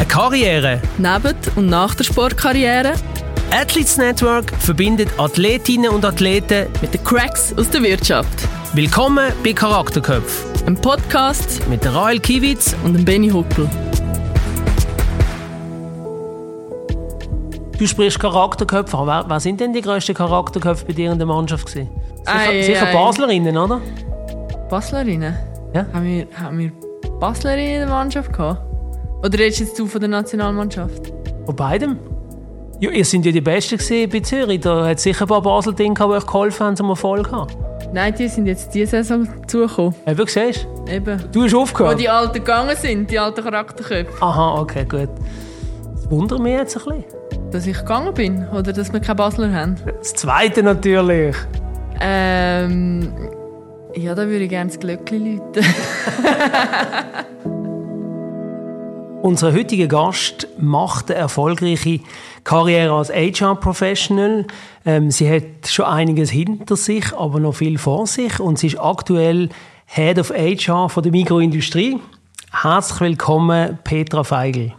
Eine 0.00 0.08
Karriere. 0.08 0.80
Neben 0.96 1.36
und 1.56 1.66
nach 1.66 1.94
der 1.94 2.04
Sportkarriere. 2.04 2.94
Athletes 3.50 3.98
Network 3.98 4.50
verbindet 4.58 5.10
Athletinnen 5.18 5.90
und 5.90 6.06
Athleten 6.06 6.68
mit 6.80 6.94
den 6.94 7.04
Cracks 7.04 7.52
aus 7.58 7.68
der 7.68 7.82
Wirtschaft. 7.82 8.48
Willkommen 8.72 9.30
bei 9.44 9.52
Charakterköpf. 9.52 10.66
Ein 10.66 10.76
Podcast 10.80 11.68
mit 11.68 11.84
Rael 11.84 12.18
Kiewitz 12.18 12.74
und 12.82 13.04
Benny 13.04 13.28
Huckel. 13.28 13.68
Du 17.78 17.86
sprichst 17.86 18.18
Charakterköpfe 18.18 18.96
an. 18.96 19.06
Wer, 19.06 19.24
wer, 19.28 19.38
sind 19.38 19.60
denn 19.60 19.74
die 19.74 19.82
grössten 19.82 20.14
Charakterköpfe 20.14 20.86
bei 20.86 20.94
dir 20.94 21.12
in 21.12 21.18
der 21.18 21.26
Mannschaft? 21.26 21.66
Gewesen? 21.66 21.90
Sicher, 22.24 22.38
ei, 22.38 22.62
sicher 22.62 22.86
ei. 22.86 22.94
Baslerinnen, 22.94 23.54
oder? 23.54 23.82
Baslerinnen? 24.70 25.36
Ja. 25.74 25.84
Haben 25.92 26.04
wir, 26.06 26.26
haben 26.42 26.58
wir 26.58 26.72
Baslerinnen 27.20 27.74
in 27.74 27.80
der 27.80 27.88
Mannschaft 27.90 28.32
gehabt? 28.32 28.69
Oder 29.22 29.38
redest 29.38 29.60
jetzt 29.60 29.78
du 29.78 29.86
von 29.86 30.00
der 30.00 30.08
Nationalmannschaft? 30.08 31.12
Von 31.44 31.56
beidem? 31.56 31.98
Ja, 32.80 32.90
ihr 32.90 33.04
seid 33.04 33.26
ja 33.26 33.32
die 33.32 33.42
Besten 33.42 33.78
bei 34.10 34.20
Zürich. 34.20 34.60
Da 34.60 34.86
hat 34.86 34.96
es 34.96 35.02
sicher 35.02 35.26
ein 35.26 35.28
paar 35.28 35.42
Basel-Dinge, 35.42 35.94
die 35.94 36.02
euch 36.02 36.26
geholfen 36.26 36.66
haben, 36.66 36.76
zum 36.76 36.88
Erfolg 36.88 37.28
zu 37.28 37.32
haben. 37.32 37.52
Nein, 37.92 38.14
die 38.18 38.28
sind 38.28 38.46
jetzt 38.46 38.74
diese 38.74 39.02
Saison 39.02 39.28
zugekommen. 39.46 39.94
Eben, 40.06 40.26
siehst 40.26 40.66
du? 40.86 40.90
Eben. 40.90 41.22
Du 41.32 41.42
hast 41.42 41.54
aufgehört? 41.54 41.94
Wo 41.94 41.98
die 41.98 42.08
Alten 42.08 42.32
gegangen 42.32 42.76
sind, 42.76 43.10
die 43.10 43.18
alten 43.18 43.42
Charakterköpfe. 43.42 44.22
Aha, 44.22 44.60
okay, 44.60 44.86
gut. 44.88 45.10
Das 45.94 46.10
wundert 46.10 46.40
mich 46.40 46.52
jetzt 46.52 46.78
ein 46.78 46.84
bisschen. 46.84 47.50
Dass 47.50 47.66
ich 47.66 47.76
gegangen 47.76 48.14
bin 48.14 48.48
oder 48.48 48.72
dass 48.72 48.90
wir 48.92 49.00
keine 49.00 49.16
Basler 49.16 49.52
haben? 49.52 49.76
Das 49.98 50.14
Zweite 50.14 50.62
natürlich. 50.62 51.36
Ähm... 52.00 53.12
Ja, 53.96 54.14
da 54.14 54.26
würde 54.26 54.44
ich 54.44 54.50
gerne 54.50 54.70
das 54.70 54.78
Glöckchen 54.78 55.36
läuten. 55.36 55.64
Unser 59.22 59.52
heutiger 59.52 59.86
Gast 59.86 60.48
macht 60.58 61.10
eine 61.10 61.20
erfolgreiche 61.20 62.00
Karriere 62.42 62.94
als 62.94 63.10
HR-Professional. 63.10 64.46
Ähm, 64.86 65.10
sie 65.10 65.30
hat 65.30 65.66
schon 65.68 65.84
einiges 65.84 66.30
hinter 66.30 66.74
sich, 66.74 67.12
aber 67.14 67.38
noch 67.38 67.56
viel 67.56 67.76
vor 67.76 68.06
sich 68.06 68.40
und 68.40 68.58
sie 68.58 68.68
ist 68.68 68.80
aktuell 68.80 69.50
Head 69.84 70.18
of 70.18 70.30
HR 70.30 70.88
von 70.88 71.02
der 71.02 71.12
Mikroindustrie. 71.12 71.98
Herzlich 72.50 73.00
willkommen, 73.02 73.78
Petra 73.84 74.24
Feigl. 74.24 74.72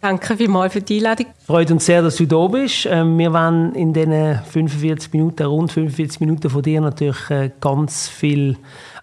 Danke 0.00 0.36
vielmals 0.36 0.72
für 0.72 0.82
die 0.82 0.98
Einladung. 0.98 1.26
Freut 1.44 1.72
uns 1.72 1.84
sehr, 1.84 2.00
dass 2.00 2.14
du 2.14 2.26
da 2.26 2.46
bist. 2.46 2.86
Ähm, 2.86 3.18
wir 3.18 3.32
werden 3.32 3.74
in 3.74 3.92
diesen 3.92 4.36
45 4.36 5.12
Minuten, 5.12 5.42
rund 5.42 5.72
45 5.72 6.20
Minuten 6.20 6.48
von 6.48 6.62
dir 6.62 6.80
natürlich 6.80 7.28
äh, 7.28 7.50
ganz 7.60 8.06
viel 8.06 8.56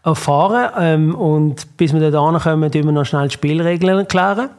erfahren. 0.06 0.72
Ähm, 0.80 1.14
und 1.14 1.75
bis 1.75 1.94
wir 1.94 2.09
da 2.09 2.40
kommen, 2.42 2.72
tun 2.72 2.86
wir 2.86 2.92
noch 2.94 3.06
schnell 3.06 3.28
die 3.28 3.34
Spielregeln 3.34 3.97
erklären. 4.00 4.50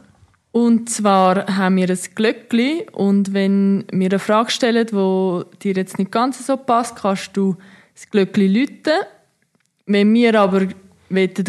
Und 0.50 0.88
zwar 0.88 1.56
haben 1.56 1.76
wir 1.76 1.90
ein 1.90 1.98
Glöckchen 2.14 2.88
und 2.92 3.34
wenn 3.34 3.84
wir 3.92 4.10
eine 4.10 4.18
Frage 4.18 4.50
stellen, 4.50 4.86
die 4.86 5.42
dir 5.62 5.74
jetzt 5.74 5.98
nicht 5.98 6.10
ganz 6.10 6.44
so 6.44 6.56
passt, 6.56 6.96
kannst 6.96 7.36
du 7.36 7.56
das 7.94 8.08
Glöckchen 8.10 8.52
läuten. 8.52 9.00
Wenn 9.86 10.12
wir 10.14 10.40
aber 10.40 10.68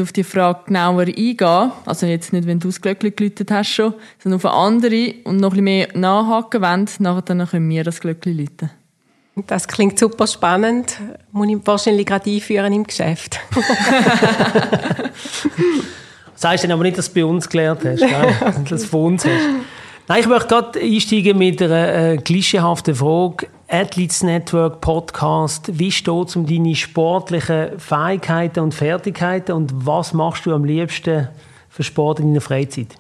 auf 0.02 0.12
die 0.12 0.24
Frage 0.24 0.60
genauer 0.66 1.04
eingehen, 1.04 1.72
also 1.86 2.06
jetzt 2.06 2.34
nicht, 2.34 2.46
wenn 2.46 2.60
du 2.60 2.68
das 2.68 2.82
Glöckchen 2.82 3.16
geläutet 3.16 3.52
hast 3.52 3.70
schon, 3.70 3.94
sondern 4.22 4.38
auf 4.38 4.46
eine 4.46 4.54
andere 4.54 5.14
und 5.24 5.38
noch 5.38 5.54
ein 5.54 5.62
bisschen 5.64 5.64
mehr 5.64 5.88
nachhaken 5.94 6.62
wollen, 6.62 7.24
dann 7.26 7.48
können 7.48 7.70
wir 7.70 7.84
das 7.84 8.02
Glöckchen 8.02 8.38
läuten. 8.38 8.70
Das 9.48 9.68
klingt 9.68 9.98
super 9.98 10.28
spannend. 10.28 11.00
Muss 11.32 11.48
ich 11.48 11.58
wahrscheinlich 11.64 12.06
gerade 12.06 12.30
einführen 12.30 12.74
im 12.74 12.84
Geschäft. 12.84 13.40
Sagst 16.40 16.64
du 16.64 16.72
aber 16.72 16.84
nicht, 16.84 16.98
dass 16.98 17.12
du 17.12 17.16
bei 17.16 17.26
uns 17.26 17.50
gelernt 17.50 17.82
hast, 17.84 18.02
dass 18.02 18.64
du 18.64 18.76
es 18.76 18.86
von 18.86 19.08
uns 19.08 19.26
hast. 19.26 19.44
Nein, 20.08 20.22
ich 20.22 20.26
möchte 20.26 20.48
gerade 20.48 20.80
einsteigen 20.80 21.38
mit 21.38 21.62
einer 21.62 21.94
äh, 21.94 22.18
klischeehaften 22.18 22.96
Frage. 22.96 23.48
Athletes 23.68 24.24
Network 24.24 24.80
Podcast. 24.80 25.78
Wie 25.78 25.92
steht 25.92 26.30
es 26.30 26.38
um 26.38 26.46
deine 26.46 26.78
sportlichen 26.78 27.78
Fähigkeiten 27.78 28.62
und 28.62 28.74
Fertigkeiten 28.74 29.52
und 29.52 29.86
was 29.86 30.14
machst 30.14 30.46
du 30.46 30.54
am 30.54 30.64
liebsten 30.64 31.28
für 31.68 31.84
Sport 31.84 32.22
in 32.22 32.28
deiner 32.28 32.40
Freizeit? 32.40 32.96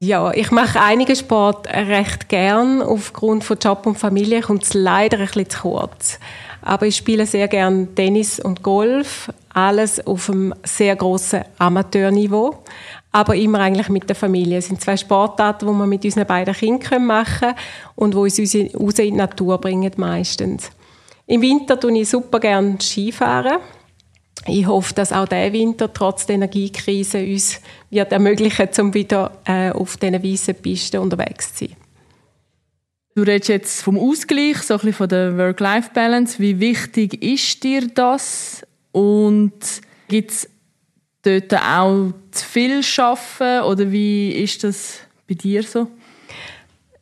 Ja, 0.00 0.32
ich 0.32 0.50
mache 0.50 0.80
einige 0.80 1.14
Sport 1.14 1.68
recht 1.68 2.28
gern. 2.28 2.82
Aufgrund 2.82 3.44
von 3.44 3.56
Job 3.56 3.86
und 3.86 3.98
Familie 3.98 4.40
kommt 4.40 4.64
es 4.64 4.74
leider 4.74 5.18
ein 5.18 5.26
bisschen 5.26 5.48
zu 5.48 5.60
kurz. 5.60 6.18
Aber 6.66 6.86
ich 6.86 6.96
spiele 6.96 7.26
sehr 7.26 7.48
gern 7.48 7.94
Tennis 7.94 8.40
und 8.40 8.62
Golf. 8.62 9.32
Alles 9.54 10.06
auf 10.06 10.28
einem 10.28 10.54
sehr 10.64 10.96
grossen 10.96 11.44
Amateurniveau 11.58 12.62
aber 13.16 13.34
immer 13.34 13.60
eigentlich 13.60 13.88
mit 13.88 14.06
der 14.10 14.14
Familie. 14.14 14.58
Es 14.58 14.66
sind 14.66 14.82
zwei 14.82 14.94
Sportarten, 14.94 15.66
die 15.66 15.72
wir 15.72 15.86
mit 15.86 16.04
unseren 16.04 16.26
beiden 16.26 16.52
Kindern 16.52 17.06
machen 17.06 17.38
können 17.40 17.54
und 17.94 18.12
die 18.12 18.18
uns 18.18 18.38
raus 18.38 18.98
in 18.98 19.04
die 19.04 19.12
Natur 19.12 19.58
bringen 19.58 19.90
meistens. 19.96 20.70
Im 21.26 21.40
Winter 21.40 21.80
tue 21.80 21.98
ich 21.98 22.10
super 22.10 22.38
gerne 22.38 22.76
Skifahren. 22.78 23.56
Ich 24.46 24.66
hoffe, 24.66 24.92
dass 24.92 25.14
auch 25.14 25.26
der 25.26 25.50
Winter 25.50 25.90
trotz 25.90 26.26
der 26.26 26.34
Energiekrise 26.34 27.24
uns 27.24 27.62
wird 27.88 28.12
ermöglichen, 28.12 28.68
um 28.80 28.92
wieder 28.92 29.32
äh, 29.46 29.70
auf 29.70 29.96
diesen 29.96 30.22
weißen 30.22 30.54
Pisten 30.56 31.00
unterwegs 31.00 31.54
zu 31.54 31.64
sein. 31.64 31.76
Du 33.16 33.22
redest 33.22 33.48
jetzt 33.48 33.82
vom 33.82 33.98
Ausgleich, 33.98 34.58
so 34.58 34.74
ein 34.74 34.80
bisschen 34.80 34.92
von 34.92 35.08
der 35.08 35.38
Work-Life-Balance. 35.38 36.38
Wie 36.38 36.60
wichtig 36.60 37.22
ist 37.22 37.64
dir 37.64 37.88
das? 37.88 38.62
Und 38.92 39.54
gibt 40.06 40.32
es 40.32 40.50
dort 41.22 41.54
auch 41.54 42.12
zu 42.30 42.44
viel 42.44 42.82
arbeiten 42.98 43.64
oder 43.64 43.90
wie 43.90 44.32
ist 44.32 44.64
das 44.64 44.98
bei 45.26 45.32
dir 45.32 45.62
so? 45.62 45.86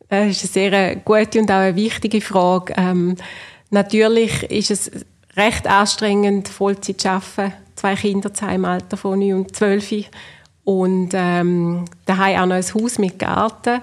Das 0.07 0.27
ist 0.41 0.55
eine 0.55 0.69
sehr 0.69 0.95
gute 0.95 1.39
und 1.41 1.51
auch 1.51 1.55
eine 1.55 1.75
wichtige 1.75 2.21
Frage. 2.21 2.73
Ähm, 2.77 3.17
natürlich 3.69 4.43
ist 4.43 4.71
es 4.71 4.91
recht 5.35 5.67
anstrengend, 5.67 6.47
Vollzeit 6.47 7.01
zu 7.01 7.09
arbeiten. 7.09 7.53
Zwei 7.75 7.95
Kinder 7.95 8.31
im 8.53 8.63
Alter 8.63 8.95
von 8.95 9.19
9 9.19 9.33
und 9.33 9.53
12 9.53 10.05
und 10.63 11.09
ähm, 11.13 11.83
daheim 12.05 12.39
auch 12.39 12.45
noch 12.45 12.55
ein 12.55 12.73
Haus 12.73 12.99
mit 12.99 13.19
Garten. 13.19 13.81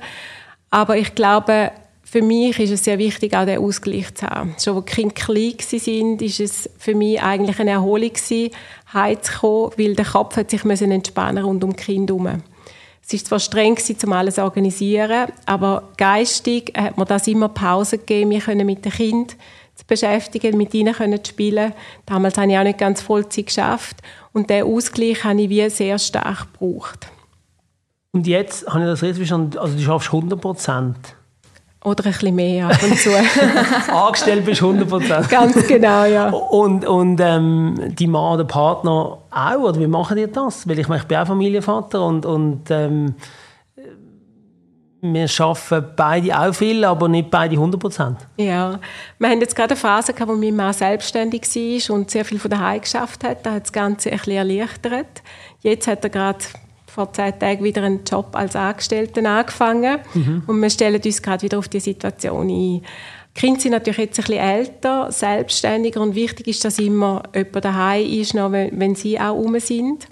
Aber 0.71 0.97
ich 0.97 1.15
glaube, 1.15 1.73
für 2.13 2.21
mich 2.21 2.59
ist 2.59 2.71
es 2.71 2.85
sehr 2.85 2.99
wichtig, 2.99 3.35
auch 3.35 3.47
den 3.47 3.59
Ausgleich 3.59 4.15
zu 4.15 4.27
haben. 4.27 4.55
Schon 4.63 4.77
als 4.77 4.85
die 4.85 4.93
Kinder 4.93 5.15
klein 5.15 5.55
waren, 5.59 6.19
ist 6.19 6.41
es 6.41 6.69
für 6.77 6.95
mich 6.95 7.23
eigentlich 7.23 7.59
eine 7.59 7.71
Erholung 7.71 8.13
gewesen, 8.13 8.51
heimzukommen, 8.93 9.73
weil 9.79 9.95
der 9.95 10.05
Kopf 10.05 10.37
hat 10.37 10.51
sich 10.51 10.63
entspannen 10.63 11.43
rund 11.43 11.65
um 11.65 11.75
die 11.75 11.83
Kinder 11.83 12.13
herum. 12.13 12.43
Es 13.03 13.15
war 13.15 13.25
zwar 13.25 13.39
streng, 13.41 13.79
um 14.05 14.13
alles 14.13 14.35
zu 14.35 14.43
organisieren, 14.43 15.33
aber 15.47 15.89
geistig 15.97 16.75
hat 16.77 16.99
mir 16.99 17.07
das 17.07 17.27
immer 17.29 17.49
Pause 17.49 17.97
gegeben. 17.97 18.33
Wir 18.33 18.41
können 18.41 18.67
mit 18.67 18.85
den 18.85 18.93
Kindern 18.93 19.35
zu 19.75 19.87
beschäftigen, 19.87 20.59
mit 20.59 20.75
ihnen 20.75 20.93
können 20.93 21.25
zu 21.25 21.31
spielen. 21.31 21.73
Damals 22.05 22.37
habe 22.37 22.53
ich 22.53 22.59
auch 22.59 22.63
nicht 22.63 22.79
ganz 22.79 23.01
Vollzeit 23.01 23.47
geschafft. 23.47 23.97
Und 24.35 24.51
diesen 24.51 24.65
Ausgleich 24.65 25.25
habe 25.25 25.41
ich 25.41 25.49
wie 25.49 25.71
sehr 25.71 25.99
stark 25.99 26.53
gebraucht. 26.53 27.11
Und 28.13 28.27
jetzt 28.27 28.67
habe 28.67 28.81
ich 28.81 28.85
das 28.85 29.01
richtig 29.01 29.17
verstanden, 29.17 29.57
also 29.57 29.75
du 29.75 29.83
schaffst 29.83 30.09
100 30.09 30.39
Prozent? 30.39 31.17
Oder 31.85 32.07
ein 32.07 32.13
bisschen 32.13 32.35
mehr 32.35 32.69
ab 32.69 32.81
und 32.83 32.97
zu. 32.97 33.11
Angestellt 33.93 34.45
bist 34.45 34.61
du 34.61 34.71
100%. 34.71 35.29
Ganz 35.29 35.67
genau, 35.67 36.05
ja. 36.05 36.31
Und, 36.31 36.87
und 36.87 37.21
ähm, 37.21 37.75
die 37.99 38.07
Mann 38.07 38.35
oder 38.35 38.45
Partner 38.45 39.19
auch? 39.31 39.59
Oder 39.59 39.81
wie 39.81 39.89
machen 39.89 40.17
die 40.17 40.31
das? 40.31 40.69
Weil 40.69 40.79
ich, 40.79 40.87
meine, 40.87 41.03
ich 41.03 41.09
bin 41.09 41.19
auch 41.19 41.27
Familienvater 41.27 42.07
und, 42.07 42.25
und 42.25 42.71
ähm, 42.71 43.17
wir 45.01 45.29
arbeiten 45.41 45.87
beide 45.97 46.39
auch 46.39 46.55
viel, 46.55 46.85
aber 46.85 47.09
nicht 47.09 47.29
beide 47.29 47.57
100%. 47.57 48.15
Ja, 48.37 48.79
wir 49.19 49.29
haben 49.29 49.41
jetzt 49.41 49.57
gerade 49.57 49.71
eine 49.71 49.77
Phase 49.77 50.13
gehabt, 50.13 50.31
wo 50.31 50.37
mein 50.37 50.55
Mann 50.55 50.73
selbstständig 50.73 51.43
war 51.43 51.97
und 51.97 52.09
sehr 52.13 52.25
viel 52.25 52.39
von 52.39 52.53
daheim 52.53 52.81
geschafft 52.81 53.25
hat. 53.25 53.45
Da 53.45 53.55
hat 53.55 53.65
das 53.65 53.73
Ganze 53.73 54.13
ein 54.13 54.19
bisschen 54.19 54.35
erleichtert. 54.35 55.23
Jetzt 55.61 55.89
hat 55.89 56.05
er 56.05 56.11
gerade 56.11 56.39
vor 56.93 57.13
zwei 57.13 57.33
Tagen 57.33 57.65
wieder 57.65 57.83
einen 57.83 58.05
Job 58.05 58.29
als 58.33 58.55
Angestellten 58.55 59.25
angefangen 59.25 59.99
mhm. 60.13 60.43
und 60.47 60.61
wir 60.61 60.69
stellen 60.69 61.01
uns 61.03 61.23
gerade 61.23 61.43
wieder 61.43 61.59
auf 61.59 61.69
die 61.69 61.81
Situation 61.81 62.49
ein. 62.49 62.83
Die 63.35 63.41
Kinder 63.41 63.61
sind 63.61 63.73
natürlich 63.73 63.99
jetzt 63.99 64.19
ein 64.19 64.27
bisschen 64.27 64.43
älter, 64.43 65.11
selbstständiger 65.11 66.03
und 66.03 66.15
wichtig 66.15 66.49
ist, 66.49 66.67
dass 66.67 66.79
immer 66.79 67.23
jemand 67.35 67.65
daheim 67.65 68.07
ist, 68.07 68.35
noch 68.35 68.53
wenn, 68.53 68.79
wenn 68.79 68.95
sie 68.95 69.19
auch 69.19 69.37
um 69.37 69.59
sind. 69.59 70.07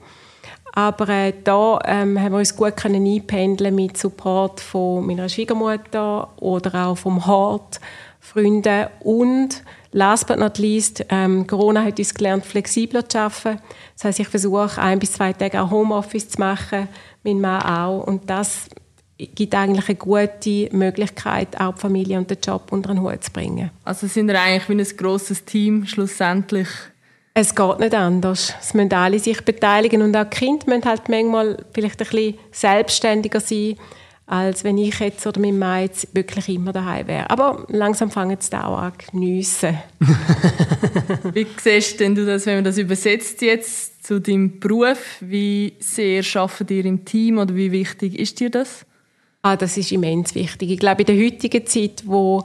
Aber 0.72 1.08
äh, 1.08 1.34
da 1.44 1.80
ähm, 1.84 2.18
haben 2.18 2.32
wir 2.32 2.38
uns 2.38 2.56
gut 2.56 2.76
können 2.76 3.04
einpendeln 3.04 3.74
mit 3.74 3.98
Support 3.98 4.60
von 4.60 5.06
meiner 5.06 5.28
Schwiegermutter 5.28 6.30
oder 6.40 6.86
auch 6.86 6.96
vom 6.96 7.26
Hort, 7.26 7.80
Freunden 8.20 8.86
und 9.00 9.62
last 9.92 10.26
but 10.26 10.38
not 10.38 10.58
least, 10.58 11.04
ähm, 11.08 11.46
Corona 11.46 11.82
hat 11.82 11.98
uns 11.98 12.14
gelernt, 12.14 12.44
flexibler 12.44 13.08
zu 13.08 13.18
arbeiten. 13.18 13.60
Das 13.94 14.04
heißt, 14.04 14.20
ich 14.20 14.28
versuche 14.28 14.80
ein 14.80 14.98
bis 14.98 15.12
zwei 15.12 15.32
Tage 15.32 15.60
auch 15.60 15.70
Homeoffice 15.70 16.28
zu 16.28 16.38
machen, 16.38 16.88
mein 17.24 17.40
Mann 17.40 17.62
auch 17.62 18.06
und 18.06 18.28
das 18.28 18.68
gibt 19.34 19.54
eigentlich 19.54 19.88
eine 19.88 19.96
gute 19.96 20.74
Möglichkeit, 20.74 21.60
auch 21.60 21.74
die 21.74 21.80
Familie 21.80 22.18
und 22.18 22.30
den 22.30 22.38
Job 22.42 22.68
unter 22.70 22.94
den 22.94 23.02
Hut 23.02 23.24
zu 23.24 23.30
bringen. 23.32 23.70
Also 23.84 24.06
sind 24.06 24.28
wir 24.28 24.40
eigentlich 24.40 24.68
wie 24.68 24.80
ein 24.80 24.96
grosses 24.96 25.44
Team 25.44 25.86
schlussendlich? 25.86 26.68
Es 27.34 27.54
geht 27.54 27.78
nicht 27.78 27.94
anders. 27.94 28.54
Es 28.60 28.74
müssen 28.74 28.92
alle 28.92 29.18
sich 29.18 29.44
beteiligen 29.44 30.02
und 30.02 30.16
auch 30.16 30.24
die 30.24 30.36
Kinder 30.36 30.66
müssen 30.66 30.84
halt 30.84 31.08
manchmal 31.08 31.64
vielleicht 31.72 32.00
ein 32.00 32.06
bisschen 32.06 32.38
selbstständiger 32.50 33.40
sein 33.40 33.76
als 34.30 34.62
wenn 34.62 34.78
ich 34.78 35.00
jetzt 35.00 35.26
oder 35.26 35.40
mein 35.40 35.58
Mann 35.58 35.82
jetzt 35.82 36.14
wirklich 36.14 36.48
immer 36.50 36.72
daheim 36.72 37.08
wäre. 37.08 37.28
Aber 37.30 37.66
langsam 37.66 38.12
fangen 38.12 38.36
sie 38.38 38.50
da 38.50 38.66
auch 38.66 38.78
an 38.78 38.92
geniessen. 39.10 39.76
Wie 41.32 41.48
siehst 41.60 41.98
denn 41.98 42.14
du 42.14 42.24
das, 42.24 42.46
wenn 42.46 42.58
man 42.58 42.64
das 42.64 42.78
übersetzt 42.78 43.42
jetzt 43.42 44.06
zu 44.06 44.20
deinem 44.20 44.60
Beruf? 44.60 45.16
Wie 45.18 45.72
sehr 45.80 46.22
arbeitet 46.34 46.70
ihr 46.70 46.84
im 46.84 47.04
Team 47.04 47.38
oder 47.38 47.56
wie 47.56 47.72
wichtig 47.72 48.16
ist 48.20 48.38
dir 48.38 48.50
das? 48.50 48.86
Ah, 49.42 49.56
das 49.56 49.76
ist 49.76 49.90
immens 49.90 50.32
wichtig. 50.36 50.70
Ich 50.70 50.78
glaube, 50.78 51.02
in 51.02 51.06
der 51.06 51.26
heutigen 51.26 51.66
Zeit, 51.66 52.04
wo 52.06 52.44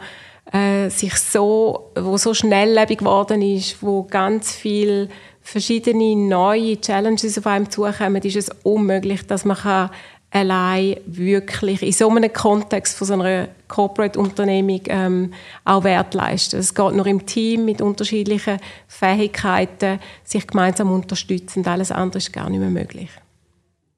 äh, 0.51 0.89
sich 0.89 1.13
so, 1.13 1.91
wo 1.95 2.17
so 2.17 2.33
schnelllebig 2.33 2.97
geworden 2.97 3.43
ist, 3.43 3.83
wo 3.83 4.03
ganz 4.03 4.53
viel 4.53 5.07
verschiedene 5.41 6.15
neue 6.15 6.81
Challenges 6.81 7.37
auf 7.37 7.45
einem 7.45 7.69
zukommen, 7.69 8.23
ist 8.23 8.35
es 8.35 8.49
unmöglich, 8.63 9.27
dass 9.27 9.45
man 9.45 9.57
kann 9.57 9.91
allein 10.31 10.97
wirklich 11.05 11.81
in 11.81 11.91
so 11.91 12.09
einem 12.09 12.31
Kontext 12.31 12.97
von 12.97 13.07
so 13.07 13.13
einer 13.13 13.47
Corporate-Unternehmung 13.67 14.81
ähm, 14.87 15.33
auch 15.63 15.83
Wert 15.83 16.13
leisten. 16.13 16.59
Es 16.59 16.73
geht 16.73 16.93
nur 16.93 17.07
im 17.07 17.25
Team 17.25 17.65
mit 17.65 17.81
unterschiedlichen 17.81 18.59
Fähigkeiten, 18.87 19.99
sich 20.23 20.45
gemeinsam 20.45 20.91
unterstützen. 20.91 21.65
Alles 21.65 21.91
andere 21.91 22.17
ist 22.17 22.33
gar 22.33 22.49
nicht 22.49 22.59
mehr 22.59 22.69
möglich. 22.69 23.09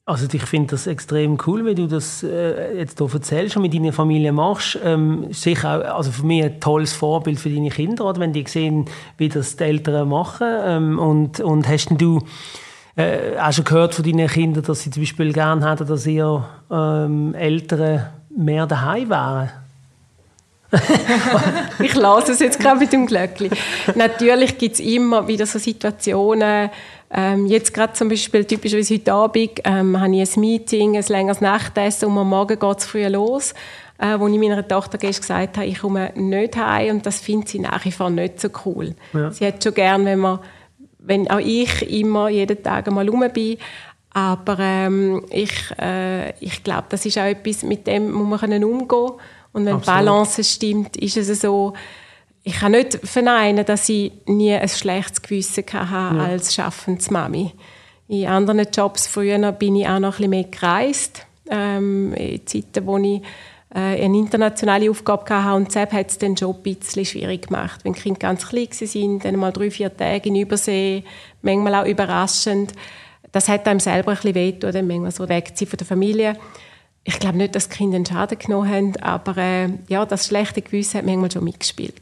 Also 0.07 0.25
ich 0.31 0.43
finde 0.43 0.71
das 0.71 0.87
extrem 0.87 1.37
cool, 1.45 1.65
wie 1.65 1.75
du 1.75 1.85
das 1.85 2.23
äh, 2.23 2.77
jetzt 2.77 2.97
hier 2.97 3.13
erzählst 3.13 3.57
und 3.57 3.63
mit 3.63 3.73
deiner 3.73 3.91
Familie 3.91 4.31
machst. 4.31 4.79
Ähm, 4.81 5.33
sicher 5.33 5.91
auch, 5.91 5.97
also 5.97 6.11
für 6.11 6.25
mich 6.25 6.45
ein 6.45 6.61
tolles 6.61 6.93
Vorbild 6.93 7.37
für 7.37 7.49
deine 7.49 7.69
Kinder, 7.69 8.05
oder, 8.05 8.21
wenn 8.21 8.31
die 8.31 8.45
sehen, 8.47 8.85
wie 9.17 9.27
das 9.27 9.57
die 9.57 9.65
Eltern 9.65 10.07
machen. 10.07 10.47
Ähm, 10.63 10.97
und, 10.97 11.41
und 11.41 11.67
hast 11.67 11.89
du 11.97 12.21
äh, 12.97 13.37
auch 13.39 13.53
schon 13.53 13.63
gehört 13.63 13.95
von 13.95 14.03
deinen 14.03 14.27
Kindern, 14.27 14.63
dass 14.63 14.81
sie 14.81 14.91
zum 14.91 15.03
Beispiel 15.03 15.31
gerne 15.31 15.69
hätten, 15.69 15.87
dass 15.87 16.05
ihr 16.05 16.43
ähm, 16.69 17.33
Eltern 17.35 18.07
mehr 18.35 18.65
daheim 18.65 19.09
wären? 19.09 19.49
ich 21.79 21.95
lasse 21.95 22.33
es 22.33 22.39
jetzt 22.39 22.59
gerade 22.59 22.79
mit 22.79 22.91
dem 22.91 23.05
Glöckli. 23.05 23.49
Natürlich 23.95 24.57
gibt 24.57 24.75
es 24.75 24.79
immer 24.81 25.25
wieder 25.27 25.45
so 25.45 25.59
Situationen, 25.59 26.69
ähm, 27.09 27.45
jetzt 27.45 27.73
gerade 27.73 27.93
zum 27.93 28.09
Beispiel, 28.09 28.43
typischerweise 28.43 28.95
heute 28.95 29.13
Abend, 29.13 29.51
ähm, 29.63 29.99
habe 29.99 30.15
ich 30.15 30.35
ein 30.35 30.41
Meeting, 30.41 30.97
ein 30.97 31.05
längeres 31.07 31.39
Nachtessen 31.39 32.09
und 32.09 32.17
am 32.17 32.29
Morgen 32.29 32.59
geht 32.59 32.77
es 32.77 32.85
früh 32.85 33.07
los, 33.07 33.53
äh, 33.97 34.19
wo 34.19 34.27
ich 34.27 34.37
meiner 34.37 34.67
Tochter 34.67 34.97
gesagt 34.97 35.57
habe, 35.57 35.67
ich 35.67 35.79
komme 35.79 36.11
nicht 36.15 36.57
heim 36.57 36.97
und 36.97 37.05
das 37.05 37.21
findet 37.21 37.49
sie 37.49 37.59
nach 37.59 37.85
wie 37.85 37.91
vor 37.91 38.09
nicht 38.09 38.41
so 38.41 38.49
cool. 38.65 38.93
Ja. 39.13 39.31
Sie 39.31 39.47
hat 39.47 39.63
schon 39.63 39.73
gern, 39.73 40.03
wenn 40.03 40.19
man, 40.19 40.39
wenn 41.07 41.29
auch 41.29 41.39
ich 41.39 41.89
immer 41.89 42.29
jeden 42.29 42.61
Tag 42.61 42.91
mal 42.91 43.07
rum 43.07 43.23
bin, 43.33 43.57
aber 44.11 44.57
ähm, 44.59 45.23
ich, 45.29 45.53
äh, 45.79 46.31
ich 46.39 46.63
glaube, 46.63 46.85
das 46.89 47.05
ist 47.05 47.17
auch 47.17 47.23
etwas, 47.23 47.63
mit 47.63 47.87
dem 47.87 48.11
muss 48.11 48.27
man 48.27 48.39
können 48.39 48.63
umgehen 48.63 49.11
und 49.53 49.65
wenn 49.65 49.75
Absolut. 49.75 49.81
die 49.81 50.05
Balance 50.05 50.43
stimmt, 50.43 50.97
ist 50.97 51.17
es 51.17 51.41
so, 51.41 51.73
ich 52.43 52.53
kann 52.53 52.71
nicht 52.71 52.99
verneinen, 53.03 53.65
dass 53.65 53.89
ich 53.89 54.11
nie 54.25 54.53
ein 54.53 54.69
schlechtes 54.69 55.21
Gewissen 55.21 55.63
hatte 55.71 56.17
ja. 56.17 56.23
als 56.25 56.55
schaffendes 56.55 57.11
Mami. 57.11 57.51
In 58.07 58.27
anderen 58.27 58.65
Jobs 58.73 59.07
früher 59.07 59.51
bin 59.51 59.75
ich 59.75 59.87
auch 59.87 59.99
noch 59.99 60.13
ein 60.13 60.17
bisschen 60.17 60.29
mehr 60.29 60.43
gereist. 60.45 61.25
Ähm, 61.49 62.13
in 62.13 62.45
Zeiten, 62.45 62.85
wo 62.85 62.97
ich 62.97 63.21
eine 63.79 64.17
internationale 64.17 64.89
Aufgabe 64.89 65.29
hatte 65.29 65.55
und 65.55 65.71
selbst 65.71 65.93
hat 65.93 66.09
es 66.09 66.17
den 66.17 66.35
Job 66.35 66.57
ein 66.57 66.75
bisschen 66.75 67.05
schwierig 67.05 67.47
gemacht. 67.47 67.81
Wenn 67.83 67.93
die 67.93 68.01
Kinder 68.01 68.19
ganz 68.19 68.47
klein 68.47 68.69
waren, 68.69 69.19
dann 69.19 69.35
mal 69.35 69.51
drei, 69.51 69.69
vier 69.69 69.95
Tage 69.95 70.29
in 70.29 70.35
Übersee, 70.35 71.03
manchmal 71.41 71.75
auch 71.75 71.85
überraschend. 71.85 72.73
Das 73.31 73.47
hat 73.47 73.67
einem 73.67 73.79
selber 73.79 74.11
ein 74.11 74.15
bisschen 74.15 74.35
wehtun, 74.35 74.71
dann 74.71 74.87
manchmal 74.87 75.11
so 75.11 75.29
weg 75.29 75.53
von 75.55 75.77
der 75.77 75.85
Familie. 75.85 76.37
Ich 77.03 77.19
glaube 77.19 77.37
nicht, 77.37 77.55
dass 77.55 77.69
die 77.69 77.77
Kinder 77.77 77.97
einen 77.97 78.05
Schaden 78.05 78.39
genommen 78.39 78.69
haben, 78.69 78.95
aber 78.97 79.37
äh, 79.37 79.69
ja, 79.87 80.05
das 80.05 80.27
schlechte 80.27 80.61
Gewissen 80.61 80.97
hat 80.97 81.05
manchmal 81.05 81.31
schon 81.31 81.43
mitgespielt. 81.43 82.01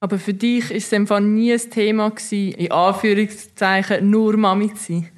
Aber 0.00 0.18
für 0.18 0.34
dich 0.34 0.70
ist 0.70 0.86
es 0.86 0.92
einfach 0.92 1.20
nie 1.20 1.52
ein 1.52 1.70
Thema 1.70 2.10
gewesen, 2.10 2.52
in 2.52 2.70
Anführungszeichen 2.70 4.10
nur 4.10 4.36
Mami 4.36 4.74
zu 4.74 4.92
sein? 4.92 5.08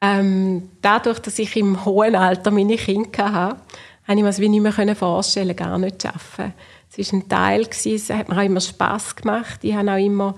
Ähm, 0.00 0.70
dadurch, 0.82 1.18
dass 1.20 1.38
ich 1.38 1.56
im 1.56 1.84
hohen 1.84 2.14
Alter 2.14 2.50
meine 2.50 2.76
Kinder 2.76 3.32
hatte, 3.32 3.60
konnte 4.06 4.20
ich 4.20 4.38
mir 4.38 4.38
wie 4.38 4.48
nicht 4.48 4.76
mehr 4.76 4.96
vorstellen, 4.96 5.56
gar 5.56 5.78
nicht 5.78 6.02
zu 6.02 6.08
arbeiten. 6.08 6.54
Es 6.96 7.12
war 7.12 7.18
ein 7.18 7.28
Teil, 7.28 7.68
es 7.70 8.10
hat 8.10 8.28
mir 8.28 8.38
auch 8.38 8.44
immer 8.44 8.60
Spass 8.60 9.16
gemacht. 9.16 9.58
Ich 9.62 9.74
hatte 9.74 9.92
auch 9.92 9.96
immer 9.96 10.34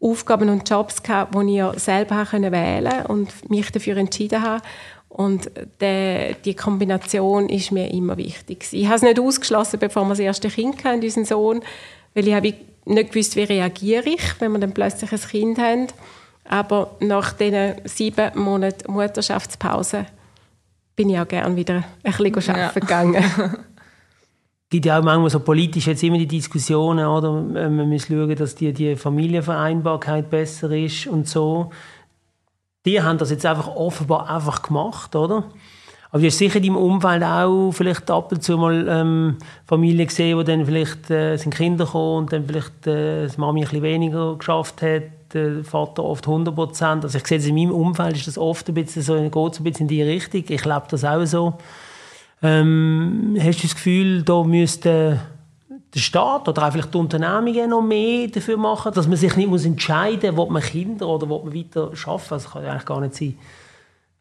Aufgaben 0.00 0.48
und 0.48 0.68
Jobs, 0.68 1.02
die 1.02 1.10
ich 1.10 1.54
ja 1.54 1.78
selber 1.78 2.26
wählen 2.32 2.84
konnte 2.84 3.08
und 3.08 3.50
mich 3.50 3.70
dafür 3.70 3.96
entschieden 3.96 4.42
habe. 4.42 4.62
Und 5.08 5.50
die, 5.80 6.34
die 6.44 6.54
Kombination 6.54 7.48
ist 7.50 7.70
mir 7.70 7.92
immer 7.92 8.16
wichtig. 8.16 8.66
Ich 8.72 8.86
habe 8.86 8.96
es 8.96 9.02
nicht 9.02 9.20
ausgeschlossen, 9.20 9.78
bevor 9.78 10.04
wir 10.04 10.10
das 10.10 10.18
erste 10.20 10.48
Kind 10.48 10.82
hatten, 10.84 11.02
unseren 11.02 11.26
Sohn, 11.26 11.62
weil 12.14 12.26
ich 12.26 12.34
habe 12.34 12.54
nicht 12.86 13.12
gewusst, 13.12 13.36
wie 13.36 13.42
reagiere 13.42 14.08
ich, 14.08 14.40
wenn 14.40 14.52
wir 14.52 14.58
dann 14.58 14.72
plötzlich 14.72 15.12
ein 15.12 15.20
Kind 15.20 15.58
haben. 15.58 15.86
Aber 16.44 16.96
nach 17.00 17.34
diesen 17.34 17.74
sieben 17.84 18.30
Monaten 18.34 18.90
Mutterschaftspause 18.90 20.06
bin 20.96 21.10
ich 21.10 21.18
auch 21.18 21.28
gerne 21.28 21.56
wieder 21.56 21.84
ein 22.02 22.12
bisschen 22.12 22.54
arbeiten 22.54 22.80
gegangen. 22.80 23.14
Es 23.16 23.58
gibt 24.70 24.86
ja 24.86 24.98
auch 24.98 25.02
manchmal 25.02 25.30
so 25.30 25.40
politisch 25.40 25.86
jetzt 25.86 26.02
immer 26.02 26.18
die 26.18 26.26
Diskussionen, 26.26 27.06
oder? 27.06 27.32
Man 27.32 27.88
muss 27.88 28.06
schauen, 28.06 28.34
dass 28.36 28.54
die, 28.54 28.72
die 28.72 28.96
Familienvereinbarkeit 28.96 30.30
besser 30.30 30.70
ist 30.70 31.06
und 31.06 31.28
so. 31.28 31.70
Die 32.84 33.00
haben 33.00 33.18
das 33.18 33.30
jetzt 33.30 33.46
einfach 33.46 33.68
offenbar 33.68 34.28
einfach 34.28 34.62
gemacht, 34.62 35.14
oder? 35.14 35.44
Aber 36.12 36.20
du 36.20 36.26
hast 36.26 36.36
sicher 36.36 36.56
in 36.56 36.64
deinem 36.64 36.76
Umfeld 36.76 37.22
auch 37.22 37.72
vielleicht 37.72 38.10
ab 38.10 38.30
und 38.32 38.42
zu 38.42 38.58
mal 38.58 38.86
ähm, 38.86 39.38
Familien 39.64 40.06
gesehen, 40.06 40.36
wo 40.36 40.42
dann 40.42 40.66
vielleicht 40.66 41.10
äh, 41.10 41.38
sind 41.38 41.54
Kinder 41.54 41.86
gekommen 41.86 42.24
und 42.24 42.32
dann 42.34 42.44
vielleicht 42.46 42.86
äh, 42.86 43.28
die 43.28 43.40
Mami 43.40 43.60
ein 43.60 43.64
bisschen 43.64 43.82
weniger 43.82 44.36
geschafft 44.36 44.82
hat, 44.82 45.04
der 45.34 45.64
Vater 45.64 46.04
oft 46.04 46.26
100 46.26 46.54
Prozent. 46.54 47.04
Also 47.04 47.18
ich 47.18 47.26
sehe 47.26 47.38
das 47.38 47.46
in 47.46 47.54
meinem 47.54 47.72
Umfeld 47.72 48.16
ist 48.16 48.26
das 48.26 48.38
oft 48.38 48.68
ein 48.68 48.74
bisschen 48.74 49.02
so, 49.02 49.14
geht 49.14 49.52
es 49.52 49.60
ein 49.60 49.64
bisschen 49.64 49.82
in 49.82 49.88
die 49.88 50.02
Richtung. 50.02 50.44
Ich 50.48 50.62
glaube 50.62 50.86
das 50.90 51.04
auch 51.04 51.24
so. 51.24 51.54
Ähm, 52.42 53.36
hast 53.38 53.58
du 53.58 53.66
das 53.68 53.74
Gefühl, 53.74 54.22
da 54.22 54.42
müsste 54.42 55.20
der 55.94 56.00
Staat 56.00 56.48
oder 56.48 56.66
auch 56.66 56.72
vielleicht 56.72 56.92
die 56.92 56.98
Unternehmungen 56.98 57.70
noch 57.70 57.82
mehr 57.82 58.28
dafür 58.28 58.56
machen, 58.56 58.92
dass 58.94 59.06
man 59.06 59.16
sich 59.16 59.36
nicht 59.36 59.48
muss 59.48 59.64
entscheiden 59.64 60.34
muss, 60.34 60.44
ob 60.44 60.50
man 60.50 60.62
Kinder 60.62 61.08
oder 61.08 61.30
ob 61.30 61.44
man 61.44 61.54
weiter 61.54 61.92
arbeiten 62.06 62.28
Das 62.30 62.50
kann 62.50 62.64
eigentlich 62.64 62.84
gar 62.84 63.00
nicht 63.00 63.14
sein. 63.14 63.38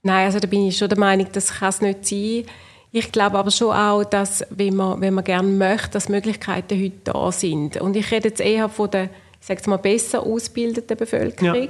Nein, 0.04 0.26
also 0.26 0.40
da 0.40 0.48
bin 0.48 0.68
ich 0.68 0.78
schon 0.78 0.90
der 0.90 0.98
Meinung, 0.98 1.28
das 1.32 1.54
kann 1.54 1.70
es 1.70 1.82
nicht 1.82 2.06
sein. 2.06 2.44
Ich 2.92 3.12
glaube 3.12 3.38
aber 3.38 3.52
schon 3.52 3.74
auch, 3.74 4.04
dass, 4.04 4.44
wenn 4.50 4.76
man, 4.76 5.00
wenn 5.00 5.14
man 5.14 5.24
gerne 5.24 5.48
möchte, 5.48 5.92
dass 5.92 6.10
Möglichkeiten 6.10 6.78
heute 6.78 6.98
da 7.06 7.32
sind. 7.32 7.80
Und 7.80 7.96
ich 7.96 8.12
rede 8.12 8.30
jetzt 8.30 8.42
eher 8.42 8.68
von 8.68 8.92
der, 8.92 9.10
ich 9.42 9.48
sage 9.48 9.70
mal, 9.70 9.78
besser 9.78 10.24
ausgebildeten 10.24 10.96
Bevölkerung, 10.96 11.56
ja. 11.56 11.70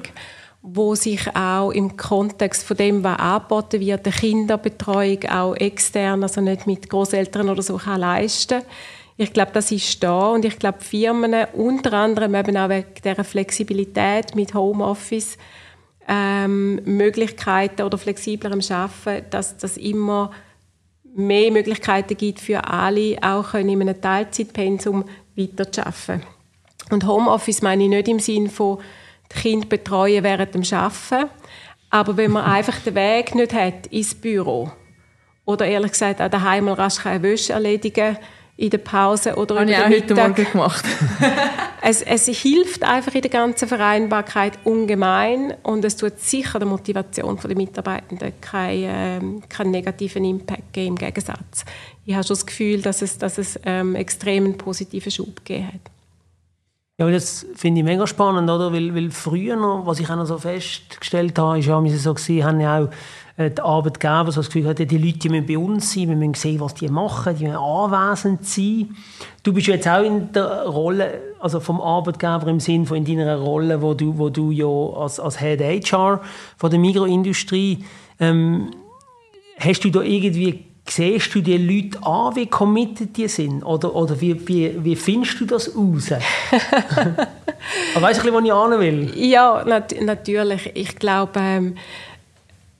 wo 0.62 0.94
sich 0.94 1.36
auch 1.36 1.72
im 1.72 1.98
Kontext 1.98 2.63
von 2.63 2.78
dem, 2.78 3.04
was 3.04 3.18
angeboten 3.18 3.80
wird, 3.80 4.06
der 4.06 4.13
Kinderbetreuung 4.13 5.24
auch 5.30 5.56
extern, 5.56 6.22
also 6.22 6.42
nicht 6.42 6.68
mit 6.68 6.90
Großeltern 6.90 7.50
oder 7.50 7.63
so, 7.63 7.78
kann 7.78 8.01
leisten 8.01 8.62
ich 9.22 9.34
glaube, 9.34 9.51
das 9.54 9.72
ist 9.72 10.01
da 10.01 10.30
und 10.30 10.46
ich 10.46 10.58
glaube, 10.58 10.80
Firmen, 10.80 11.46
unter 11.54 11.94
anderem 11.94 12.34
eben 12.34 12.58
auch 12.58 12.70
wegen 12.70 12.88
dieser 13.04 13.24
Flexibilität 13.24 14.36
mit 14.36 14.56
Homeoffice, 14.56 15.38
ähm, 16.08 16.82
Möglichkeiten 16.86 17.84
oder 17.84 18.00
flexiblerem 18.00 18.62
Arbeiten, 18.70 19.30
dass 19.30 19.58
das 19.58 19.78
immer 19.78 20.32
mehr 21.16 21.51
Möglichkeiten 21.51 22.18
gibt 22.18 22.40
für 22.40 22.63
alle, 22.63 23.18
auch 23.22 23.54
in 23.54 23.70
einem 23.70 24.01
Teilzeitpensum 24.01 25.06
weiterzuarbeiten. 25.36 26.24
Und 26.91 27.07
Homeoffice 27.07 27.62
meine 27.62 27.83
ich 27.83 27.89
nicht 27.89 28.07
im 28.07 28.19
Sinne 28.19 28.50
von 28.50 28.79
Kinder 29.29 29.65
betreuen 29.65 30.24
während 30.24 30.53
dem 30.53 30.63
Arbeiten, 30.71 31.29
aber 31.89 32.17
wenn 32.17 32.31
man 32.31 32.43
einfach 32.51 32.79
den 32.81 32.95
Weg 32.95 33.33
nicht 33.33 33.53
hat 33.53 33.88
ins 33.88 34.13
Büro 34.13 34.71
oder 35.45 35.65
ehrlich 35.65 35.91
gesagt 35.91 36.21
auch 36.21 36.29
daheim 36.29 36.65
mal 36.65 36.74
rasch 36.74 37.05
eine 37.05 37.24
Wäsche 37.24 37.53
erledigen 37.53 38.17
in 38.57 38.69
der 38.69 38.77
Pause 38.77 39.36
oder 39.36 39.55
Habe 39.55 39.71
über 39.71 39.88
ich 39.88 40.00
auch 40.00 40.03
heute 40.03 40.15
Morgen 40.15 40.45
gemacht. 40.51 40.86
es, 41.81 42.01
es 42.03 42.27
hilft 42.27 42.83
einfach 42.83 43.15
in 43.15 43.21
der 43.21 43.31
ganzen 43.31 43.67
Vereinbarkeit 43.67 44.60
ungemein 44.65 45.55
und 45.63 45.83
es 45.83 45.98
tut 45.98 46.19
sicher 46.19 46.60
der 46.60 46.67
Motivation 46.67 47.39
der 47.41 47.55
Mitarbeitenden 47.55 48.33
keinen, 48.39 49.39
äh, 49.39 49.48
keinen 49.48 49.71
negativen 49.71 50.24
Impact 50.25 50.74
geben, 50.74 50.89
im 50.89 50.95
Gegensatz. 50.95 51.65
Ich 52.05 52.13
habe 52.13 52.24
schon 52.24 52.36
das 52.36 52.45
Gefühl, 52.45 52.81
dass 52.81 53.01
es, 53.01 53.17
dass 53.17 53.38
es 53.39 53.60
ähm, 53.65 53.95
extrem 53.95 54.57
positiven 54.57 55.12
Schub 55.12 55.38
gegeben 55.38 55.67
hat. 55.67 55.91
Ja, 57.01 57.10
das 57.10 57.48
finde 57.55 57.79
ich 57.79 57.84
mega 57.84 58.05
spannend, 58.05 58.48
oder? 58.48 58.72
Weil, 58.72 58.93
weil 58.93 59.10
früher 59.10 59.55
noch, 59.55 59.88
was 59.88 60.00
ich 60.00 60.08
auch 60.08 60.17
noch 60.17 60.27
so 60.27 60.38
festgestellt 60.38 61.39
habe, 61.39 61.58
ist 61.58 61.65
ja, 61.65 61.81
sie 61.81 61.98
so 61.98 62.13
gesehen 62.13 62.46
haben 62.46 62.60
ja 62.60 62.77
auch 62.77 62.89
äh, 63.38 63.50
die 63.50 63.60
Arbeitgeber 63.60 64.31
so 64.31 64.41
das 64.41 64.51
Gefühl 64.51 64.67
hatten, 64.67 64.88
die 64.88 65.00
Leute 65.00 65.27
müssen 65.31 65.48
bei 65.48 65.58
uns 65.58 65.91
sein, 65.91 66.10
wir 66.10 66.15
müssen 66.15 66.36
sehen, 66.36 66.60
was 66.60 66.75
die 66.75 66.89
machen, 66.89 67.36
die 67.36 67.46
müssen 67.46 67.58
anwesend 67.58 68.46
sein. 68.46 68.96
Du 69.41 69.51
bist 69.51 69.65
jetzt 69.65 69.88
auch 69.88 70.03
in 70.03 70.31
der 70.31 70.67
Rolle, 70.67 71.20
also 71.39 71.60
vom 71.60 71.81
Arbeitgeber 71.81 72.46
im 72.46 72.60
Sinn 72.60 72.86
von 72.86 72.98
in 72.98 73.05
deiner 73.05 73.38
Rolle, 73.38 73.81
wo 73.81 73.96
du, 73.96 74.20
wo 74.20 74.29
du 74.29 74.51
ja 74.51 74.67
als, 74.67 75.20
als 75.20 75.39
Head 75.39 75.60
HR 75.60 76.22
von 76.55 76.70
der 76.70 76.77
Mikroindustrie, 76.77 77.84
ähm, 78.20 78.70
hast 79.58 79.84
du 79.84 79.89
da 79.89 80.03
irgendwie 80.03 80.71
siehst 80.88 81.34
du 81.36 81.42
die 81.42 81.58
Leute 81.58 82.06
an, 82.06 82.36
wie 82.36 82.48
committed 82.48 83.16
die 83.16 83.28
sind? 83.28 83.64
Oder, 83.64 83.96
oder 83.96 84.20
wie, 84.20 84.48
wie, 84.48 84.84
wie 84.84 84.96
findest 84.96 85.40
du 85.40 85.46
das 85.46 85.76
raus? 85.76 86.12
Aber 87.96 88.02
weißt 88.02 88.26
du, 88.26 88.34
wo 88.34 88.40
ich 88.40 88.46
hin 88.46 88.80
will? 88.80 89.12
Ja, 89.16 89.64
nat 89.66 89.96
natürlich. 90.02 90.72
Ich 90.74 90.96
glaube, 90.96 91.40
ähm, 91.40 91.76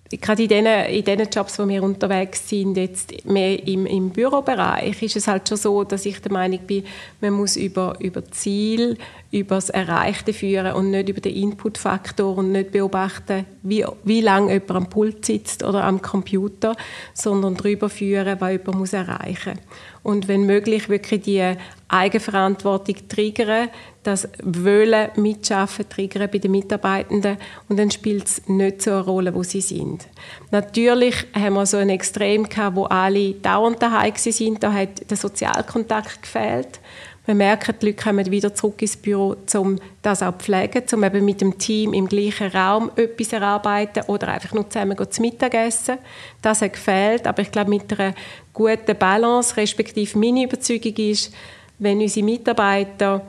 gerade 0.10 0.44
in 0.44 0.50
den, 0.50 0.66
in 0.66 1.04
den 1.04 1.30
Jobs, 1.30 1.58
wo 1.60 1.68
wir 1.68 1.84
unterwegs 1.84 2.48
sind, 2.50 2.76
jetzt 2.76 3.26
mehr 3.26 3.66
im, 3.68 3.86
im 3.86 4.10
Bürobereich, 4.10 5.02
ist 5.02 5.16
es 5.16 5.28
halt 5.28 5.48
schon 5.48 5.58
so, 5.58 5.84
dass 5.84 6.06
ich 6.06 6.22
der 6.22 6.32
Meinung 6.32 6.60
bin, 6.60 6.84
man 7.22 7.34
muss 7.34 7.56
über, 7.56 7.96
über 8.00 8.26
Ziel, 8.32 8.98
über 9.32 9.56
das 9.56 9.70
Erreichte 9.70 10.34
führen 10.34 10.74
und 10.74 10.92
nicht 10.92 11.08
über 11.08 11.22
den 11.22 11.34
Inputfaktor 11.36 12.38
und 12.38 12.52
nicht 12.52 12.72
beobachten, 12.72 13.46
wie, 13.64 13.86
wie 14.04 14.20
lange 14.20 14.52
jemand 14.54 14.72
am 14.72 14.90
Pult 14.90 15.26
sitzt 15.26 15.64
oder 15.64 15.86
am 15.86 16.02
Computer, 16.02 16.76
sondern 17.14 17.56
darüber 17.56 17.90
führen, 17.90 18.42
was 18.42 18.52
jemand 18.52 18.78
muss 18.78 18.94
erreichen 18.94 19.54
muss. 19.54 19.78
Und 20.04 20.28
wenn 20.28 20.46
möglich 20.46 20.90
wirklich 20.90 21.22
die 21.22 21.56
Eigenverantwortung 21.88 22.96
triggern, 23.08 23.70
das 24.04 24.28
Wollen 24.42 25.12
mitschaffen 25.16 25.88
triggern 25.88 26.30
bei 26.32 26.40
den 26.40 26.52
Mitarbeitenden 26.52 27.38
und 27.70 27.78
dann 27.78 27.92
spielt 27.92 28.26
es 28.26 28.48
nicht 28.48 28.82
so 28.82 28.92
eine 28.92 29.02
Rolle, 29.02 29.36
wo 29.36 29.44
sie 29.44 29.62
sind. 29.62 30.08
Natürlich 30.50 31.16
haben 31.36 31.54
wir 31.54 31.68
so 31.68 31.78
ein 31.78 31.90
Extrem 31.90 32.50
gehabt, 32.50 32.76
wo 32.76 32.86
alle 32.86 33.34
dauernd 33.34 33.82
daheim 33.82 34.14
sind, 34.16 34.64
da 34.64 34.74
hat 34.74 35.10
der 35.10 35.18
Sozialkontakt 35.18 36.24
gefehlt. 36.24 36.80
Wir 37.26 37.36
merken, 37.36 37.76
die 37.80 37.86
Leute 37.86 38.04
kommen 38.04 38.32
wieder 38.32 38.54
zurück 38.56 38.82
ins 38.82 38.98
Büro, 38.98 39.36
um 39.56 39.78
das 40.02 40.24
auch 40.24 40.38
zu 40.38 40.46
pflegen, 40.46 40.84
um 40.92 41.04
eben 41.04 41.24
mit 41.24 41.40
dem 41.40 41.58
Team 41.58 41.94
im 41.94 42.08
gleichen 42.08 42.48
Raum 42.48 42.90
etwas 42.96 43.32
erarbeiten 43.32 44.04
oder 44.08 44.30
einfach 44.30 44.54
nur 44.54 44.68
zusammen 44.70 44.98
zu 45.10 45.22
Mittagessen. 45.22 46.00
Das 46.42 46.62
hat 46.62 46.74
gefehlt, 46.74 47.28
aber 47.28 47.44
ich 47.44 47.52
glaube, 47.52 47.70
mit 47.70 48.00
einer 48.00 48.16
guten 48.54 48.98
Balance, 48.98 49.56
respektive 49.56 50.18
meine 50.18 50.46
Überzeugung 50.46 50.96
ist, 50.96 51.32
wenn 51.78 52.00
unsere 52.02 52.26
Mitarbeiter 52.26 53.22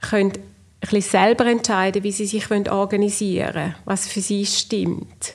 können 0.00 0.32
ein 0.32 0.40
bisschen 0.80 1.02
selber 1.02 1.46
entscheiden, 1.46 2.04
wie 2.04 2.12
sie 2.12 2.26
sich 2.26 2.50
organisieren 2.50 3.54
wollen, 3.54 3.74
was 3.84 4.08
für 4.08 4.20
sie 4.20 4.46
stimmt, 4.46 5.34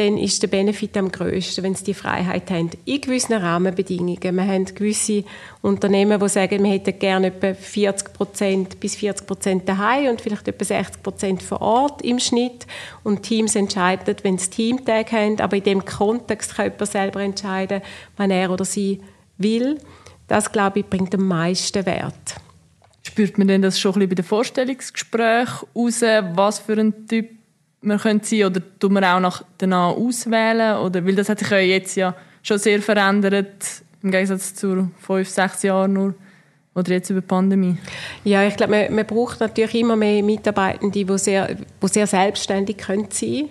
dann 0.00 0.16
ist 0.16 0.42
der 0.42 0.48
Benefit 0.48 0.96
am 0.96 1.12
grössten, 1.12 1.62
wenn 1.62 1.74
sie 1.74 1.84
die 1.84 1.94
Freiheit 1.94 2.50
haben. 2.50 2.70
In 2.86 3.02
gewissen 3.02 3.34
Rahmenbedingungen. 3.34 4.34
Wir 4.34 4.46
haben 4.46 4.64
gewisse 4.64 5.24
Unternehmen, 5.60 6.18
die 6.18 6.28
sagen, 6.28 6.64
wir 6.64 6.70
hätten 6.70 6.98
gerne 6.98 7.26
etwa 7.26 7.48
40% 7.48 8.78
bis 8.80 8.96
40 8.96 9.26
Prozent 9.26 9.68
daheim 9.68 10.08
und 10.10 10.22
vielleicht 10.22 10.48
etwa 10.48 10.64
60 10.64 11.02
Prozent 11.02 11.42
vor 11.42 11.60
Ort 11.60 12.00
im 12.00 12.18
Schnitt. 12.18 12.66
Und 13.02 13.24
Teams 13.24 13.54
entscheiden, 13.54 14.16
wenn 14.22 14.38
sie 14.38 14.48
Teamtag 14.48 15.12
haben. 15.12 15.38
Aber 15.38 15.58
in 15.58 15.64
dem 15.64 15.84
Kontext 15.84 16.54
kann 16.56 16.66
jemand 16.66 16.90
selber 16.90 17.20
entscheiden, 17.20 17.82
wann 18.16 18.30
er 18.30 18.50
oder 18.50 18.64
sie 18.64 19.00
will. 19.36 19.78
Das, 20.28 20.50
glaube 20.50 20.80
ich, 20.80 20.86
bringt 20.86 21.14
am 21.14 21.26
meisten 21.26 21.84
Wert. 21.84 22.36
Spürt 23.02 23.36
man 23.36 23.48
denn 23.48 23.60
das 23.60 23.78
schon 23.78 23.90
ein 23.90 23.94
bisschen 23.94 24.08
bei 24.08 24.14
den 24.14 24.24
Vorstellungsgesprächen 24.24 25.68
raus, 25.74 26.00
was 26.00 26.58
für 26.58 26.78
ein 26.78 27.06
Typ 27.06 27.39
man 27.82 27.98
könnte 27.98 28.26
sein 28.26 28.44
oder 28.44 28.60
tut 28.78 28.90
man 28.90 29.04
auch 29.04 29.20
nach 29.20 29.42
danach 29.58 29.96
auswählen 29.96 30.78
oder 30.78 31.04
weil 31.04 31.14
das 31.14 31.28
hat 31.28 31.38
sich 31.38 31.50
ja 31.50 31.58
jetzt 31.58 31.96
ja 31.96 32.14
schon 32.42 32.58
sehr 32.58 32.80
verändert 32.82 33.82
im 34.02 34.10
Gegensatz 34.10 34.54
zu 34.54 34.90
fünf, 34.98 35.28
sechs 35.28 35.62
Jahren 35.62 35.92
nur 35.92 36.14
oder 36.74 36.92
jetzt 36.92 37.10
über 37.10 37.20
die 37.20 37.26
Pandemie? 37.26 37.76
Ja, 38.24 38.44
ich 38.44 38.56
glaube, 38.56 38.72
man, 38.72 38.94
man 38.94 39.06
braucht 39.06 39.40
natürlich 39.40 39.74
immer 39.74 39.96
mehr 39.96 40.22
Mitarbeitende, 40.22 41.04
die 41.04 41.18
sehr, 41.18 41.54
die 41.54 41.88
sehr 41.88 42.06
selbstständig 42.06 42.78
können 42.78 43.08
sein 43.10 43.48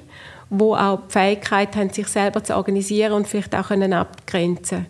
können, 0.49 0.59
die 0.59 0.63
auch 0.63 1.01
die 1.07 1.11
Fähigkeit 1.11 1.75
haben, 1.75 1.89
sich 1.89 2.07
selber 2.07 2.43
zu 2.43 2.55
organisieren 2.55 3.13
und 3.13 3.27
vielleicht 3.27 3.53
auch 3.55 3.67
können 3.67 3.93
abgrenzen 3.93 4.85
können. 4.85 4.87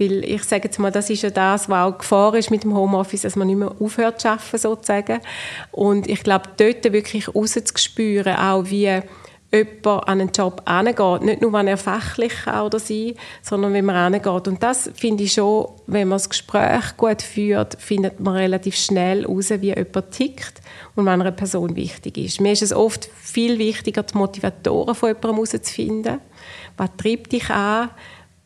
Weil 0.00 0.24
ich 0.24 0.44
sage 0.44 0.64
jetzt 0.64 0.78
mal, 0.78 0.90
das 0.90 1.10
ist 1.10 1.22
ja 1.22 1.30
das, 1.30 1.68
was 1.68 1.92
auch 1.92 1.98
Gefahr 1.98 2.34
ist 2.34 2.50
mit 2.50 2.64
dem 2.64 2.74
Homeoffice, 2.74 3.22
dass 3.22 3.36
man 3.36 3.46
nicht 3.46 3.58
mehr 3.58 3.74
aufhört 3.78 4.18
zu 4.20 4.30
arbeiten, 4.30 4.56
sozusagen. 4.56 5.20
Und 5.72 6.08
ich 6.08 6.22
glaube, 6.22 6.48
dort 6.56 6.90
wirklich 6.90 7.34
rauszuspüren, 7.34 8.34
auch 8.36 8.64
wie 8.64 9.02
jemand 9.52 9.86
an 9.86 10.20
einen 10.20 10.32
Job 10.32 10.62
angeht. 10.64 11.22
Nicht 11.22 11.42
nur, 11.42 11.52
wenn 11.52 11.68
er 11.68 11.76
fachlich 11.76 12.32
kann 12.44 12.64
oder 12.64 12.78
sein 12.78 13.12
sondern 13.42 13.74
wie 13.74 13.82
man 13.82 14.14
angeht. 14.14 14.48
Und 14.48 14.62
das 14.62 14.90
finde 14.94 15.24
ich 15.24 15.34
schon, 15.34 15.68
wenn 15.86 16.08
man 16.08 16.16
das 16.16 16.30
Gespräch 16.30 16.96
gut 16.96 17.20
führt, 17.20 17.76
findet 17.78 18.20
man 18.20 18.36
relativ 18.36 18.76
schnell 18.76 19.22
heraus, 19.22 19.50
wie 19.50 19.74
jemand 19.74 20.10
tickt 20.12 20.62
und 20.94 21.04
wenn 21.04 21.20
einer 21.20 21.32
Person 21.32 21.76
wichtig 21.76 22.16
ist. 22.16 22.40
Mir 22.40 22.52
ist 22.52 22.62
es 22.62 22.72
oft 22.72 23.10
viel 23.20 23.58
wichtiger, 23.58 24.02
die 24.02 24.16
Motivatoren 24.16 24.94
von 24.94 25.10
jemandem 25.10 25.34
herauszufinden. 25.34 26.20
Was 26.78 26.90
treibt 26.96 27.32
dich 27.32 27.50
an? 27.50 27.90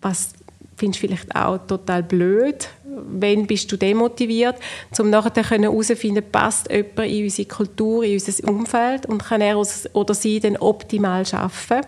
Was 0.00 0.33
findest 0.76 1.02
du 1.02 1.06
vielleicht 1.06 1.34
auch 1.34 1.58
total 1.66 2.02
blöd. 2.02 2.68
Wenn 2.84 3.46
bist 3.46 3.70
du 3.70 3.76
demotiviert, 3.76 4.56
um 4.98 5.10
nachher 5.10 5.48
herauszufinden, 5.48 6.24
passt 6.30 6.70
jemand 6.70 7.10
in 7.10 7.24
unsere 7.24 7.48
Kultur, 7.48 8.04
in 8.04 8.14
unser 8.14 8.48
Umfeld 8.48 9.06
und 9.06 9.24
kann 9.24 9.40
er 9.40 9.56
oder 9.58 10.14
sie 10.14 10.40
dann 10.40 10.56
optimal 10.56 11.24
arbeiten. 11.32 11.86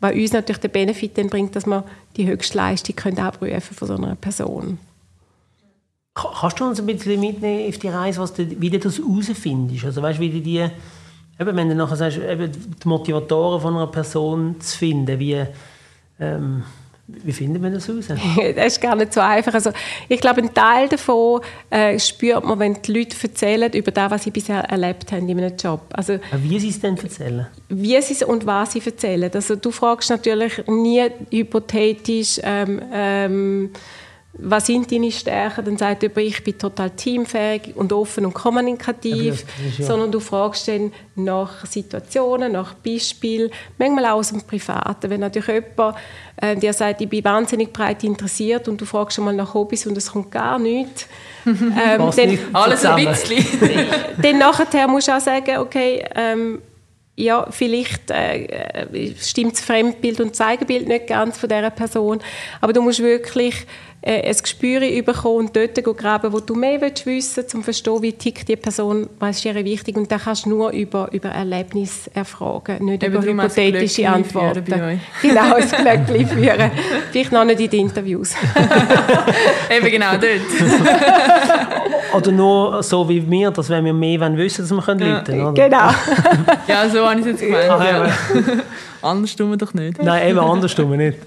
Was 0.00 0.14
uns 0.14 0.32
natürlich 0.32 0.60
den 0.60 0.70
Benefit 0.70 1.18
dann 1.18 1.28
bringt, 1.28 1.56
dass 1.56 1.66
wir 1.66 1.84
die 2.16 2.26
höchste 2.26 2.58
Leistung 2.58 3.18
abrufen 3.18 3.74
von 3.74 3.88
so 3.88 3.94
einer 3.94 4.14
Person. 4.14 4.78
Kannst 6.14 6.60
du 6.60 6.64
uns 6.64 6.80
ein 6.80 6.86
bisschen 6.86 7.20
mitnehmen 7.20 7.68
auf 7.68 7.78
die 7.78 7.88
Reise, 7.88 8.20
was 8.20 8.32
du, 8.32 8.48
wie 8.60 8.70
du 8.70 8.78
das 8.78 8.98
herausfindest? 8.98 9.84
Also 9.84 10.00
weißt, 10.00 10.18
wie 10.18 10.30
du 10.30 10.40
die, 10.40 10.66
eben, 11.38 11.56
wenn 11.56 11.68
du 11.68 11.74
nachher 11.74 11.96
sagst, 11.96 12.18
eben 12.18 12.50
die 12.52 12.88
Motivatoren 12.88 13.60
von 13.60 13.74
einer 13.74 13.86
Person 13.88 14.58
zu 14.60 14.78
finden, 14.78 15.18
wie, 15.18 15.44
ähm, 16.18 16.62
wie 17.08 17.32
findet 17.32 17.62
man 17.62 17.72
das 17.72 17.86
heraus? 17.86 18.06
das 18.56 18.66
ist 18.66 18.80
gar 18.80 18.96
nicht 18.96 19.12
so 19.12 19.20
einfach. 19.20 19.54
Also, 19.54 19.70
ich 20.08 20.20
glaube, 20.20 20.42
ein 20.42 20.52
Teil 20.52 20.88
davon 20.88 21.40
äh, 21.70 21.98
spürt 22.00 22.44
man, 22.44 22.58
wenn 22.58 22.82
die 22.82 22.92
Leute 22.92 23.16
erzählen 23.22 23.72
über 23.72 23.92
das, 23.92 24.10
was 24.10 24.24
sie 24.24 24.30
bisher 24.32 24.64
erlebt 24.64 25.12
haben 25.12 25.28
in 25.28 25.38
einem 25.38 25.56
Job. 25.56 25.82
Also, 25.92 26.18
wie 26.32 26.58
sie 26.58 26.70
es 26.70 26.80
denn 26.80 26.96
erzählen? 26.96 27.46
Wie 27.68 28.00
sie 28.02 28.14
es 28.14 28.22
und 28.22 28.44
was 28.46 28.72
sie 28.72 28.82
erzählen. 28.84 29.30
Also, 29.32 29.54
du 29.54 29.70
fragst 29.70 30.10
natürlich 30.10 30.66
nie 30.66 31.04
hypothetisch, 31.30 32.40
ähm, 32.42 32.82
ähm, 32.92 33.70
was 34.38 34.66
sind 34.66 34.90
deine 34.92 35.10
Stärken, 35.10 35.64
dann 35.64 35.78
sagt 35.78 36.02
jemand, 36.02 36.18
ich 36.18 36.44
bin 36.44 36.58
total 36.58 36.90
teamfähig 36.90 37.74
und 37.74 37.92
offen 37.92 38.26
und 38.26 38.34
kommunikativ, 38.34 39.44
ja, 39.78 39.84
sondern 39.84 40.12
du 40.12 40.20
fragst 40.20 40.68
dann 40.68 40.92
nach 41.14 41.64
Situationen, 41.64 42.52
nach 42.52 42.74
Beispielen, 42.74 43.50
manchmal 43.78 44.06
auch 44.06 44.18
aus 44.18 44.30
dem 44.30 44.42
Privaten. 44.42 45.10
Wenn 45.10 45.20
natürlich 45.20 45.48
jemand 45.48 45.96
äh, 46.36 46.56
dir 46.56 46.72
sagt, 46.72 47.00
ich 47.00 47.08
bin 47.08 47.24
wahnsinnig 47.24 47.72
breit 47.72 48.04
interessiert 48.04 48.68
und 48.68 48.80
du 48.80 48.84
fragst 48.84 49.16
schon 49.16 49.24
mal 49.24 49.34
nach 49.34 49.54
Hobbys 49.54 49.86
und 49.86 49.96
es 49.96 50.12
kommt 50.12 50.30
gar 50.30 50.58
nichts, 50.58 51.06
ähm, 51.46 52.10
dann, 52.14 52.38
alles 52.52 52.84
ein 52.84 53.06
bisschen. 53.06 53.44
dann 54.22 54.38
nachher 54.38 54.88
musst 54.88 55.08
du 55.08 55.12
auch 55.12 55.20
sagen, 55.20 55.58
okay, 55.58 56.04
ähm, 56.14 56.60
ja, 57.16 57.46
vielleicht 57.50 58.10
äh, 58.10 58.44
äh 58.44 59.14
stimmt 59.18 59.54
das 59.54 59.62
Fremdbild 59.62 60.20
und 60.20 60.30
das 60.30 60.38
Zeigebild 60.38 60.86
nicht 60.86 61.06
ganz 61.06 61.38
von 61.38 61.48
dieser 61.48 61.70
Person, 61.70 62.20
aber 62.60 62.74
du 62.74 62.82
musst 62.82 63.02
wirklich 63.02 63.66
äh, 64.02 64.28
ein 64.28 64.36
Gespür 64.36 64.80
bekommen 65.02 65.46
und 65.46 65.56
dort 65.56 65.82
graben, 65.96 66.32
wo 66.32 66.40
du 66.40 66.54
mehr 66.54 66.80
willst 66.80 67.06
wissen 67.06 67.36
willst, 67.36 67.54
um 67.54 67.60
zu 67.60 67.64
verstehen, 67.64 68.02
wie 68.02 68.12
tickt 68.12 68.48
die 68.48 68.56
Person, 68.56 69.08
was 69.18 69.38
ist 69.38 69.44
ihr 69.44 69.54
wichtig. 69.56 69.96
Und 69.96 70.10
das 70.12 70.24
kannst 70.24 70.46
du 70.46 70.50
nur 70.50 70.70
über, 70.70 71.08
über 71.12 71.30
Erlebnis 71.30 72.08
erfragen, 72.14 72.84
nicht 72.84 73.02
Eben 73.02 73.14
über 73.14 73.22
hypothetische 73.22 74.08
Antworten. 74.08 74.64
Genau, 75.22 75.56
das 75.58 75.72
Glöckchen 75.72 76.26
führen. 76.28 76.70
Vielleicht 77.10 77.32
noch 77.32 77.44
nicht 77.44 77.60
in 77.60 77.70
den 77.70 77.80
Interviews. 77.80 78.34
Eben 79.70 79.86
genau 79.86 80.12
dort. 80.12 80.40
oder 82.14 82.32
nur 82.32 82.82
so 82.82 83.08
wie 83.08 83.28
wir, 83.28 83.50
dass 83.50 83.68
wenn 83.68 83.84
wir 83.84 83.92
mehr 83.92 84.20
wissen 84.36 84.62
dass 84.62 84.70
wir 84.70 84.82
können 84.82 85.00
ja. 85.00 85.18
Leuten, 85.18 85.54
Genau. 85.54 85.90
ja, 86.68 86.88
so 86.88 87.08
habe 87.08 87.20
ich 87.20 87.26
es 87.26 87.32
jetzt 87.32 87.40
gemeint. 87.40 87.70
Ach, 87.70 87.84
ja. 87.84 88.08
Anders 89.02 89.36
tun 89.36 89.50
wir 89.50 89.56
doch 89.56 89.74
nicht. 89.74 90.02
Nein, 90.02 90.28
eben 90.28 90.38
anders 90.38 90.74
tun 90.74 90.90
wir 90.90 90.98
nicht. 90.98 91.18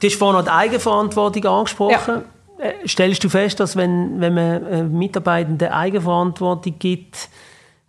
Du 0.00 0.06
hast 0.06 0.16
vorhin 0.16 0.36
noch 0.36 0.44
die 0.44 0.50
Eigenverantwortung 0.50 1.44
angesprochen. 1.44 2.22
Ja. 2.58 2.64
Äh, 2.64 2.88
stellst 2.88 3.22
du 3.22 3.28
fest, 3.28 3.60
dass 3.60 3.76
wenn, 3.76 4.20
wenn 4.20 4.34
man 4.34 4.66
äh, 4.66 4.82
Mitarbeitenden 4.82 5.68
Eigenverantwortung 5.68 6.74
gibt, 6.78 7.28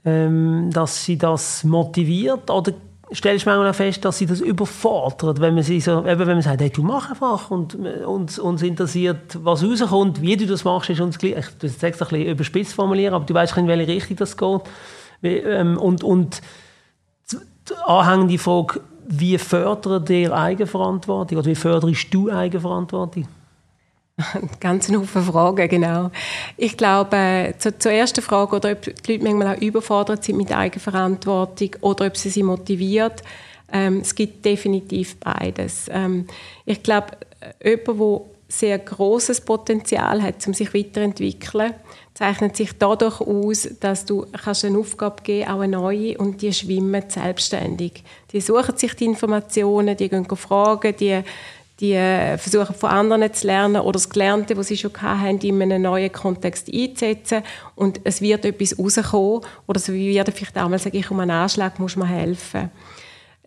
ähm, 0.06 0.70
dass 0.72 1.04
sie 1.04 1.18
das 1.18 1.64
motiviert? 1.64 2.50
Oder 2.50 2.74
stellst 3.14 3.46
du 3.46 3.50
manchmal 3.50 3.70
auch 3.72 3.76
fest, 3.76 4.06
dass 4.06 4.18
sie 4.18 4.26
das 4.26 4.42
überfordert, 4.42 5.42
wenn 5.42 5.56
man, 5.56 5.64
sie 5.64 5.80
so, 5.80 6.06
eben 6.06 6.20
wenn 6.20 6.28
man 6.28 6.42
sagt, 6.42 6.62
hey, 6.62 6.70
du 6.70 6.84
mach 6.84 7.10
einfach 7.10 7.50
und 7.52 7.76
uns, 7.76 8.38
uns 8.38 8.62
interessiert, 8.62 9.38
was 9.44 9.64
rauskommt, 9.64 10.22
wie 10.22 10.38
du 10.38 10.46
das 10.46 10.64
machst, 10.64 10.90
ist 10.90 11.02
uns 11.02 11.18
gleich. 11.18 11.38
Ich 11.38 11.58
das 11.60 11.82
jetzt 11.82 11.84
ein 11.84 11.92
bisschen 11.92 12.26
überspitzt 12.26 12.74
formulieren, 12.74 13.14
aber 13.14 13.26
du 13.26 13.34
weißt 13.34 13.58
in 13.58 13.68
welche 13.68 13.88
Richtung 13.88 14.18
das 14.18 14.38
geht. 14.38 14.62
Ähm, 15.24 15.78
und, 15.78 16.04
und 16.04 16.42
die 17.32 17.76
anhängende 17.86 18.38
Frage, 18.38 18.82
wie 19.12 19.38
fördert 19.40 20.10
ihr 20.12 20.32
Eigenverantwortung 20.32 21.40
oder 21.40 21.48
wie 21.48 21.56
förderst 21.56 22.14
du 22.14 22.32
Eigenverantwortung? 22.32 23.28
Ganz 24.60 24.90
eine 24.90 25.00
Haufen 25.00 25.24
Fragen, 25.24 25.68
genau. 25.68 26.12
Ich 26.58 26.78
glaube, 26.78 27.16
äh, 27.18 27.58
zu, 27.58 27.78
zur 27.78 27.92
ersten 27.92 28.22
Frage, 28.22 28.58
oder 28.58 28.72
ob 28.74 28.82
die 28.82 29.14
Leute 29.14 29.24
manchmal 29.24 29.56
auch 29.56 29.62
überfordert 29.62 30.24
sind 30.24 30.38
mit 30.38 30.52
Eigenverantwortung 30.52 31.76
oder 31.82 32.06
ob 32.06 32.18
sie 32.18 32.30
sie 32.30 32.44
motiviert. 32.44 33.24
Ähm, 33.72 34.02
es 34.02 34.14
gibt 34.14 34.46
definitiv 34.46 35.20
beides. 35.20 35.90
Ähm, 35.92 36.28
ich 36.66 36.84
glaube, 36.84 37.18
jemand, 37.64 37.88
der 37.88 38.22
sehr 38.50 38.80
großes 38.80 39.42
Potenzial 39.42 40.22
hat, 40.22 40.46
um 40.48 40.54
sich 40.54 40.74
weiterzuentwickeln, 40.74 41.76
zeichnet 42.16 42.58
sich 42.58 42.78
dadurch 42.78 43.22
aus, 43.22 43.70
dass 43.80 44.06
du 44.06 44.26
kannst 44.44 44.66
eine 44.66 44.80
Aufgabe 44.80 45.22
geben, 45.24 45.50
auch 45.50 45.60
eine 45.62 45.78
neue, 45.78 46.18
und 46.18 46.42
die 46.42 46.52
schwimmen 46.52 47.04
selbstständig. 47.08 48.04
Die 48.34 48.42
suchen 48.42 48.76
sich 48.76 48.94
die 48.96 49.06
Informationen, 49.06 49.96
die 49.96 50.10
gehen 50.10 50.26
fragen, 50.36 50.96
die, 51.00 51.22
die 51.80 51.94
versuchen 52.38 52.76
von 52.76 52.90
anderen 52.90 53.34
zu 53.34 53.48
lernen 53.48 53.82
oder 53.82 53.94
das 53.94 54.10
Gelernte, 54.10 54.58
was 54.58 54.68
sie 54.68 54.78
schon 54.78 54.92
haben, 55.00 55.40
in 55.40 55.62
einem 55.62 55.84
neuen 55.84 56.12
Kontext 56.12 56.74
einzusetzen 56.74 57.44
und 57.76 58.02
es 58.04 58.20
wird 58.20 58.44
etwas 58.46 58.78
rauskommen 58.78 59.42
oder 59.68 59.80
so 59.80 59.94
wie 59.94 60.10
wir 60.10 60.26
vielleicht 60.26 60.58
einmal 60.58 60.80
sage 60.80 60.98
ich, 60.98 61.10
um 61.12 61.20
einen 61.20 61.32
Anschlag 61.32 61.80
muss 61.80 61.96
man 61.96 62.08
helfen. 62.08 62.72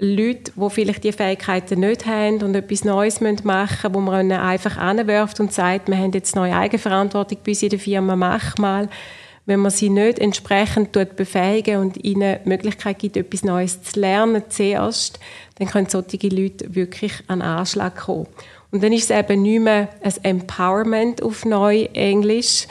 Leute, 0.05 0.51
die 0.57 0.71
vielleicht 0.71 1.05
die 1.05 1.13
Fähigkeiten 1.13 1.79
nicht 1.79 2.07
haben 2.07 2.43
und 2.43 2.57
etwas 2.57 2.85
Neues 2.85 3.21
machen 3.21 3.45
müssen, 3.45 3.95
wo 3.95 4.01
man 4.01 4.27
ihnen 4.27 4.41
einfach 4.41 4.77
anwirft 4.77 5.39
und 5.39 5.53
sagt, 5.53 5.89
wir 5.89 5.97
haben 5.97 6.11
jetzt 6.11 6.35
neue 6.35 6.57
Eigenverantwortung 6.57 7.39
bei 7.45 7.53
uns 7.53 7.63
in 7.63 7.69
der 7.69 7.79
Firma, 7.79 8.17
mach 8.17 8.59
mal. 8.59 8.89
Wenn 9.47 9.61
man 9.61 9.71
sie 9.71 9.91
nicht 9.91 10.19
entsprechend 10.19 10.93
befähigen 10.93 11.79
und 11.79 12.05
ihnen 12.05 12.39
die 12.45 12.49
Möglichkeit 12.49 12.99
gibt, 12.99 13.17
etwas 13.17 13.45
Neues 13.45 13.83
zu 13.83 14.01
lernen 14.01 14.43
zuerst, 14.49 15.21
dann 15.59 15.69
können 15.69 15.89
solche 15.89 16.29
Leute 16.29 16.75
wirklich 16.75 17.13
an 17.29 17.41
Anschlag 17.41 17.97
kommen. 17.97 18.27
Und 18.73 18.83
dann 18.83 18.93
ist 18.93 19.11
es 19.11 19.17
eben 19.17 19.43
nicht 19.43 19.61
mehr 19.61 19.89
ein 20.03 20.15
Empowerment 20.25 21.23
auf 21.23 21.45
Neu-Englisch, 21.45 22.67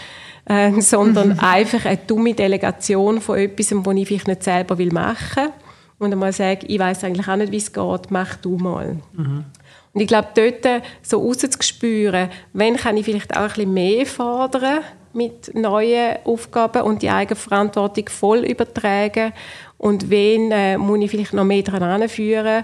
äh, 0.46 0.72
sondern 0.82 1.40
einfach 1.40 1.86
eine 1.86 2.00
dumme 2.08 2.34
Delegation 2.34 3.22
von 3.22 3.38
etwas, 3.38 3.72
was 3.72 3.96
ich 3.96 4.08
vielleicht 4.08 4.28
nicht 4.28 4.44
selber 4.44 4.76
machen 4.92 5.44
will 5.44 5.54
und 6.02 6.12
einmal 6.12 6.34
sagen, 6.34 6.66
ich 6.68 6.80
weiß 6.80 7.04
eigentlich 7.04 7.28
auch 7.28 7.36
nicht, 7.36 7.52
wie 7.52 7.58
es 7.58 7.72
geht, 7.72 8.10
mach 8.10 8.36
du 8.38 8.58
mal. 8.58 8.98
Mhm. 9.14 9.46
Und 9.94 10.02
ich 10.02 10.08
glaube, 10.08 10.30
dort 10.34 10.84
so 11.04 11.20
rauszuspüren, 11.20 12.30
wenn 12.54 12.76
kann 12.76 12.98
ich 12.98 13.06
vielleicht 13.06 13.36
auch 13.36 13.42
ein 13.42 13.48
bisschen 13.50 13.74
mehr 13.74 14.06
fordern 14.08 14.80
mit 15.14 15.54
neuen 15.54 16.18
Aufgaben 16.24 16.84
und 16.84 17.04
die 17.04 17.10
Eigenverantwortung 17.10 18.10
voll 18.10 18.40
übertragen 18.40 19.34
und 19.78 20.10
wen 20.10 20.52
äh, 20.52 20.78
muss 20.78 21.00
ich 21.02 21.12
vielleicht 21.12 21.34
noch 21.34 21.44
mehr 21.44 21.62
daran 21.62 22.08
führen, 22.10 22.64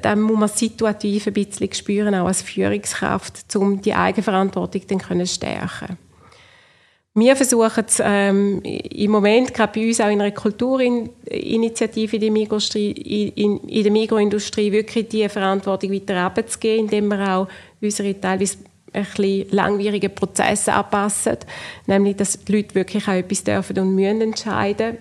dann 0.00 0.20
muss 0.20 0.38
man 0.38 0.48
situativ 0.48 1.26
ein 1.26 1.32
bisschen 1.34 1.72
spüren, 1.74 2.14
auch 2.14 2.28
als 2.28 2.42
Führungskraft, 2.42 3.56
um 3.56 3.82
die 3.82 3.92
Eigenverantwortung 3.92 4.82
dann 4.86 5.26
zu 5.26 5.34
stärken 5.34 5.98
wir 7.14 7.34
versuchen 7.34 7.84
es 7.86 8.00
ähm, 8.04 8.62
im 8.62 9.10
Moment, 9.10 9.52
gerade 9.52 9.72
bei 9.78 9.86
uns 9.86 10.00
auch 10.00 10.08
in 10.08 10.20
einer 10.20 10.30
Kulturinitiative 10.30 12.16
in 12.16 12.36
in, 12.36 13.58
in 13.58 13.82
der 13.82 13.92
Mikroindustrie, 13.92 14.70
wirklich 14.70 15.08
die 15.08 15.28
Verantwortung 15.28 15.92
weiter 15.92 16.18
abzugeben, 16.18 16.84
indem 16.84 17.08
wir 17.08 17.36
auch 17.36 17.48
unsere 17.80 18.18
teilweise 18.20 18.58
ein 18.92 19.02
bisschen 19.02 19.50
langwierige 19.50 20.08
Prozesse 20.08 20.72
anpassen. 20.72 21.38
Nämlich, 21.86 22.16
dass 22.16 22.38
die 22.44 22.52
Leute 22.52 22.74
wirklich 22.74 23.06
auch 23.08 23.12
etwas 23.12 23.44
dürfen 23.44 23.78
und 23.78 23.94
müssen 23.94 24.20
entscheiden 24.20 24.98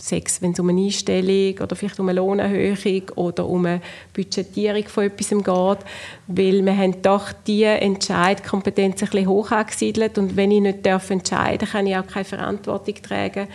Sex, 0.00 0.40
wenn 0.42 0.52
es 0.52 0.60
um 0.60 0.68
eine 0.68 0.80
Einstellung 0.80 1.58
oder 1.60 1.76
vielleicht 1.76 2.00
um 2.00 2.08
eine 2.08 2.20
Lohnerhöhung 2.20 3.02
oder 3.16 3.46
um 3.46 3.66
eine 3.66 3.80
Budgetierung 4.14 4.84
von 4.88 5.04
etwas 5.04 5.28
geht, 5.28 5.86
weil 6.26 6.64
wir 6.64 6.76
haben 6.76 7.02
doch 7.02 7.32
die 7.46 7.64
Entscheidkompetenz 7.64 9.02
ein 9.02 9.08
bisschen 9.08 9.28
hoch 9.28 9.50
angesiedelt 9.50 10.18
und 10.18 10.36
wenn 10.36 10.50
ich 10.50 10.60
nicht 10.60 10.86
darf 10.86 11.10
entscheiden 11.10 11.68
kann 11.68 11.86
ich 11.86 11.96
auch 11.96 12.06
keine 12.06 12.24
Verantwortung 12.24 12.94
tragen. 13.02 13.48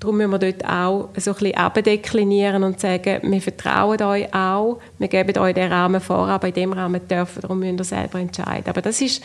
Darum 0.00 0.16
müssen 0.18 0.30
wir 0.30 0.38
dort 0.38 0.64
auch 0.64 1.08
so 1.16 1.32
ein 1.32 1.36
bisschen 1.38 1.56
abdeklinieren 1.56 2.62
und 2.62 2.78
sagen, 2.78 3.20
wir 3.24 3.40
vertrauen 3.40 4.00
euch 4.00 4.32
auch, 4.32 4.78
wir 4.98 5.08
geben 5.08 5.36
euch 5.38 5.54
den 5.54 5.72
Rahmen 5.72 6.00
vor, 6.00 6.28
aber 6.28 6.48
in 6.48 6.54
dem 6.54 6.72
Rahmen 6.72 7.00
dürfen 7.08 7.42
darum 7.42 7.58
müsst 7.58 7.80
ihr 7.80 7.84
selber 7.84 8.20
entscheiden. 8.20 8.68
Aber 8.68 8.80
das 8.80 9.00
ist 9.00 9.22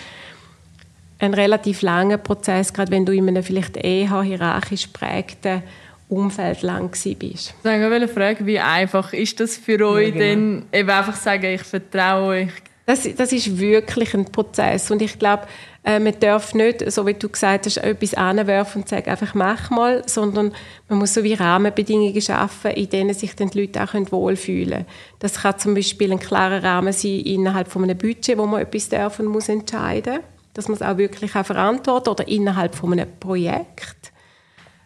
ein 1.19 1.35
relativ 1.35 1.83
langer 1.83 2.17
Prozess, 2.17 2.73
gerade 2.73 2.91
wenn 2.91 3.05
du 3.05 3.13
in 3.13 3.27
einem 3.27 3.43
vielleicht 3.43 3.77
eher 3.77 4.23
hierarchisch 4.23 4.87
prägten 4.87 5.61
Umfeld 6.09 6.61
lang 6.61 6.89
bist. 6.91 7.53
Ich 7.63 7.65
wollte 7.65 8.07
fragen, 8.07 8.45
wie 8.45 8.59
einfach 8.59 9.13
ist 9.13 9.39
das 9.39 9.57
für 9.57 9.85
euch 9.85 10.07
ja, 10.07 10.11
genau. 10.11 10.19
denn, 10.19 10.65
eben 10.71 10.89
einfach 10.89 11.15
sagen, 11.15 11.45
ich 11.45 11.63
vertraue 11.63 12.27
euch? 12.27 12.51
Das, 12.85 13.07
das 13.15 13.31
ist 13.31 13.57
wirklich 13.57 14.13
ein 14.13 14.25
Prozess 14.25 14.91
und 14.91 15.01
ich 15.01 15.17
glaube, 15.17 15.43
äh, 15.85 15.99
man 15.99 16.19
darf 16.19 16.53
nicht, 16.53 16.91
so 16.91 17.05
wie 17.05 17.13
du 17.13 17.29
gesagt 17.29 17.65
hast, 17.65 17.77
etwas 17.77 18.13
anwerfen 18.13 18.81
und 18.81 18.89
sagen, 18.89 19.09
einfach 19.09 19.33
mach 19.33 19.69
mal, 19.69 20.03
sondern 20.05 20.53
man 20.89 20.99
muss 20.99 21.13
so 21.13 21.23
wie 21.23 21.33
Rahmenbedingungen 21.33 22.21
schaffen, 22.21 22.71
in 22.71 22.89
denen 22.89 23.13
sich 23.13 23.35
dann 23.35 23.49
die 23.49 23.61
Leute 23.61 23.81
auch 23.83 23.93
wohlfühlen 24.11 24.71
können. 24.71 24.85
Das 25.19 25.41
kann 25.41 25.59
zum 25.59 25.75
Beispiel 25.75 26.11
ein 26.11 26.19
klarer 26.19 26.63
Rahmen 26.63 26.93
sein 26.93 27.21
innerhalb 27.21 27.69
von 27.69 27.83
einem 27.83 27.97
Budget, 27.97 28.37
wo 28.37 28.45
man 28.45 28.61
etwas 28.61 28.89
darf 28.89 29.19
und 29.19 29.27
muss 29.27 29.49
entscheiden, 29.49 30.19
dass 30.53 30.67
man 30.67 30.75
es 30.75 30.81
auch 30.81 30.97
wirklich 30.97 31.35
auch 31.35 31.45
verantwortet 31.45 32.09
oder 32.09 32.27
innerhalb 32.27 32.75
von 32.75 32.93
einem 32.93 33.07
Projekt 33.19 34.12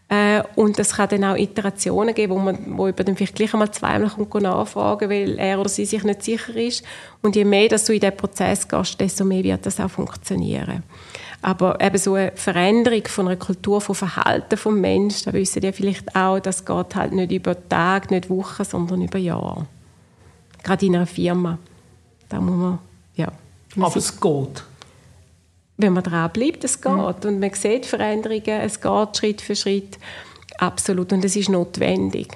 äh, 0.09 0.41
und 0.55 0.79
es 0.79 0.93
kann 0.93 1.09
dann 1.09 1.25
auch 1.25 1.35
Iterationen 1.35 2.15
geben, 2.15 2.33
wo 2.33 2.39
man 2.39 2.77
wo 2.77 2.87
jemand 2.87 3.07
dann 3.07 3.17
vielleicht 3.17 3.35
gleich 3.35 3.53
einmal 3.53 3.71
zweimal 3.71 4.09
kommt 4.09 4.33
nachfragen, 4.41 5.09
weil 5.09 5.37
er 5.37 5.59
oder 5.59 5.67
sie 5.67 5.85
sich 5.85 6.03
nicht 6.03 6.23
sicher 6.23 6.55
ist. 6.55 6.83
Und 7.21 7.35
je 7.35 7.43
mehr 7.43 7.67
dass 7.67 7.83
du 7.85 7.93
in 7.93 7.99
diesen 7.99 8.15
Prozess 8.15 8.67
gehst, 8.67 8.99
desto 9.01 9.25
mehr 9.25 9.43
wird 9.43 9.65
das 9.65 9.81
auch 9.81 9.89
funktionieren. 9.89 10.83
Aber 11.41 11.79
eben 11.81 11.97
so 11.97 12.13
eine 12.13 12.31
Veränderung 12.35 13.05
von 13.07 13.27
einer 13.27 13.35
Kultur, 13.35 13.81
von 13.81 13.95
Verhalten 13.95 14.57
vom 14.57 14.79
Menschen, 14.79 15.25
da 15.25 15.33
wissen 15.33 15.61
die 15.61 15.71
vielleicht 15.73 16.15
auch, 16.15 16.39
das 16.39 16.65
geht 16.65 16.95
halt 16.95 17.11
nicht 17.11 17.31
über 17.31 17.55
Tage, 17.67 18.13
nicht 18.13 18.29
Wochen, 18.29 18.63
sondern 18.63 19.01
über 19.01 19.19
Jahre. 19.19 19.67
Gerade 20.63 20.85
in 20.85 20.95
einer 20.95 21.05
Firma. 21.05 21.59
Da 22.29 22.39
muss 22.41 22.55
man, 22.55 22.79
ja. 23.15 23.31
Aber 23.79 23.97
es 23.97 24.19
geht 24.19 24.63
wenn 25.77 25.93
man 25.93 26.03
dranbleibt, 26.03 26.63
es 26.63 26.81
geht. 26.81 26.91
Mhm. 26.91 26.99
Und 26.99 27.39
man 27.39 27.53
sieht 27.53 27.85
Veränderungen, 27.85 28.61
es 28.61 28.81
geht 28.81 29.17
Schritt 29.17 29.41
für 29.41 29.55
Schritt. 29.55 29.97
Absolut. 30.57 31.13
Und 31.13 31.23
es 31.23 31.35
ist 31.35 31.49
notwendig. 31.49 32.27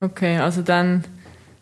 Okay, 0.00 0.38
also 0.38 0.62
dann 0.62 1.04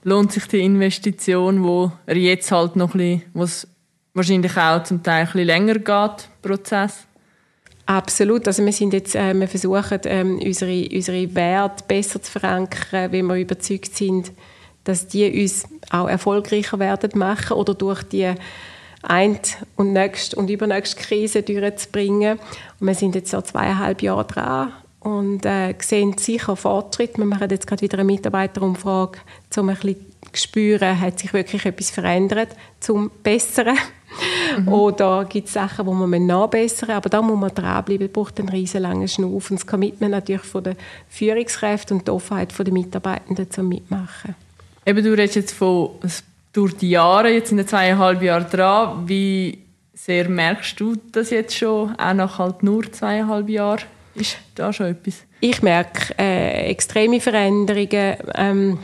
lohnt 0.03 0.33
sich 0.33 0.47
die 0.47 0.61
Investition, 0.61 1.63
wo 1.63 1.93
er 2.07 2.17
jetzt 2.17 2.51
halt 2.51 2.75
noch 2.75 2.95
ein 2.95 2.99
bisschen, 2.99 3.23
was 3.35 3.69
wahrscheinlich 4.15 4.57
auch 4.57 4.83
zum 4.83 5.03
Teil 5.03 5.21
ein 5.21 5.27
bisschen 5.27 5.47
länger 5.47 5.75
geht, 5.75 6.29
Prozess? 6.41 7.07
Absolut. 7.85 8.47
Also 8.47 8.65
wir 8.65 8.73
sind 8.73 8.93
jetzt, 8.95 9.15
äh, 9.15 9.35
wir 9.35 9.49
versuchen 9.49 10.01
ähm, 10.05 10.39
unsere, 10.39 10.89
unsere 10.91 11.35
Werte 11.35 11.85
besser 11.87 12.23
zu 12.23 12.31
verankern, 12.31 13.13
wenn 13.13 13.27
wir 13.27 13.37
überzeugt 13.37 13.95
sind, 13.95 14.33
dass 14.85 15.09
die 15.09 15.43
uns 15.43 15.65
auch 15.91 16.09
erfolgreicher 16.09 16.79
werden 16.79 17.19
machen 17.19 17.57
oder 17.57 17.75
durch 17.75 18.03
die 18.05 18.33
ein 19.03 19.39
und 19.77 19.93
nächste 19.93 20.37
und 20.37 20.51
übernächste 20.51 21.01
Krise 21.01 21.43
durchzubringen. 21.43 22.39
Und 22.79 22.87
wir 22.87 22.95
sind 22.95 23.15
jetzt 23.15 23.31
so 23.31 23.41
zweieinhalb 23.41 24.03
Jahre 24.03 24.25
dran 24.25 24.73
und 25.01 25.47
äh, 25.47 25.75
sehen 25.81 26.17
sicher 26.19 26.57
Fortschritt. 26.57 27.17
Wir 27.17 27.25
machen 27.25 27.49
jetzt 27.51 27.67
gerade 27.67 27.83
wieder 27.83 27.99
eine 27.99 28.05
Mitarbeiterumfrage, 28.05 29.19
um 29.57 29.69
ein 29.69 29.75
bisschen 29.77 30.07
zu 30.33 30.43
spüren, 30.43 31.01
hat 31.01 31.19
sich 31.19 31.33
wirklich 31.33 31.65
etwas 31.65 31.91
verändert 31.91 32.51
zum 32.79 33.11
Besseren. 33.23 33.77
Mhm. 34.59 34.69
Oder 34.69 35.25
gibt 35.25 35.47
es 35.49 35.55
Sachen, 35.55 35.87
die 35.87 35.93
man 35.93 36.27
nachbessern 36.27 36.91
Aber 36.91 37.09
da 37.09 37.23
muss 37.23 37.39
man 37.39 37.55
dranbleiben. 37.55 38.07
Es 38.07 38.13
braucht 38.13 38.39
einen 38.39 38.49
riesen 38.49 38.83
langen 38.83 39.09
Schnuff. 39.09 39.51
Und 39.51 39.61
das 39.61 39.67
Commitment 39.67 40.11
natürlich 40.11 40.43
von 40.43 40.65
den 40.65 40.77
Führungskräften 41.09 41.99
und 41.99 42.09
die 42.09 42.13
Offenheit 42.13 42.57
der 42.59 42.73
Mitarbeitenden 42.73 43.51
zum 43.51 43.69
Mitmachen. 43.69 44.35
Eben, 44.85 45.05
du 45.05 45.11
redest 45.11 45.37
jetzt 45.37 45.53
von 45.53 45.91
durch 46.53 46.77
die 46.77 46.91
Jahre, 46.91 47.31
jetzt 47.31 47.51
in 47.51 47.59
den 47.59 47.67
zweieinhalb 47.67 48.23
Jahren 48.23 48.47
dran, 48.51 49.09
wie 49.09 49.59
sehr 49.95 50.29
merkst 50.29 50.79
du 50.81 50.97
das 51.13 51.31
jetzt 51.31 51.57
schon, 51.57 51.95
auch 51.97 52.15
nach 52.15 52.39
halt 52.39 52.63
nur 52.63 52.91
zweieinhalb 52.91 53.49
Jahren? 53.49 53.85
Ist 54.15 54.39
da 54.55 54.73
schon 54.73 54.87
etwas? 54.87 55.25
Ich 55.41 55.63
merke 55.63 56.15
äh, 56.19 56.71
extreme 56.71 57.21
Veränderungen. 57.21 58.17
Ähm, 58.35 58.79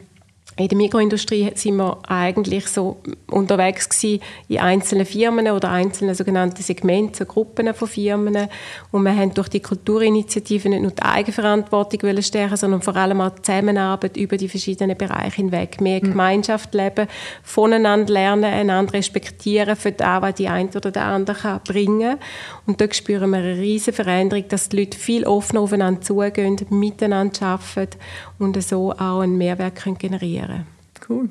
in 0.59 0.69
der 0.69 0.79
Mikroindustrie 0.79 1.53
sind 1.55 1.77
wir 1.77 1.99
eigentlich 2.09 2.66
so 2.69 2.97
unterwegs 3.31 3.90
gewesen 3.90 4.23
in 4.49 4.59
einzelnen 4.59 5.05
Firmen 5.05 5.51
oder 5.51 5.71
einzelnen 5.71 6.14
sogenannten 6.14 6.62
Segmenten, 6.62 7.14
so 7.14 7.27
Gruppen 7.27 7.75
von 7.75 7.87
Firmen. 7.87 8.49
Und 8.90 9.03
wir 9.03 9.14
haben 9.14 9.35
durch 9.35 9.49
die 9.49 9.61
Kulturinitiative 9.61 10.71
nicht 10.71 10.81
nur 10.81 10.92
die 10.92 11.03
Eigenverantwortung 11.03 12.23
stärken, 12.23 12.57
sondern 12.57 12.81
vor 12.81 12.97
allem 12.97 13.21
auch 13.21 13.31
die 13.31 13.42
Zusammenarbeit 13.42 14.16
über 14.16 14.38
die 14.38 14.49
verschiedenen 14.49 14.97
Bereiche 14.97 15.37
hinweg. 15.37 15.79
Mehr 15.83 16.01
mhm. 16.03 16.12
Gemeinschaft 16.12 16.73
leben, 16.73 17.07
voneinander 17.42 18.14
lernen, 18.14 18.45
einander 18.45 18.95
respektieren 18.95 19.77
für 19.77 19.92
das, 19.92 20.23
was 20.23 20.37
die 20.37 20.49
eine 20.49 20.71
oder 20.71 20.90
der 20.90 21.05
andere 21.05 21.37
kann 21.37 21.61
bringen 21.69 22.16
Und 22.64 22.81
dort 22.81 22.97
spüren 22.97 23.31
wir 23.31 23.38
eine 23.38 23.59
riesige 23.59 23.92
Veränderung, 23.92 24.49
dass 24.49 24.71
die 24.71 24.79
Leute 24.79 24.99
viel 24.99 25.27
offener 25.27 25.61
aufeinander 25.61 26.01
zugehen, 26.01 26.57
miteinander 26.71 27.42
arbeiten 27.42 27.99
und 28.38 28.61
so 28.62 28.92
auch 28.92 29.21
einen 29.21 29.37
Mehrwert 29.37 29.75
generieren 29.99 30.46
lernen. 30.49 30.67
Cool. 31.09 31.29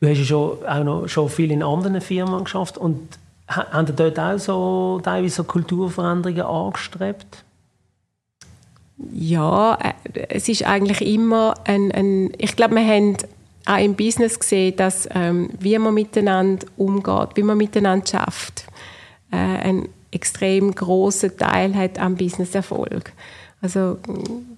Du 0.00 0.08
hast 0.08 0.18
ja 0.18 0.24
schon, 0.24 0.64
auch 0.66 0.84
noch 0.84 1.08
schon 1.08 1.28
viel 1.28 1.50
in 1.50 1.62
anderen 1.62 2.00
Firmen 2.00 2.44
geschafft 2.44 2.78
und 2.78 3.18
haben 3.48 3.86
ihr 3.88 3.94
dort 3.94 4.18
auch 4.18 4.38
so 4.38 5.00
teilweise 5.02 5.36
so 5.36 5.44
Kulturveränderungen 5.44 6.42
angestrebt? 6.42 7.44
Ja, 9.12 9.74
äh, 9.74 10.26
es 10.28 10.48
ist 10.48 10.64
eigentlich 10.64 11.00
immer 11.02 11.54
ein, 11.64 11.90
ein 11.92 12.32
ich 12.38 12.56
glaube, 12.56 12.76
wir 12.76 12.86
haben 12.86 13.16
auch 13.66 13.78
im 13.78 13.94
Business 13.94 14.38
gesehen, 14.38 14.76
dass 14.76 15.08
ähm, 15.14 15.50
wie 15.58 15.78
man 15.78 15.94
miteinander 15.94 16.66
umgeht, 16.76 17.30
wie 17.34 17.42
man 17.42 17.58
miteinander 17.58 18.06
schafft, 18.06 18.66
äh, 19.32 19.36
einen 19.36 19.88
extrem 20.10 20.74
großen 20.74 21.36
Teil 21.36 21.74
hat 21.74 21.98
am 21.98 22.16
Businesserfolg. 22.16 23.12
Also, 23.64 23.96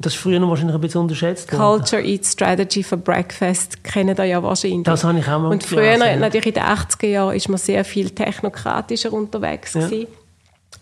das 0.00 0.14
ist 0.14 0.18
früher 0.18 0.40
noch 0.40 0.48
wahrscheinlich 0.48 0.74
ein 0.74 0.80
bisschen 0.80 1.02
unterschätzt 1.02 1.48
Culture 1.48 2.02
Eats 2.02 2.32
Strategy 2.32 2.82
for 2.82 2.98
Breakfast 2.98 3.84
kennen 3.84 4.16
da 4.16 4.24
ja 4.24 4.42
wahrscheinlich. 4.42 4.82
Das 4.82 5.04
habe 5.04 5.20
ich 5.20 5.28
auch 5.28 5.38
mal 5.38 5.52
Und 5.52 5.62
früher, 5.62 5.96
natürlich 5.96 6.46
in 6.46 6.54
den 6.54 6.64
80er 6.64 7.06
Jahren, 7.06 7.36
ist 7.36 7.48
man 7.48 7.58
sehr 7.58 7.84
viel 7.84 8.10
technokratischer 8.10 9.12
unterwegs 9.12 9.74
ja. 9.74 9.86
gewesen. 9.86 10.08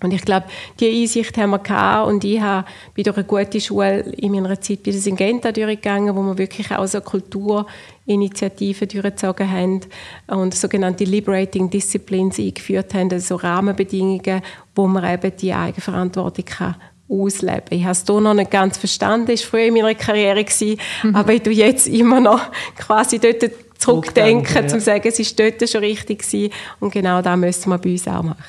Und 0.03 0.15
ich 0.15 0.23
glaube, 0.23 0.47
diese 0.81 0.91
Einsicht 0.91 1.37
haben 1.37 1.51
wir 1.51 1.59
gehabt 1.59 2.09
und 2.09 2.25
ich 2.25 2.41
habe 2.41 2.67
bei 2.97 3.03
einer 3.05 3.23
guten 3.25 3.61
Schule 3.61 4.01
in 4.01 4.33
meiner 4.33 4.59
Zeit 4.59 4.83
bei 4.83 4.91
der 4.91 5.01
Syngenta 5.01 5.53
durchgegangen, 5.53 6.17
wo 6.17 6.23
wir 6.23 6.39
wirklich 6.39 6.71
auch 6.75 6.87
so 6.87 7.03
Kulturinitiativen 7.03 8.89
durchgezogen 8.89 9.51
haben 9.51 9.81
und 10.29 10.55
sogenannte 10.55 11.05
Liberating 11.05 11.69
Disciplines 11.69 12.39
eingeführt 12.39 12.95
haben, 12.95 13.13
also 13.13 13.37
Rahmenbedingungen, 13.37 14.41
wo 14.75 14.87
man 14.87 15.13
eben 15.13 15.37
die 15.37 15.53
Eigenverantwortung 15.53 16.47
kann 16.47 16.77
ausleben. 17.09 17.65
Ich 17.71 17.83
habe 17.83 17.93
es 17.93 18.05
hier 18.07 18.21
noch 18.21 18.35
nicht 18.35 18.51
ganz 18.51 18.79
verstanden, 18.79 19.27
das 19.27 19.43
war 19.43 19.51
früher 19.51 19.67
in 19.67 19.75
meiner 19.75 19.95
Karriere, 19.95 20.45
gewesen, 20.45 20.81
mhm. 21.03 21.15
aber 21.15 21.33
ich 21.35 21.43
tue 21.43 21.53
jetzt 21.53 21.87
immer 21.87 22.21
noch 22.21 22.41
quasi 22.77 23.19
dort 23.19 23.51
zurückdenken, 23.79 24.55
ja. 24.55 24.63
um 24.63 24.69
zu 24.69 24.81
sagen, 24.81 25.07
es 25.07 25.19
war 25.19 25.51
dort 25.51 25.69
schon 25.69 25.81
richtig 25.81 26.21
gewesen 26.21 26.53
und 26.81 26.93
genau 26.93 27.21
das 27.21 27.37
müssen 27.37 27.71
wir 27.71 27.79
bei 27.79 27.91
uns 27.91 28.09
auch 28.09 28.23
machen. 28.23 28.45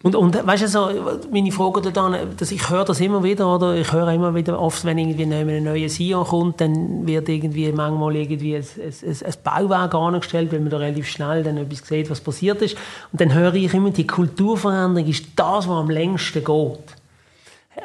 Und, 0.00 0.14
und 0.14 0.46
weißt 0.46 0.62
du, 0.62 0.68
so, 0.68 0.90
meine 1.32 1.50
Frage 1.50 1.90
da, 1.90 2.08
dass 2.36 2.52
ich 2.52 2.70
höre 2.70 2.84
das 2.84 3.00
immer 3.00 3.24
wieder, 3.24 3.52
oder 3.52 3.74
ich 3.74 3.92
höre 3.92 4.12
immer 4.12 4.32
wieder 4.32 4.60
oft, 4.60 4.84
wenn 4.84 4.96
irgendwie 4.96 5.24
ein 5.24 5.64
neuer 5.64 5.88
CEO 5.88 6.22
kommt, 6.22 6.60
dann 6.60 7.04
wird 7.04 7.28
irgendwie 7.28 7.72
manchmal 7.72 8.14
irgendwie 8.14 8.56
ein, 8.56 8.62
ein, 8.62 9.16
ein 9.24 9.34
Bauwerk 9.42 9.94
angestellt, 9.96 10.52
weil 10.52 10.60
man 10.60 10.70
da 10.70 10.76
relativ 10.76 11.08
schnell 11.08 11.42
dann 11.42 11.56
etwas 11.56 11.80
sieht, 11.86 12.10
was 12.10 12.20
passiert 12.20 12.62
ist. 12.62 12.76
Und 13.10 13.20
dann 13.20 13.34
höre 13.34 13.54
ich 13.54 13.74
immer, 13.74 13.90
die 13.90 14.06
Kulturveränderung 14.06 15.08
ist 15.08 15.24
das, 15.34 15.66
was 15.66 15.76
am 15.76 15.90
längsten 15.90 16.44
geht. 16.44 16.78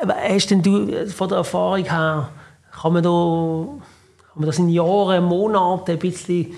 Hast 0.01 0.51
denn 0.51 0.61
du 0.61 1.07
von 1.07 1.29
der 1.29 1.39
Erfahrung 1.39 1.83
her, 1.83 2.29
kann 2.71 2.93
man, 2.93 3.03
da, 3.03 3.09
kann 3.09 4.39
man 4.39 4.45
das 4.45 4.59
in 4.59 4.69
Jahren, 4.69 5.23
Monaten 5.25 5.91
ein 5.91 5.99
bisschen 5.99 6.53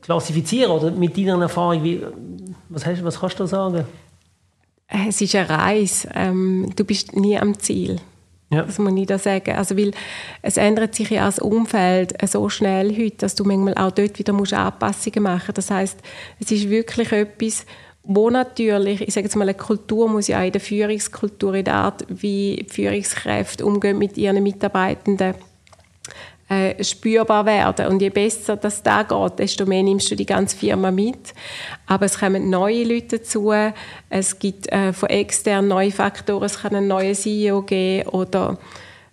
klassifizieren? 0.00 0.72
Oder 0.72 0.90
mit 0.90 1.16
deiner 1.16 1.40
Erfahrung, 1.40 1.82
wie, 1.82 2.02
was, 2.68 2.84
hast, 2.84 3.04
was 3.04 3.20
kannst 3.20 3.38
du 3.38 3.44
da 3.44 3.46
sagen? 3.46 3.84
Es 4.88 5.20
ist 5.20 5.34
eine 5.34 5.48
Reise. 5.48 6.08
Ähm, 6.14 6.72
du 6.76 6.84
bist 6.84 7.16
nie 7.16 7.38
am 7.38 7.58
Ziel. 7.58 7.98
Ja. 8.50 8.62
Das 8.62 8.78
muss 8.78 8.92
ich 8.94 9.06
da 9.06 9.18
sagen. 9.18 9.56
Also, 9.56 9.76
weil 9.78 9.92
es 10.42 10.58
ändert 10.58 10.94
sich 10.94 11.08
ja 11.08 11.24
das 11.24 11.38
Umfeld 11.38 12.14
so 12.28 12.48
schnell 12.50 12.94
heute, 12.94 13.16
dass 13.16 13.34
du 13.34 13.44
manchmal 13.44 13.74
auch 13.74 13.90
dort 13.90 14.18
wieder 14.18 14.34
musst 14.34 14.52
Anpassungen 14.52 15.22
machen 15.22 15.42
musst. 15.46 15.58
Das 15.58 15.70
heißt, 15.70 15.98
es 16.38 16.50
ist 16.50 16.68
wirklich 16.68 17.10
etwas, 17.12 17.64
wo 18.04 18.30
natürlich, 18.30 19.00
ich 19.00 19.14
sage 19.14 19.26
jetzt 19.26 19.36
mal, 19.36 19.44
eine 19.44 19.54
Kultur 19.54 20.08
muss 20.08 20.28
ja 20.28 20.40
auch 20.40 20.44
in 20.44 20.52
der 20.52 20.60
Führungskultur, 20.60 21.54
in 21.54 21.64
der 21.64 21.74
Art, 21.74 22.04
wie 22.08 22.66
Führungskräfte 22.68 23.64
umgehen 23.64 23.98
mit 23.98 24.18
ihren 24.18 24.42
Mitarbeitenden, 24.42 25.34
äh, 26.48 26.82
spürbar 26.82 27.46
werden. 27.46 27.86
Und 27.86 28.02
je 28.02 28.10
besser 28.10 28.56
das 28.56 28.82
da 28.82 29.04
geht, 29.04 29.38
desto 29.38 29.66
mehr 29.66 29.82
nimmst 29.82 30.10
du 30.10 30.16
die 30.16 30.26
ganze 30.26 30.56
Firma 30.56 30.90
mit. 30.90 31.32
Aber 31.86 32.04
es 32.04 32.18
kommen 32.18 32.50
neue 32.50 32.84
Leute 32.84 33.18
dazu. 33.18 33.52
Es 34.10 34.38
gibt 34.38 34.70
äh, 34.72 34.92
von 34.92 35.08
extern 35.08 35.68
neue 35.68 35.92
Faktoren. 35.92 36.44
Es 36.44 36.60
kann 36.60 36.74
einen 36.74 36.88
neuen 36.88 37.14
CEO 37.14 37.62
geben 37.62 38.08
oder 38.08 38.58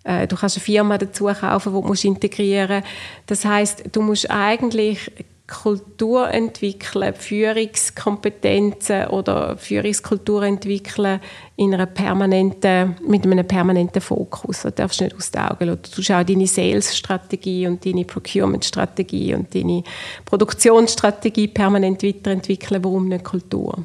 äh, 0.04 0.28
du 0.28 0.36
kannst 0.36 0.58
eine 0.58 0.64
Firma 0.64 0.98
dazu 0.98 1.26
kaufen, 1.26 1.74
die 1.74 2.02
du 2.02 2.08
integrieren 2.08 2.78
musst. 2.78 2.88
Das 3.28 3.46
heißt, 3.46 3.84
du 3.92 4.02
musst 4.02 4.30
eigentlich 4.32 5.12
Kultur 5.50 6.30
entwickeln, 6.30 7.14
Führungskompetenzen 7.14 9.08
oder 9.08 9.58
Führungskultur 9.58 10.44
entwickeln 10.44 11.20
in 11.56 11.74
einer 11.74 11.88
permanenten, 11.88 12.96
mit 13.06 13.26
einem 13.26 13.46
permanenten 13.46 14.02
Fokus. 14.02 14.62
Du 14.62 14.72
darfst 14.72 15.02
nicht 15.02 15.16
aus 15.16 15.32
den 15.32 15.42
Augen 15.42 15.66
lassen. 15.66 15.82
Du 15.84 15.98
musst 15.98 16.12
auch 16.12 16.24
deine 16.24 16.48
Sales-Strategie 16.48 17.68
und 17.68 17.86
deine 17.86 18.06
Procurement-Strategie 18.06 19.34
und 19.34 19.54
deine 19.54 19.84
Produktionsstrategie 20.26 21.48
permanent 21.48 22.04
weiterentwickeln. 22.04 22.84
Warum 22.84 23.08
nicht 23.08 23.24
Kultur? 23.24 23.84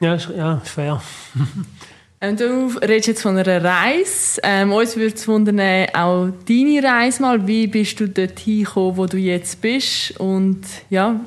Ja, 0.00 0.16
ja 0.16 0.60
fair. 0.64 1.00
Ähm, 2.18 2.36
du 2.36 2.68
redest 2.78 3.08
jetzt 3.08 3.22
von 3.22 3.36
einer 3.36 3.62
Reise. 3.62 4.40
Ähm, 4.42 4.72
uns 4.72 4.96
würde 4.96 5.14
es 5.14 5.28
wundern, 5.28 5.60
auch 5.92 6.28
deine 6.48 6.82
Reise 6.82 7.20
mal. 7.20 7.46
Wie 7.46 7.66
bist 7.66 8.00
du 8.00 8.08
dort 8.08 8.38
hingekommen, 8.38 8.96
wo 8.96 9.06
du 9.06 9.18
jetzt 9.18 9.60
bist? 9.60 10.18
Und 10.18 10.62
ja, 10.88 11.20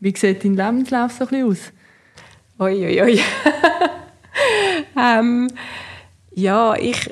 wie 0.00 0.14
sieht 0.14 0.44
dein 0.44 0.54
Lebenslauf 0.54 1.12
so 1.12 1.24
ein 1.24 1.28
bisschen 1.30 1.50
aus? 1.50 1.72
Ui, 2.60 3.00
ui, 3.02 3.20
ähm, 5.00 5.48
ja, 6.34 6.74
ich, 6.76 7.10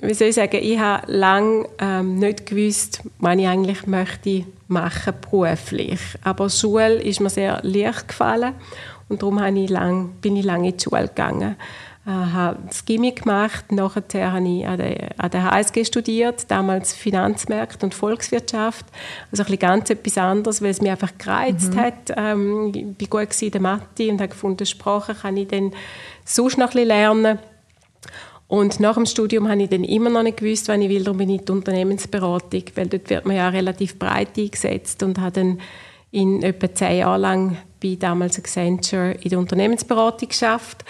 wie 0.00 0.14
soll 0.14 0.28
ich 0.28 0.34
sagen, 0.34 0.58
ich 0.60 0.78
habe 0.78 1.10
lange 1.10 1.66
ähm, 1.78 2.18
nicht 2.18 2.46
gewusst, 2.46 3.02
was 3.18 3.38
ich 3.38 3.48
eigentlich 3.48 3.86
möchte 3.86 4.44
machen 4.68 5.14
beruflich. 5.22 6.00
Aber 6.22 6.50
Schule 6.50 6.96
ist 6.96 7.20
mir 7.20 7.30
sehr 7.30 7.60
leicht 7.62 8.08
gefallen 8.08 8.54
und 9.08 9.22
darum 9.22 9.36
bin 9.38 9.56
ich 9.56 10.44
lange 10.44 10.68
in 10.68 10.76
die 10.76 10.84
Schule 10.84 11.08
gegangen 11.08 11.56
habe 12.06 12.58
das 12.66 12.84
Gimmick 12.84 13.22
gemacht. 13.22 13.70
Nachher 13.70 14.32
habe 14.32 14.48
ich 14.48 14.66
an 14.66 14.78
der, 14.78 15.10
an 15.18 15.30
der 15.30 15.50
HSG 15.50 15.84
studiert, 15.84 16.50
damals 16.50 16.94
Finanzmärkte 16.94 17.84
und 17.84 17.94
Volkswirtschaft. 17.94 18.86
Also 19.30 19.42
ein 19.42 19.46
bisschen 19.46 19.58
ganz 19.58 19.90
etwas 19.90 20.16
anderes, 20.16 20.62
weil 20.62 20.70
es 20.70 20.80
mich 20.80 20.90
einfach 20.90 21.12
gereizt 21.18 21.74
mhm. 21.74 21.80
hat. 21.80 22.14
Ähm, 22.16 22.72
ich 22.98 23.10
war 23.10 23.24
gut 23.24 23.42
in 23.42 23.50
der 23.50 23.60
Mathe 23.60 24.10
und 24.10 24.20
habe 24.20 24.28
gefunden, 24.28 24.64
Sprache 24.64 25.14
kann 25.14 25.36
ich 25.36 25.48
dann 25.48 25.72
sonst 26.24 26.56
noch 26.56 26.68
ein 26.68 26.72
bisschen 26.72 26.88
lernen. 26.88 27.38
Und 28.46 28.80
nach 28.80 28.94
dem 28.94 29.04
Studium 29.04 29.48
habe 29.48 29.62
ich 29.62 29.68
dann 29.68 29.84
immer 29.84 30.08
noch 30.08 30.22
nicht 30.22 30.38
gewusst, 30.38 30.68
was 30.68 30.78
ich 30.78 30.88
will. 30.88 31.04
Darum 31.04 31.18
bin 31.18 31.28
ich 31.28 31.40
in 31.40 31.44
die 31.44 31.52
Unternehmensberatung, 31.52 32.62
weil 32.74 32.86
dort 32.86 33.10
wird 33.10 33.26
man 33.26 33.36
ja 33.36 33.50
relativ 33.50 33.98
breit 33.98 34.38
eingesetzt 34.38 35.02
und 35.02 35.18
habe 35.18 35.32
dann 35.32 35.60
in 36.10 36.42
etwa 36.42 36.74
zehn 36.74 37.00
Jahren 37.00 37.20
lang 37.20 37.56
bei 37.82 37.96
damals 38.00 38.38
Accenture 38.38 39.12
in 39.12 39.28
der 39.28 39.38
Unternehmensberatung 39.38 40.28
geschafft 40.28 40.84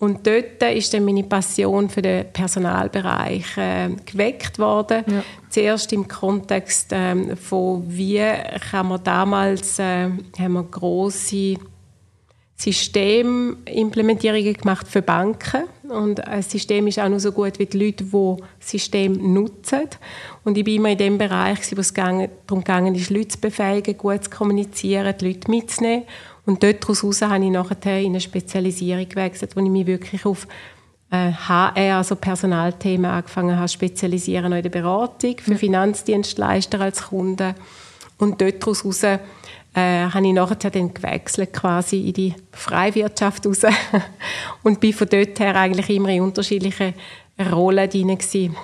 und 0.00 0.26
dort 0.26 0.62
ist 0.74 0.92
dann 0.94 1.04
meine 1.04 1.22
Passion 1.22 1.88
für 1.90 2.02
den 2.02 2.32
Personalbereich 2.32 3.56
äh, 3.58 3.90
geweckt 4.06 4.58
worden. 4.58 5.04
Ja. 5.06 5.22
Zuerst 5.50 5.92
im 5.92 6.08
Kontext 6.08 6.92
äh, 6.92 7.36
von 7.36 7.84
wie 7.86 8.22
kann 8.70 8.88
man 8.88 9.04
damals 9.04 9.78
äh, 9.78 10.08
haben 10.38 10.52
wir 10.54 10.62
große 10.64 11.56
Systemimplementierungen 12.56 14.54
gemacht 14.54 14.88
für 14.88 15.02
Banken 15.02 15.64
und 15.90 16.26
ein 16.26 16.42
System 16.42 16.86
ist 16.86 16.98
auch 16.98 17.08
nur 17.08 17.20
so 17.20 17.32
gut 17.32 17.58
wie 17.58 17.66
die 17.66 17.84
Leute, 17.84 18.04
die 18.04 18.10
das 18.10 18.70
System 18.70 19.32
nutzen. 19.32 19.88
Und 20.44 20.56
ich 20.56 20.66
war 20.66 20.72
immer 20.72 20.90
in 20.90 20.98
dem 20.98 21.18
Bereich, 21.18 21.58
wo 21.74 21.80
es 21.80 21.92
darum 21.92 22.64
ging, 22.64 22.94
Leute 22.94 23.28
zu 23.28 23.38
befähigen, 23.38 23.98
gut 23.98 24.24
zu 24.24 24.30
kommunizieren, 24.30 25.14
die 25.20 25.26
Leute 25.26 25.50
mitzunehmen. 25.50 26.04
Und 26.50 26.64
dort 26.64 26.82
daraus 26.82 27.22
habe 27.22 27.44
ich 27.44 27.50
nachher 27.52 28.00
in 28.00 28.06
eine 28.06 28.20
Spezialisierung 28.20 29.08
gewechselt, 29.08 29.54
wo 29.54 29.60
ich 29.60 29.70
mich 29.70 29.86
wirklich 29.86 30.26
auf 30.26 30.48
HR, 31.08 31.72
äh, 31.76 31.90
also 31.90 32.16
Personalthemen, 32.16 33.08
angefangen 33.08 33.56
habe 33.56 33.68
spezialisieren 33.68 34.52
in 34.52 34.62
der 34.64 34.70
Beratung 34.70 35.36
für 35.38 35.54
Finanzdienstleister 35.54 36.80
als 36.80 37.04
Kunden. 37.04 37.54
Und 38.18 38.40
dort 38.40 38.66
daraus 38.66 39.04
äh, 39.04 39.18
habe 39.74 40.26
ich 40.26 40.32
nachher 40.32 40.70
dann 40.70 40.92
gewechselt 40.92 41.52
quasi 41.52 42.08
in 42.08 42.14
die 42.14 42.34
Freiwirtschaft 42.50 43.46
raus 43.46 43.62
und 44.64 44.80
bin 44.80 44.92
von 44.92 45.08
dort 45.08 45.38
her 45.38 45.54
eigentlich 45.54 45.88
immer 45.90 46.08
in 46.08 46.22
unterschiedlichen 46.22 46.94
Rollen 47.52 47.88
drin 47.88 48.18
gewesen. 48.18 48.56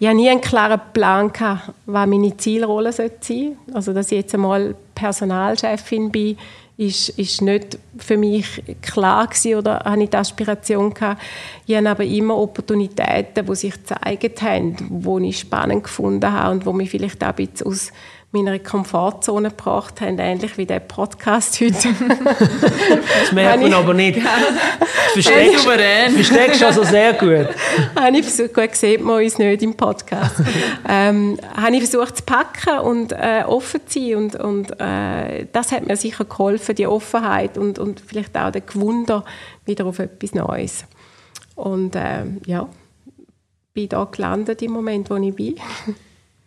Ich 0.00 0.08
hatte 0.08 0.16
nie 0.16 0.28
einen 0.28 0.40
klaren 0.40 0.80
Plan, 0.92 1.32
gehabt, 1.32 1.70
was 1.86 2.08
meine 2.08 2.36
Zielrolle 2.36 2.92
sein 2.92 3.12
sollte. 3.20 3.56
Also, 3.72 3.92
dass 3.92 4.10
ich 4.10 4.18
jetzt 4.18 4.34
einmal 4.34 4.74
Personalchefin 4.96 6.10
bin, 6.10 6.36
ist, 6.80 7.10
ist 7.10 7.42
nicht 7.42 7.78
für 7.98 8.16
mich 8.16 8.62
klar 8.80 9.26
gewesen 9.26 9.56
oder 9.56 9.80
habe 9.84 10.02
ich 10.02 10.08
die 10.08 10.16
Aspiration 10.16 10.94
gehabt. 10.94 11.20
Ich 11.66 11.76
habe 11.76 11.90
aber 11.90 12.04
immer 12.04 12.38
Opportunitäten, 12.38 13.44
die 13.44 13.54
sich 13.54 13.74
gezeigt 13.74 14.40
haben, 14.40 14.76
die 14.88 15.28
ich 15.28 15.40
spannend 15.40 15.84
gefunden 15.84 16.32
habe 16.32 16.52
und 16.52 16.66
die 16.66 16.72
mich 16.72 16.90
vielleicht 16.90 17.22
auch 17.22 17.28
ein 17.28 17.34
bisschen 17.34 17.66
aus 17.66 17.92
meiner 18.32 18.60
Komfortzone 18.60 19.50
gebracht 19.50 20.00
haben, 20.00 20.18
ähnlich 20.20 20.56
wie 20.56 20.66
der 20.66 20.78
Podcast 20.78 21.60
heute. 21.60 21.74
das 23.20 23.32
merkt 23.32 23.62
man 23.62 23.72
aber 23.74 23.92
nicht. 23.92 24.20
Versteckst, 25.12 25.64
versteckst 25.64 26.62
also 26.62 26.84
sehr 26.84 27.14
gut. 27.14 27.48
habe 27.96 28.16
ich 28.16 28.24
versucht, 28.24 28.54
gut 28.54 28.76
sieht 28.76 29.02
man 29.02 29.22
uns 29.22 29.38
nicht 29.38 29.62
im 29.62 29.74
Podcast. 29.74 30.36
ähm, 30.88 31.38
habe 31.56 31.74
ich 31.74 31.88
versucht 31.88 32.18
zu 32.18 32.22
packen 32.22 32.78
und 32.78 33.12
äh, 33.12 33.42
offen 33.44 33.80
zu 33.88 33.98
sein 33.98 34.14
und, 34.14 34.36
und 34.36 34.80
äh, 34.80 35.46
das 35.52 35.72
hat 35.72 35.86
mir 35.86 35.96
sicher 35.96 36.24
geholfen, 36.24 36.76
die 36.76 36.86
Offenheit 36.86 37.58
und, 37.58 37.80
und 37.80 38.00
vielleicht 38.00 38.36
auch 38.38 38.52
der 38.52 38.60
Gewunder 38.60 39.24
wieder 39.64 39.86
auf 39.86 39.98
etwas 39.98 40.34
Neues. 40.34 40.84
Und 41.56 41.96
äh, 41.96 42.26
ja, 42.46 42.68
bin 43.74 43.88
da 43.88 44.04
gelandet 44.04 44.62
im 44.62 44.70
Moment, 44.70 45.10
wo 45.10 45.16
ich 45.16 45.34
bin. 45.34 45.56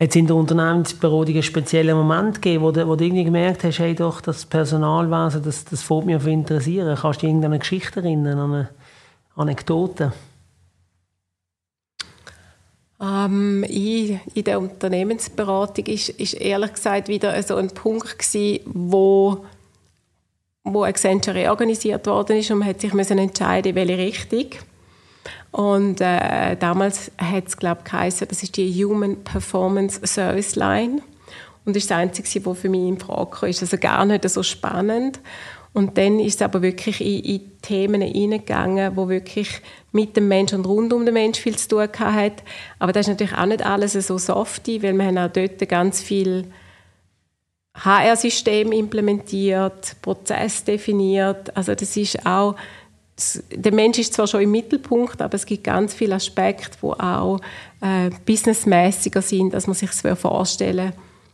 Es 0.10 0.16
in 0.18 0.28
der 0.28 0.36
Unternehmensberatung 0.36 1.34
einen 1.34 1.44
speziellen 1.44 1.96
Moment 1.96 2.42
gegeben, 2.42 2.64
wo 2.64 2.72
du, 2.72 2.86
wo 2.88 2.98
du 2.98 3.06
irgendwie 3.06 3.24
gemerkt 3.24 3.64
hast, 3.64 3.80
hey 3.80 3.96
doch, 3.96 4.20
das 4.20 4.46
Personalwesen, 4.46 5.44
das, 5.44 5.64
das 5.64 5.82
fällt 5.82 6.06
mich 6.06 6.26
interessieren? 6.26 6.98
Kannst 7.00 7.22
du 7.22 7.22
dich 7.22 7.30
irgendeine 7.30 7.60
Geschichte 7.60 8.02
erinnern, 8.02 8.40
eine 8.40 8.70
Anekdote? 9.36 10.12
Ähm, 13.00 13.64
in, 13.64 14.20
in 14.34 14.44
der 14.44 14.60
Unternehmensberatung 14.60 15.86
ist, 15.86 16.10
ist 16.10 16.34
ehrlich 16.34 16.74
gesagt 16.74 17.08
wieder 17.08 17.42
so 17.42 17.56
ein 17.56 17.70
Punkt 17.70 18.20
gewesen, 18.20 18.60
wo 18.66 19.46
wo 20.66 20.84
Accenture 20.84 21.36
reorganisiert 21.36 22.08
worden 22.08 22.38
ist 22.38 22.50
und 22.50 22.60
man 22.60 22.70
hat 22.70 22.80
sich 22.80 22.94
müssen 22.94 23.18
entscheiden, 23.18 23.76
welche 23.76 23.98
Richtung. 23.98 24.46
Und 25.54 26.02
äh, 26.02 26.56
damals 26.58 27.12
hat 27.20 27.48
es, 27.48 27.58
glaube 27.58 27.82
ich, 27.86 28.16
das 28.16 28.42
ist 28.44 28.58
die 28.58 28.84
Human 28.84 29.24
Performance 29.24 30.02
Service 30.04 30.56
Line. 30.56 31.04
Und 31.64 31.76
das 31.76 31.84
ist 31.84 31.92
das 31.92 31.98
Einzige, 32.00 32.46
was 32.48 32.58
für 32.58 32.70
mich 32.70 32.82
in 32.82 32.98
Frage 32.98 33.30
kam. 33.30 33.50
Ist 33.50 33.62
also 33.62 33.78
gar 33.78 34.04
nicht 34.04 34.28
so 34.28 34.42
spannend. 34.42 35.20
Und 35.72 35.96
dann 36.00 36.20
ist 36.20 36.36
es 36.36 36.42
aber 36.42 36.64
wirklich 36.64 37.02
in, 37.02 37.24
in 37.24 37.62
Themen 37.62 38.02
hineingegangen, 38.02 38.96
wo 38.96 39.08
wirklich 39.10 39.62
mit 39.92 40.18
dem 40.18 40.28
Menschen 40.28 40.60
und 40.60 40.66
rund 40.66 40.92
um 40.92 41.06
den 41.06 41.14
Menschen 41.14 41.44
viel 41.44 41.56
zu 41.56 41.68
tun 41.68 41.88
hat. 42.00 42.44
Aber 42.80 42.92
das 42.92 43.08
ist 43.08 43.12
natürlich 43.12 43.38
auch 43.38 43.46
nicht 43.46 43.64
alles 43.64 43.94
so 43.94 44.18
softy, 44.18 44.82
weil 44.82 44.94
wir 44.94 45.06
haben 45.06 45.20
auch 45.20 45.32
dort 45.32 45.70
ganz 45.70 46.02
viel 46.02 46.46
HR-System 47.76 48.72
implementiert, 48.72 49.96
Prozess 50.02 50.64
definiert. 50.64 51.56
Also 51.56 51.76
das 51.76 51.96
ist 51.96 52.26
auch 52.26 52.56
der 53.52 53.74
Mensch 53.74 54.00
ist 54.00 54.14
zwar 54.14 54.28
schon 54.28 54.42
im 54.42 54.52
Mittelpunkt, 54.52 55.22
aber 55.22 55.36
es 55.36 55.46
gibt 55.46 55.64
ganz 55.64 55.94
viele 55.94 56.16
Aspekte, 56.16 56.78
die 56.82 56.88
auch 56.88 57.40
äh, 57.82 58.10
businessmäßiger 58.26 59.22
sind, 59.22 59.54
als 59.54 59.68
man 59.68 59.76
sich 59.76 59.92
das 59.92 60.20
vorstellen 60.20 60.94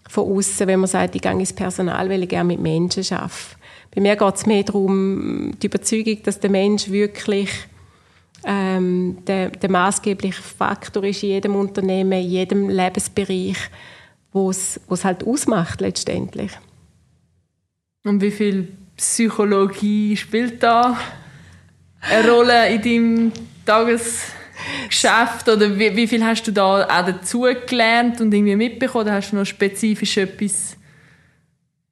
von 0.10 0.38
außen, 0.38 0.68
wenn 0.68 0.80
man 0.80 0.90
sagt, 0.90 1.16
ich 1.16 1.22
gehe 1.22 1.32
ins 1.32 1.54
Personal, 1.54 2.10
weil 2.10 2.24
ich 2.24 2.30
gerne 2.30 2.48
mit 2.48 2.60
Menschen 2.60 3.04
arbeite. 3.16 3.34
Bei 3.94 4.02
mir 4.02 4.16
geht 4.16 4.36
es 4.36 4.46
mehr 4.46 4.64
darum, 4.64 5.54
die 5.62 5.68
Überzeugung, 5.68 6.22
dass 6.24 6.40
der 6.40 6.50
Mensch 6.50 6.90
wirklich 6.90 7.50
ähm, 8.44 9.18
der, 9.26 9.50
der 9.50 9.70
maßgebliche 9.70 10.42
Faktor 10.42 11.04
ist 11.04 11.24
in 11.24 11.30
jedem 11.30 11.56
Unternehmen, 11.56 12.14
in 12.14 12.30
jedem 12.30 12.70
Lebensbereich, 12.70 13.58
wo 14.32 14.50
es 14.50 14.80
halt 15.04 15.26
ausmacht 15.26 15.82
letztendlich. 15.82 16.52
Und 18.04 18.22
wie 18.22 18.32
viel 18.32 18.70
Psychologie 18.98 20.16
spielt 20.18 20.64
da 20.64 20.98
eine 22.02 22.30
Rolle 22.30 22.70
in 22.70 22.82
deinem 22.82 23.32
Tagesgeschäft? 23.66 25.48
Oder 25.48 25.78
wie, 25.78 25.96
wie 25.96 26.08
viel 26.08 26.24
hast 26.24 26.44
du 26.44 26.52
da 26.52 26.84
auch 26.84 27.06
dazu 27.06 27.46
gelernt 27.68 28.22
und 28.22 28.34
irgendwie 28.34 28.56
mitbekommen? 28.56 29.06
Oder 29.06 29.16
hast 29.16 29.32
du 29.32 29.38
noch 29.38 29.46
spezifisch 29.46 30.18
etwas 30.18 30.76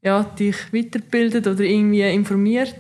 ja, 0.08 0.24
dich 0.24 0.56
weiterbildet 0.72 1.48
oder 1.48 1.62
irgendwie 1.62 2.02
informiert? 2.02 2.76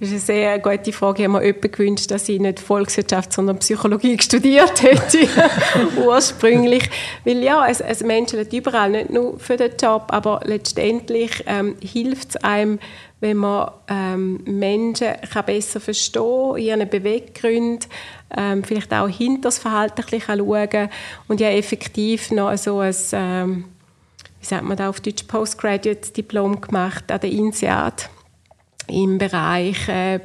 Das 0.00 0.08
ist 0.08 0.28
eine 0.30 0.38
sehr 0.40 0.58
gute 0.58 0.92
Frage. 0.92 1.22
Ich 1.22 1.28
habe 1.28 1.40
mir 1.40 1.52
gewünscht, 1.52 2.10
dass 2.10 2.28
ich 2.28 2.40
nicht 2.40 2.58
Volkswirtschaft, 2.58 3.32
sondern 3.32 3.58
Psychologie 3.58 4.18
studiert 4.20 4.82
hätte, 4.82 5.28
ursprünglich. 6.04 6.88
Weil 7.24 7.42
ja, 7.42 7.66
es, 7.68 7.80
es 7.80 8.02
menschelt 8.02 8.52
überall, 8.52 8.90
nicht 8.90 9.10
nur 9.10 9.38
für 9.38 9.56
den 9.56 9.72
Job, 9.80 10.06
aber 10.08 10.40
letztendlich 10.44 11.44
ähm, 11.46 11.76
hilft 11.80 12.30
es 12.30 12.36
einem, 12.36 12.78
wenn 13.22 13.36
man 13.36 13.70
ähm, 13.86 14.40
Menschen 14.44 15.14
kann 15.32 15.46
besser 15.46 15.78
verstehen 15.78 16.56
ihren 16.58 16.88
Beweggründen, 16.88 17.88
ähm, 18.36 18.64
vielleicht 18.64 18.92
auch 18.92 19.08
hinter 19.08 19.42
das 19.42 19.60
Verhalten 19.60 20.02
schauen 20.02 20.68
kann 20.68 20.90
und 21.28 21.40
ja 21.40 21.48
effektiv 21.48 22.32
noch 22.32 22.56
so 22.58 22.80
ein 22.80 22.94
ähm, 23.12 23.64
wie 24.40 24.46
sagt 24.46 24.64
man 24.64 24.76
da 24.76 24.88
auf 24.88 25.00
Deutsch, 25.00 25.22
Postgraduate-Diplom 25.22 26.60
gemacht 26.60 27.12
an 27.12 27.20
der 27.20 27.30
INSEAD 27.30 28.10
im 28.88 29.18
Bereich 29.18 29.88
äh, 29.88 30.18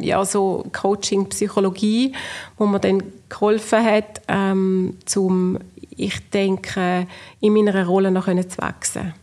ja, 0.00 0.24
so 0.24 0.66
Coaching, 0.72 1.28
Psychologie, 1.28 2.12
wo 2.58 2.66
mir 2.66 2.80
dann 2.80 3.00
geholfen 3.28 3.84
hat, 3.84 4.22
ähm, 4.26 4.98
zum, 5.04 5.56
ich 5.96 6.30
denke, 6.30 7.06
in 7.40 7.52
meiner 7.52 7.86
Rolle 7.86 8.10
noch 8.10 8.26
zu 8.26 8.58
wachsen. 8.58 9.14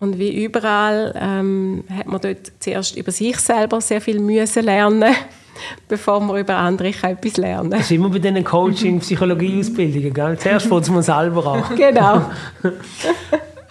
Und 0.00 0.18
wie 0.18 0.44
überall 0.44 1.12
ähm, 1.18 1.84
hat 1.92 2.06
man 2.06 2.20
dort 2.20 2.52
zuerst 2.60 2.96
über 2.96 3.10
sich 3.10 3.38
selber 3.38 3.80
sehr 3.80 4.00
viel 4.00 4.20
müssen 4.20 4.64
lernen 4.64 5.14
bevor 5.88 6.20
man 6.20 6.38
über 6.38 6.56
andere 6.56 6.88
etwas 6.88 7.36
lernen 7.36 7.70
kann. 7.70 7.80
Das 7.80 7.80
ist 7.82 7.90
immer 7.90 8.08
bei 8.08 8.20
diesen 8.20 8.44
Coaching, 8.44 9.00
Psychologie-Ausbildungen, 9.00 10.14
gell? 10.14 10.38
Zuerst 10.38 10.66
fängt 10.66 10.88
man 10.90 11.02
selber 11.02 11.46
an. 11.46 11.64
Genau. 11.76 12.30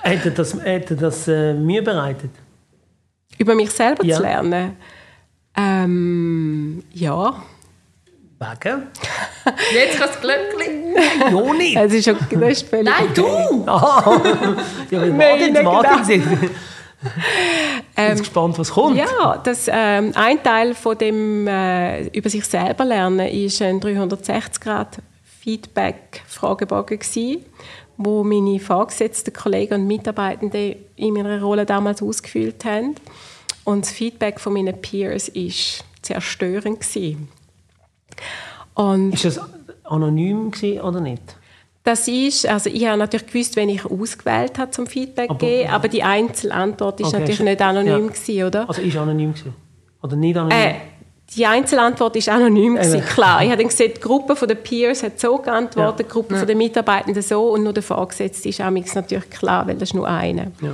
Hätte 0.02 0.32
das, 0.32 0.58
hätte 0.64 0.96
das 0.96 1.28
äh, 1.28 1.54
mir 1.54 1.84
bereitet? 1.84 2.30
Über 3.38 3.56
mich 3.56 3.72
selber 3.72 4.06
ja. 4.06 4.16
zu 4.16 4.22
lernen? 4.22 4.78
Ähm, 5.58 6.84
ja. 6.94 7.44
Wegen? 8.40 8.84
Jetzt 9.74 9.98
kann 9.98 10.10
das 10.10 10.22
Glöckchen. 10.22 10.96
Ja, 11.32 11.54
nicht. 11.54 11.76
Es 11.76 11.94
ist 11.94 12.06
schon, 12.06 12.18
das 12.40 12.52
ist 12.52 12.70
völlig 12.70 12.86
Nein, 12.86 13.10
du! 13.16 13.26
Ah, 13.66 14.22
ja, 14.92 15.06
Martin, 15.08 15.54
Nein, 15.54 15.64
Martin 15.64 16.04
sind. 16.04 16.24
Ich 16.34 16.50
ähm, 17.98 18.10
bin 18.10 18.18
gespannt, 18.20 18.60
was 18.60 18.72
kommt. 18.72 18.98
Ja, 18.98 19.38
das, 19.44 19.68
ähm, 19.72 20.12
ein 20.14 20.44
Teil 20.44 20.76
von 20.76 20.98
dem 20.98 21.48
äh, 21.48 22.08
über 22.10 22.30
sich 22.30 22.46
selber 22.46 22.86
lernen 22.86 23.28
ist 23.28 23.60
ein 23.62 23.80
360 23.80 24.62
Grad 24.62 24.98
Feedback 25.24 26.22
Fragebogen 26.28 27.00
gewesen, 27.00 27.44
wo 27.98 28.24
meine 28.24 28.60
vorgesetzten 28.60 29.34
Kollegen 29.34 29.76
und 29.76 29.88
Mitarbeitenden 29.88 30.76
in 30.96 31.14
meiner 31.14 31.42
Rolle 31.42 31.66
damals 31.66 32.04
ausgefüllt 32.04 32.66
haben. 32.66 32.96
Und 33.64 33.86
das 33.86 33.92
Feedback 33.92 34.40
von 34.40 34.54
meinen 34.54 34.80
Peers 34.80 35.34
war 35.34 35.84
zerstörend. 36.04 36.82
Gewesen. 36.82 37.30
Und 38.74 39.14
ist 39.14 39.26
das 39.26 39.40
anonym 39.84 40.52
oder 40.84 41.00
nicht? 41.02 41.24
Das 41.84 42.08
ist, 42.08 42.46
also 42.46 42.70
ich 42.70 42.86
habe 42.86 42.98
natürlich 42.98 43.28
gewusst, 43.28 43.56
wenn 43.56 43.70
ich 43.70 43.86
ausgewählt 43.86 44.58
habe 44.58 44.72
zum 44.72 44.88
Feedback 44.88 45.30
aber, 45.30 45.40
geben, 45.40 45.70
aber 45.70 45.88
die 45.88 46.04
Einzelantwort 46.04 47.00
ist 47.00 47.08
okay, 47.08 47.20
natürlich 47.20 47.40
nicht 47.40 47.62
anonym 47.62 48.08
ja. 48.08 48.12
gewesen, 48.12 48.44
oder? 48.44 48.68
Also 48.68 48.82
ist 48.82 48.98
anonym 48.98 49.34
gewesen? 49.34 49.56
Oder 50.04 50.16
nicht 50.18 50.36
anonym? 50.36 50.58
Äh, 50.58 50.76
die 51.36 51.46
Einzelantwort 51.46 52.16
ist 52.18 52.28
anonym 52.28 52.76
gewesen, 52.76 53.02
klar. 53.06 53.42
Ich 53.42 53.48
habe 53.48 53.58
dann 53.58 53.70
gesehen, 53.70 53.94
die 53.96 54.02
Gruppe 54.02 54.48
der 54.48 54.56
Peers 54.56 55.02
hat 55.02 55.20
so 55.20 55.38
geantwortet, 55.38 56.00
ja. 56.00 56.06
die 56.06 56.10
Gruppe 56.10 56.36
ja. 56.36 56.46
der 56.46 56.56
Mitarbeitenden 56.58 57.22
so 57.24 57.54
und 57.54 57.64
nur 57.64 57.74
der 57.74 57.84
Vorgesetzte 57.84 58.50
ist 58.50 58.60
natürlich 58.60 59.30
klar, 59.30 59.66
weil 59.66 59.76
das 59.76 59.90
ist 59.90 59.96
nur 59.96 60.08
einer. 60.08 60.48
Ja. 60.62 60.74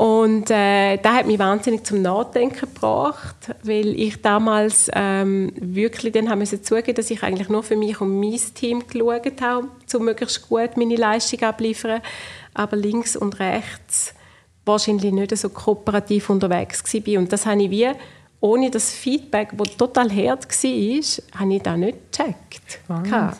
Und 0.00 0.50
äh, 0.50 0.96
das 0.96 1.12
hat 1.12 1.26
mich 1.26 1.38
wahnsinnig 1.38 1.84
zum 1.84 2.00
Nachdenken 2.00 2.72
gebracht, 2.72 3.54
weil 3.62 3.88
ich 4.00 4.22
damals 4.22 4.90
ähm, 4.94 5.52
wirklich 5.56 6.14
dann 6.14 6.30
haben 6.30 6.42
zugeben, 6.46 6.94
dass 6.94 7.10
ich 7.10 7.22
eigentlich 7.22 7.50
nur 7.50 7.62
für 7.62 7.76
mich 7.76 8.00
und 8.00 8.18
mein 8.18 8.40
Team 8.54 8.82
geschaut 8.86 9.42
habe, 9.42 9.68
um 9.92 10.04
möglichst 10.06 10.48
gut 10.48 10.78
meine 10.78 10.96
Leistung 10.96 11.42
abliefern, 11.42 12.00
aber 12.54 12.78
links 12.78 13.14
und 13.14 13.40
rechts 13.40 14.14
wahrscheinlich 14.64 15.12
nicht 15.12 15.36
so 15.36 15.50
kooperativ 15.50 16.30
unterwegs 16.30 16.82
war. 16.82 17.18
Und 17.18 17.30
das 17.30 17.44
habe 17.44 17.62
ich 17.64 17.70
wie 17.70 17.90
ohne 18.40 18.70
das 18.70 18.92
Feedback, 18.94 19.50
das 19.54 19.76
total 19.76 20.08
hart 20.10 20.48
war, 20.48 21.40
habe 21.40 21.54
ich 21.54 21.62
das 21.62 21.76
nicht 21.76 21.98
gecheckt. 22.10 22.80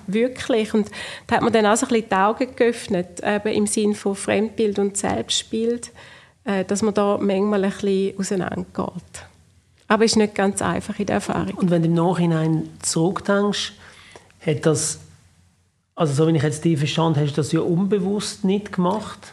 Wirklich. 0.07 0.75
Und 0.75 0.91
da 1.27 1.37
hat 1.37 1.43
man 1.43 1.55
dann 1.55 1.65
auch 1.65 1.77
so 1.77 1.87
ein 1.87 1.89
bisschen 1.89 2.11
die 2.11 2.15
Augen 2.17 2.55
geöffnet, 2.55 3.23
eben 3.25 3.49
im 3.49 3.67
Sinne 3.67 3.95
von 3.95 4.15
Fremdbild 4.15 4.79
und 4.79 4.99
Selbstbild, 4.99 5.91
dass 6.45 6.83
man 6.83 6.95
da 6.95 7.19
manchmal 7.21 7.65
ein 7.65 7.71
bisschen 7.71 8.19
auseinandergeht. 8.19 9.27
Aber 9.89 10.05
es 10.05 10.13
ist 10.13 10.17
nicht 10.17 10.37
ganz 10.37 10.63
einfach 10.63 10.99
in 11.01 11.07
der 11.07 11.17
Erfahrung. 11.17 11.55
Und 11.55 11.71
wenn 11.71 11.83
du 11.83 11.89
im 11.89 11.95
Nachhinein 11.95 12.69
zurückdenkst, 12.81 13.73
hat 14.47 14.65
das, 14.65 15.01
also 15.97 16.15
so 16.15 16.29
wie 16.29 16.37
ich 16.37 16.43
jetzt 16.43 16.65
die 16.65 16.77
verstanden 16.77 17.21
hast 17.21 17.33
du 17.33 17.37
das 17.37 17.51
ja 17.51 17.61
unbewusst 17.61 18.45
nicht 18.45 18.73
gemacht? 18.73 19.33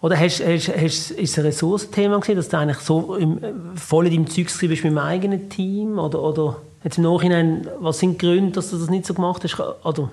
Oder 0.00 0.18
hast, 0.18 0.44
hast, 0.44 0.68
hast, 0.68 1.10
ist 1.10 1.12
es 1.12 1.38
ein 1.38 1.44
Ressourcenthema 1.44 2.18
gewesen, 2.18 2.36
dass 2.36 2.48
du 2.48 2.58
eigentlich 2.58 2.78
so 2.78 3.14
im, 3.14 3.38
voll 3.76 4.06
in 4.06 4.12
deinem 4.12 4.26
Zeug 4.26 4.46
bist 4.46 4.62
mit 4.62 4.84
dem 4.84 4.98
eigenen 4.98 5.48
Team? 5.50 5.98
Oder, 5.98 6.22
oder 6.22 6.56
jetzt 6.82 6.98
im 6.98 7.04
Nachhinein, 7.04 7.68
was 7.78 7.98
sind 7.98 8.20
die 8.20 8.26
Gründe, 8.26 8.52
dass 8.52 8.70
du 8.70 8.78
das 8.78 8.88
nicht 8.88 9.06
so 9.06 9.14
gemacht 9.14 9.44
hast? 9.44 9.60
Oder 9.60 10.10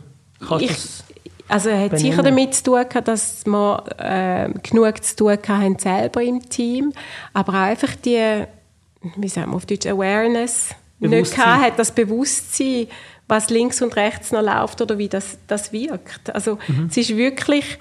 kannst 0.48 0.66
ich, 0.66 0.70
das 0.70 1.04
also 1.48 1.70
es 1.70 1.92
hat 1.92 2.00
sicher 2.00 2.24
damit 2.24 2.54
zu 2.54 2.64
tun 2.64 2.86
gehabt, 2.88 3.08
dass 3.08 3.46
wir 3.46 3.84
äh, 3.98 4.50
genug 4.62 5.04
zu 5.04 5.16
tun 5.16 5.32
hatten 5.32 5.80
selber 5.80 6.22
im 6.22 6.48
Team, 6.50 6.94
aber 7.34 7.54
auch 7.54 7.68
einfach 7.68 7.96
die, 7.96 8.44
wie 9.16 9.28
sagen 9.28 9.52
wir 9.52 9.56
auf 9.56 9.66
Deutsch, 9.66 9.88
Awareness 9.88 10.70
nicht 11.00 11.38
hat, 11.38 11.78
das 11.78 11.92
Bewusstsein, 11.92 12.88
was 13.28 13.50
links 13.50 13.82
und 13.82 13.96
rechts 13.96 14.32
noch 14.32 14.42
läuft 14.42 14.82
oder 14.82 14.98
wie 14.98 15.10
das, 15.10 15.38
das 15.48 15.72
wirkt. 15.72 16.34
Also 16.34 16.58
mhm. 16.68 16.88
es 16.90 16.98
ist 16.98 17.16
wirklich 17.16 17.78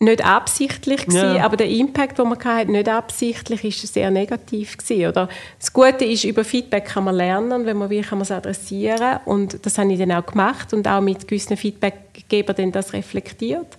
nicht 0.00 0.24
absichtlich 0.24 1.06
gewesen, 1.06 1.36
ja. 1.36 1.44
aber 1.44 1.56
der 1.56 1.68
Impact, 1.68 2.18
den 2.18 2.28
man 2.28 2.38
hatte, 2.38 2.70
nicht 2.70 2.88
absichtlich, 2.88 3.64
ist 3.64 3.92
sehr 3.92 4.10
negativ 4.10 4.76
gewesen, 4.76 5.08
oder? 5.08 5.28
Das 5.58 5.72
Gute 5.72 6.04
ist, 6.04 6.24
über 6.24 6.44
Feedback 6.44 6.84
kann 6.84 7.04
man 7.04 7.16
lernen, 7.16 7.66
wenn 7.66 7.76
man 7.76 7.90
will, 7.90 8.02
kann 8.02 8.18
man 8.18 8.22
es 8.22 8.30
adressieren 8.30 9.18
und 9.24 9.64
das 9.66 9.76
habe 9.76 9.92
ich 9.92 9.98
dann 9.98 10.12
auch 10.12 10.24
gemacht 10.24 10.72
und 10.72 10.86
auch 10.86 11.00
mit 11.00 11.26
gewissen 11.26 11.56
Feedbackgebern 11.56 12.70
das 12.70 12.92
reflektiert. 12.92 13.76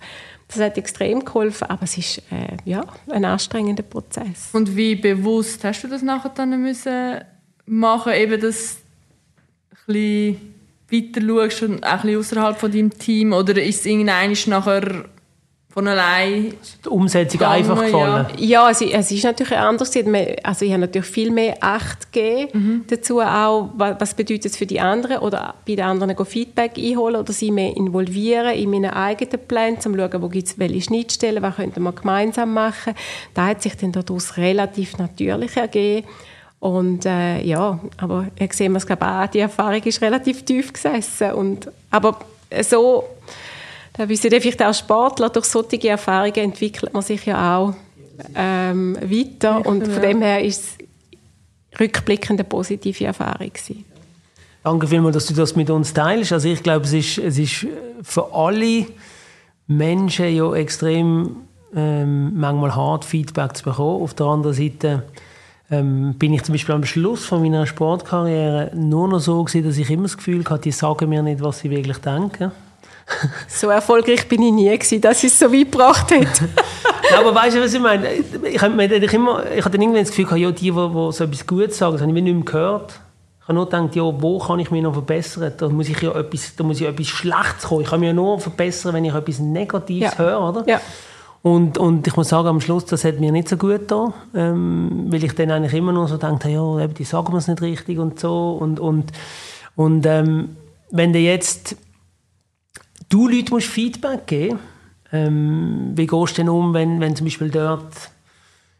Das 0.49 0.59
hat 0.59 0.77
extrem 0.77 1.23
geholfen, 1.23 1.69
aber 1.69 1.83
es 1.83 1.97
ist 1.97 2.17
äh, 2.31 2.57
ja, 2.65 2.83
ein 3.11 3.23
anstrengender 3.23 3.83
Prozess. 3.83 4.49
Und 4.51 4.75
wie 4.75 4.95
bewusst 4.95 5.63
hast 5.63 5.83
du 5.83 5.87
das 5.87 6.01
nachher 6.01 6.31
dann 6.35 6.59
müssen 6.61 7.21
machen, 7.65 8.13
eben 8.13 8.41
das 8.41 8.77
ein 9.87 9.93
bisschen 9.93 10.53
weiter 10.91 11.21
schaust 11.21 11.63
und 11.63 11.83
auch 11.85 11.91
ein 11.91 12.01
bisschen 12.01 12.19
außerhalb 12.19 12.57
von 12.57 12.71
deinem 12.71 12.97
Team 12.97 13.31
oder 13.31 13.61
ist 13.61 13.81
es 13.81 13.85
irgendwann 13.85 14.35
nachher 14.47 15.05
von 15.71 15.87
allein 15.87 16.55
die 16.83 16.89
Umsetzung 16.89 17.39
gegangen, 17.39 17.57
einfach 17.57 17.81
gefallen? 17.83 18.25
Ja, 18.37 18.45
ja 18.45 18.65
also, 18.65 18.85
es 18.85 19.11
ist 19.11 19.23
natürlich 19.23 19.55
anders. 19.55 19.93
Also 20.43 20.65
ich 20.65 20.71
habe 20.71 20.81
natürlich 20.81 21.07
viel 21.07 21.29
mehr 21.29 21.57
Acht 21.61 22.11
gegeben 22.11 22.49
mhm. 22.53 22.85
dazu 22.87 23.21
auch, 23.21 23.69
was 23.75 24.15
bedeutet 24.15 24.47
es 24.47 24.57
für 24.57 24.65
die 24.65 24.79
anderen 24.79 25.19
oder 25.19 25.53
bei 25.67 25.75
den 25.75 25.85
anderen 25.85 26.25
Feedback 26.25 26.73
einholen 26.77 27.17
oder 27.17 27.31
sie 27.31 27.51
mehr 27.51 27.77
involvieren 27.77 28.55
in 28.55 28.71
meinen 28.71 28.91
eigenen 28.91 29.39
Plänen, 29.47 29.75
um 29.75 29.81
zu 29.81 29.95
schauen, 29.95 30.21
wo 30.23 30.27
gibt 30.27 30.47
es 30.47 30.57
welche 30.57 30.81
Schnittstellen, 30.81 31.43
was 31.43 31.55
könnten 31.55 31.83
wir 31.83 31.93
gemeinsam 31.93 32.53
machen. 32.53 32.95
Da 33.35 33.45
hat 33.45 33.61
sich 33.61 33.77
dann 33.77 33.91
daraus 33.91 34.37
relativ 34.37 34.97
natürlich 34.97 35.55
ergeben. 35.55 36.07
Und 36.59 37.05
äh, 37.05 37.41
ja, 37.43 37.79
aber 37.97 38.27
ich 38.37 38.53
sehe 38.53 38.75
es 38.75 38.85
glaube 38.85 39.05
auch, 39.05 39.27
die 39.27 39.39
Erfahrung 39.39 39.81
ist 39.83 40.01
relativ 40.01 40.43
tief 40.43 40.73
gesessen. 40.73 41.31
Und, 41.33 41.69
aber 41.91 42.19
so 42.63 43.05
da 43.99 44.07
wissen 44.07 44.31
vielleicht 44.31 44.63
auch 44.63 44.73
Sportler, 44.73 45.29
durch 45.29 45.45
solche 45.45 45.89
Erfahrungen 45.89 46.37
entwickelt 46.37 46.93
man 46.93 47.01
sich 47.01 47.25
ja 47.25 47.57
auch 47.57 47.73
ähm, 48.33 48.97
weiter. 49.01 49.65
Und 49.65 49.85
von 49.85 50.01
dem 50.01 50.21
her 50.21 50.41
ist 50.41 50.63
es 50.63 51.79
rückblickend 51.79 52.39
eine 52.39 52.45
positive 52.45 53.03
Erfahrung 53.03 53.51
gewesen. 53.51 53.83
Danke 54.63 54.87
vielmals, 54.87 55.15
dass 55.15 55.25
du 55.25 55.33
das 55.33 55.53
mit 55.57 55.69
uns 55.69 55.93
teilst. 55.93 56.31
Also 56.31 56.47
ich 56.47 56.63
glaube, 56.63 56.85
es 56.85 56.93
ist, 56.93 57.17
es 57.17 57.37
ist 57.37 57.67
für 58.01 58.33
alle 58.33 58.85
Menschen 59.67 60.33
ja 60.33 60.53
extrem 60.53 61.35
ähm, 61.75 62.39
manchmal 62.39 62.73
hart 62.73 63.03
Feedback 63.03 63.57
zu 63.57 63.65
bekommen. 63.65 64.01
Auf 64.01 64.13
der 64.13 64.27
anderen 64.27 64.55
Seite 64.55 65.03
ähm, 65.69 66.13
bin 66.13 66.33
ich 66.33 66.43
zum 66.43 66.53
Beispiel 66.53 66.75
am 66.75 66.85
Schluss 66.85 67.25
von 67.25 67.41
meiner 67.41 67.67
Sportkarriere 67.67 68.71
nur 68.75 69.09
noch 69.09 69.19
so 69.19 69.43
gewesen, 69.43 69.67
dass 69.67 69.77
ich 69.77 69.89
immer 69.89 70.03
das 70.03 70.15
Gefühl 70.15 70.45
hatte, 70.45 70.61
die 70.61 70.71
sagen 70.71 71.09
mir 71.09 71.21
nicht, 71.21 71.43
was 71.43 71.59
sie 71.59 71.69
wirklich 71.69 71.97
denken 71.97 72.53
so 73.47 73.69
erfolgreich 73.69 74.27
bin 74.27 74.41
ich 74.43 74.51
nie 74.51 74.69
gewesen, 74.69 75.01
dass 75.01 75.23
es 75.23 75.37
so 75.37 75.51
weit 75.51 75.71
gebracht 75.71 76.11
hat. 76.11 76.41
ja, 77.11 77.19
aber 77.19 77.33
weißt 77.33 77.57
du, 77.57 77.61
was 77.61 77.73
ich 77.73 77.79
meine? 77.79 78.11
Ich 78.13 78.61
habe 78.61 78.83
immer, 78.83 79.51
ich 79.51 79.65
hatte 79.65 79.77
irgendwann 79.77 80.03
das 80.03 80.15
Gefühl, 80.15 80.37
ja, 80.37 80.51
die, 80.51 80.71
die, 80.71 80.71
die 80.71 81.11
so 81.11 81.23
etwas 81.23 81.47
Gutes 81.47 81.77
sagen, 81.77 81.93
das 81.93 82.01
habe 82.01 82.11
ich 82.11 82.23
nicht 82.23 82.33
mehr 82.33 82.43
gehört. 82.43 82.99
Ich 83.41 83.47
habe 83.47 83.55
nur 83.55 83.65
gedacht, 83.65 83.95
ja, 83.95 84.03
wo 84.03 84.39
kann 84.39 84.59
ich 84.59 84.69
mich 84.69 84.83
noch 84.83 84.93
verbessern? 84.93 85.51
Da 85.57 85.69
muss 85.69 85.89
ich 85.89 85.99
ja 86.01 86.11
etwas, 86.13 86.55
da 86.55 86.63
muss 86.63 86.79
ich 86.81 86.87
etwas 86.87 87.07
Schlechtes 87.07 87.63
kommen. 87.63 87.81
Ich 87.81 87.89
kann 87.89 87.99
mich 87.99 88.07
ja 88.07 88.13
nur 88.13 88.39
verbessern, 88.39 88.93
wenn 88.93 89.05
ich 89.05 89.13
etwas 89.13 89.39
Negatives 89.39 90.11
ja. 90.11 90.17
höre, 90.17 90.49
oder? 90.49 90.63
Ja. 90.67 90.79
Und, 91.41 91.77
und 91.77 92.05
ich 92.05 92.15
muss 92.15 92.29
sagen, 92.29 92.49
am 92.49 92.61
Schluss, 92.61 92.85
das 92.85 93.05
hat 93.05 93.19
mir 93.19 93.31
nicht 93.31 93.47
so 93.47 93.55
gut 93.55 93.79
getan, 93.79 94.13
ähm, 94.35 95.05
weil 95.07 95.23
ich 95.23 95.33
dann 95.33 95.51
eigentlich 95.51 95.73
immer 95.73 95.93
nur 95.93 96.07
so 96.07 96.17
dachte, 96.17 96.49
ja, 96.49 96.87
die 96.87 97.03
sagen 97.05 97.31
mir 97.31 97.37
es 97.37 97.47
nicht 97.47 97.61
richtig 97.61 97.97
und 97.97 98.19
so. 98.19 98.57
Und, 98.59 98.79
und, 98.79 99.11
und 99.75 100.05
ähm, 100.05 100.57
wenn 100.91 101.13
du 101.13 101.19
jetzt 101.19 101.77
du 103.09 103.27
Leuten 103.27 103.49
musst 103.51 103.67
Feedback 103.67 104.27
geben 104.27 104.59
ähm, 105.11 105.91
wie 105.95 106.07
gehst 106.07 106.37
du 106.37 106.41
denn 106.41 106.49
um, 106.49 106.73
wenn, 106.73 106.99
wenn 106.99 107.15
zum 107.15 107.25
Beispiel 107.25 107.49
dort 107.49 107.93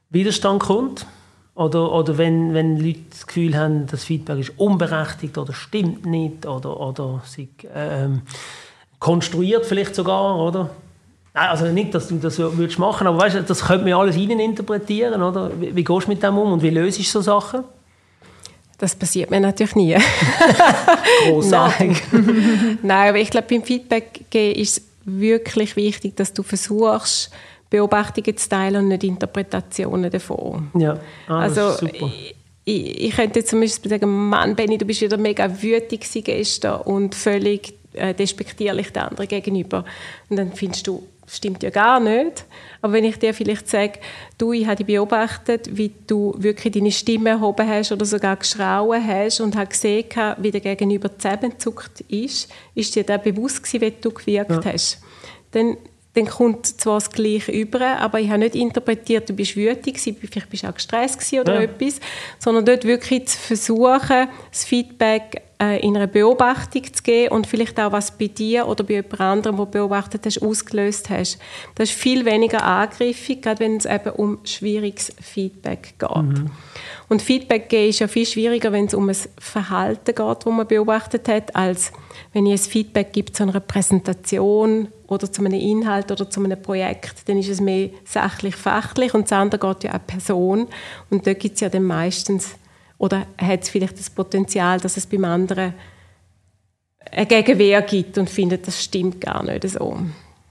Widerstand 0.10 0.62
kommt? 0.62 1.06
Oder, 1.56 1.92
oder 1.92 2.18
wenn, 2.18 2.54
wenn 2.54 2.78
Leute 2.78 3.02
das 3.10 3.28
Gefühl 3.28 3.58
haben, 3.58 3.86
das 3.88 4.06
Feedback 4.06 4.39
ist 4.39 4.54
unberechtigt 4.58 5.38
oder 5.38 5.52
stimmt 5.52 6.06
nicht 6.06 6.46
oder, 6.46 6.80
oder 6.80 7.22
sie, 7.26 7.50
ähm, 7.74 8.22
konstruiert 9.00 9.65
vielleicht 9.65 9.94
sogar, 9.94 10.38
oder? 10.38 10.70
Nein, 11.34 11.50
also 11.50 11.65
nicht, 11.65 11.94
dass 11.94 12.08
du 12.08 12.18
das 12.18 12.39
würdest 12.39 12.80
machen, 12.80 13.08
aber 13.08 13.18
weißt, 13.18 13.50
das 13.50 13.65
könnte 13.65 13.84
man 13.84 13.94
alles 13.94 14.15
interpretieren, 14.15 15.22
oder? 15.22 15.52
Wie, 15.60 15.76
wie 15.76 15.84
gehst 15.84 16.06
du 16.06 16.12
mit 16.12 16.24
dem 16.24 16.38
um 16.38 16.54
und 16.54 16.62
wie 16.62 16.70
löst 16.70 16.98
du 16.98 17.04
so 17.04 17.22
Sachen? 17.22 17.65
Das 18.80 18.96
passiert 18.96 19.30
mir 19.30 19.42
natürlich 19.42 19.76
nie. 19.76 19.96
Großartig. 21.26 22.02
Nein. 22.12 22.78
Nein, 22.82 23.10
aber 23.10 23.18
ich 23.18 23.30
glaube, 23.30 23.48
beim 23.50 23.63
Feedback 23.63 24.26
geben 24.30 24.60
ist 24.60 24.78
es 24.78 24.84
wirklich 25.04 25.76
wichtig, 25.76 26.15
dass 26.15 26.34
du 26.34 26.44
versuchst, 26.44 27.30
Beobachtungen 27.70 28.36
zu 28.36 28.50
teilen 28.50 28.84
und 28.84 28.88
nicht 28.88 29.04
Interpretationen 29.04 30.10
davon. 30.10 30.72
Ja, 30.74 31.00
ah, 31.28 31.42
also, 31.42 31.72
super. 31.74 32.10
Ich, 32.65 33.06
ich, 33.06 33.15
könnte 33.15 33.44
zum 33.44 33.62
Beispiel 33.62 33.92
sagen, 33.92 34.30
Mann, 34.30 34.56
Benny, 34.56 34.78
du 34.78 34.86
bist 34.86 35.02
wieder 35.02 35.18
mega 35.18 35.62
wütig 35.62 36.08
gestern 36.24 36.82
und 36.82 37.15
völlig 37.15 37.74
äh, 37.94 38.13
despektierlich 38.13 38.92
der 38.92 39.10
anderen 39.10 39.28
gegenüber. 39.28 39.86
Und 40.30 40.38
dann 40.38 40.54
findest 40.54 40.88
du, 40.88 41.08
stimmt 41.36 41.63
ja 41.63 41.70
gar 41.70 42.00
nicht. 42.00 42.46
Aber 42.82 42.94
wenn 42.94 43.04
ich 43.04 43.18
dir 43.18 43.34
vielleicht 43.34 43.68
sage, 43.68 44.00
du, 44.38 44.54
ich 44.54 44.65
habe 44.65 44.78
dich 44.78 44.88
beobachtet, 44.88 45.78
wie 45.78 45.92
du 46.08 46.34
wirklich 46.38 46.74
deine 46.74 46.92
Stimme 46.92 47.32
erhoben 47.32 47.68
hast 47.68 47.92
oder 47.92 48.06
sogar 48.06 48.38
geschrauen 48.38 49.06
hast 49.06 49.42
und 49.42 49.56
habe 49.56 49.68
gesehen, 49.68 50.06
wie 50.38 50.52
der 50.52 50.62
Gegenüber 50.62 51.18
zusammengezuckt 51.18 52.02
ist, 52.02 52.52
ist 52.76 52.96
dir 52.96 53.04
dann 53.04 53.22
bewusst 53.22 53.63
gewesen, 53.63 53.82
wie 53.82 53.92
du 54.02 54.12
gewirkt 54.12 54.65
ja. 54.65 54.74
hast. 54.74 55.02
Dann, 55.52 55.78
dann 56.13 56.28
kommt 56.28 56.65
zwar 56.65 56.96
das 56.96 57.12
Gleiche 57.12 57.52
über, 57.52 57.98
aber 57.98 58.20
ich 58.20 58.30
habe 58.30 58.39
nicht 58.39 58.56
interpretiert, 58.56 59.30
du 59.30 59.34
bist 59.34 59.56
wütig, 59.56 60.00
vielleicht 60.00 60.50
bist 60.50 60.63
du 60.63 60.70
auch 60.70 60.74
gestresst 60.74 61.34
oder 61.34 61.56
ja. 61.56 61.62
etwas, 61.62 62.00
sondern 62.39 62.65
dort 62.65 62.86
wirklich 62.86 63.28
zu 63.28 63.38
versuchen, 63.38 64.28
das 64.52 64.63
Feedback 64.63 65.49
äh, 65.62 65.80
in 65.86 65.95
einer 65.95 66.08
Beobachtung 66.08 66.84
zu 66.93 67.04
gehen 67.04 67.32
und 67.32 67.45
vielleicht 67.45 67.80
auch 67.80 67.91
was 67.91 68.17
bei 68.17 68.28
dir 68.28 68.67
oder 68.67 68.84
bei 68.84 68.93
jemand 68.93 69.19
anderem, 69.19 69.58
wo 69.58 69.65
beobachtet 69.65 70.26
hast, 70.26 70.41
ausgelöst 70.41 71.10
hast. 71.10 71.38
Das 71.76 71.89
ist 71.89 72.00
viel 72.00 72.26
weniger 72.26 72.63
angriffig, 72.63 73.41
gerade 73.41 73.60
wenn 73.60 73.76
es 73.76 73.86
eben 73.86 74.12
um 74.12 74.39
schwieriges 74.45 75.13
Feedback 75.19 75.95
geht. 76.00 76.10
Mhm. 76.10 76.52
Und 77.10 77.22
Feedback 77.22 77.67
geben 77.67 77.89
ist 77.89 78.00
ja 78.00 78.08
viel 78.08 78.26
schwieriger, 78.26 78.72
wenn 78.72 78.86
es 78.86 78.93
um 78.93 79.10
ein 79.10 79.17
Verhalten 79.38 80.15
geht, 80.15 80.17
das 80.17 80.45
man 80.45 80.67
beobachtet 80.67 81.28
hat, 81.28 81.56
als 81.56 81.91
wenn 82.32 82.45
ich 82.45 82.54
ein 82.54 82.69
Feedback 82.69 83.12
gibt 83.12 83.36
zu 83.36 83.43
einer 83.43 83.60
Präsentation 83.60 84.88
oder 85.08 85.32
zu 85.32 85.43
einem 85.43 85.60
Inhalt 85.60 86.12
oder 86.12 86.30
zu 86.30 86.41
einem 86.43 86.62
Projekt, 86.62 87.28
dann 87.28 87.38
ist 87.38 87.50
es 87.50 87.60
mehr 87.60 87.89
sachlich, 88.06 88.56
fachlich 88.56 89.13
und 89.13 89.24
das 89.24 89.34
andere 89.34 89.74
geht 89.74 89.86
ja 89.86 89.95
auch 89.95 90.06
Person 90.06 90.67
und 91.10 91.26
da 91.26 91.34
gibt 91.34 91.56
es 91.56 91.62
ja 91.62 91.69
dann 91.69 91.84
meistens 91.84 92.56
oder 93.00 93.26
hat 93.38 93.64
es 93.64 93.70
vielleicht 93.70 93.98
das 93.98 94.12
Potenzial, 94.12 94.80
dass 94.80 94.98
es 94.98 95.08
beim 95.08 95.26
anderen 95.26 95.74
eine 97.12 97.26
Gegenwehr 97.26 97.82
gibt 97.82 98.18
und 98.20 98.30
findet, 98.30 98.68
das 98.68 98.84
stimmt 98.84 99.20
gar 99.22 99.44
nicht 99.44 99.68
so. 99.68 99.98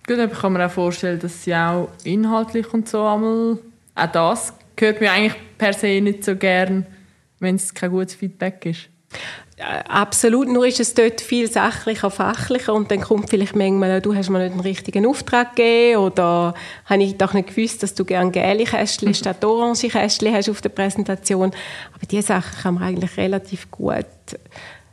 Gut, 0.07 0.19
aber 0.19 0.33
ich 0.33 0.39
kann 0.39 0.55
mir 0.55 0.67
auch 0.67 0.71
vorstellen, 0.71 1.21
dass 1.21 1.45
sie 1.45 1.55
auch 1.55 1.91
inhaltlich 2.03 2.73
und 2.73 2.89
so 2.89 3.07
einmal, 3.07 3.59
auch 3.95 4.13
das 4.13 4.55
gehört 4.75 5.01
mir 5.01 5.13
eigentlich 5.13 5.37
per 5.59 5.73
se 5.75 6.01
nicht 6.01 6.25
so 6.25 6.35
gern, 6.35 6.87
wenn 7.39 7.57
es 7.57 7.75
kein 7.75 7.91
gutes 7.91 8.15
Feedback 8.15 8.65
ist. 8.67 8.89
Absolut, 9.89 10.47
nur 10.47 10.67
ist 10.67 10.79
es 10.79 10.95
dort 10.95 11.21
viel 11.21 11.51
sachlicher, 11.51 12.11
fachlicher 12.11 12.75
und 12.75 12.93
dann 12.93 13.01
kommt 13.01 13.29
vielleicht 13.29 13.57
manchmal, 13.57 14.01
du 14.01 14.15
hast 14.15 14.31
mir 14.31 14.39
nicht 14.39 14.53
einen 14.53 14.61
richtigen 14.61 15.05
Auftrag 15.05 15.57
gegeben 15.57 15.99
oder 15.99 16.55
habe 16.85 17.03
ich 17.03 17.17
doch 17.17 17.35
nicht 17.35 17.49
gewusst, 17.49 17.83
dass 17.83 17.95
du 17.95 18.05
gerne 18.05 18.31
gelbe 18.31 18.65
Kästchen 18.65 19.15
statt 19.15 19.45
orange 19.45 19.89
Kästchen 19.89 20.33
hast 20.33 20.49
auf 20.49 20.61
der 20.61 20.69
Präsentation. 20.69 21.51
Aber 21.93 22.07
diese 22.09 22.29
Sachen 22.29 22.63
kann 22.63 22.75
man 22.75 22.85
eigentlich 22.85 23.17
relativ 23.17 23.69
gut 23.73 24.07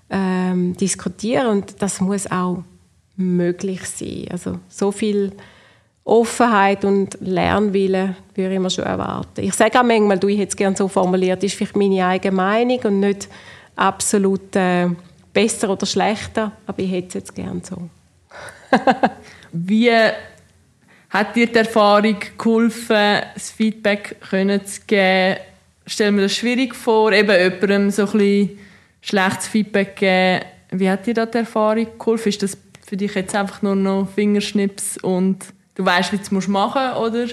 ähm, 0.09 0.75
diskutieren 0.77 1.47
und 1.47 1.79
das 1.79 2.01
muss 2.01 2.29
auch 2.31 2.63
möglich 3.17 3.81
sein. 3.85 4.25
Also 4.31 4.59
so 4.67 4.91
viel 4.91 5.31
Offenheit 6.03 6.85
und 6.85 7.17
Lernwille 7.19 8.15
würde 8.33 8.55
ich 8.55 8.59
mir 8.59 8.69
schon 8.71 8.85
erwarten. 8.85 9.41
Ich 9.41 9.53
sage 9.53 9.79
auch 9.79 9.83
manchmal, 9.83 10.17
du, 10.17 10.27
ich 10.27 10.39
hätte 10.39 10.49
es 10.49 10.55
gerne 10.55 10.75
so 10.75 10.87
formuliert, 10.87 11.43
ist 11.43 11.55
vielleicht 11.55 11.75
meine 11.75 12.05
eigene 12.05 12.35
Meinung 12.35 12.79
und 12.83 12.99
nicht 12.99 13.27
absolut 13.75 14.55
äh, 14.55 14.89
besser 15.33 15.69
oder 15.69 15.85
schlechter, 15.85 16.51
aber 16.65 16.79
ich 16.79 16.91
hätte 16.91 17.07
es 17.09 17.13
jetzt 17.15 17.35
gerne 17.35 17.61
so. 17.63 17.89
Wie 19.51 19.91
hat 21.09 21.35
dir 21.35 21.47
die 21.47 21.55
Erfahrung 21.55 22.17
geholfen, 22.37 23.21
das 23.33 23.51
Feedback 23.51 24.17
können 24.29 24.65
zu 24.65 24.81
geben? 24.87 25.39
Stell 25.87 26.11
mir 26.11 26.23
das 26.23 26.35
schwierig 26.35 26.75
vor, 26.75 27.11
eben 27.11 27.31
jemandem 27.31 27.91
so 27.91 28.03
ein 28.03 28.11
bisschen 28.11 28.59
schlechtes 29.01 29.47
Feedback 29.47 29.95
geben. 29.95 30.45
Wie 30.71 30.89
hat 30.89 31.05
dir 31.05 31.13
da 31.13 31.25
die 31.25 31.37
Erfahrung 31.39 31.87
geholfen? 31.97 32.29
Ist 32.29 32.43
das 32.43 32.57
für 32.85 32.97
dich 32.97 33.13
jetzt 33.15 33.35
einfach 33.35 33.61
nur 33.61 33.75
noch 33.75 34.09
Fingerschnips 34.13 34.97
und 34.97 35.45
du 35.75 35.85
weißt, 35.85 36.11
wie 36.11 36.17
du 36.17 36.37
es 36.37 36.47
machen 36.47 36.81
musst, 36.81 37.15
oder? 37.15 37.27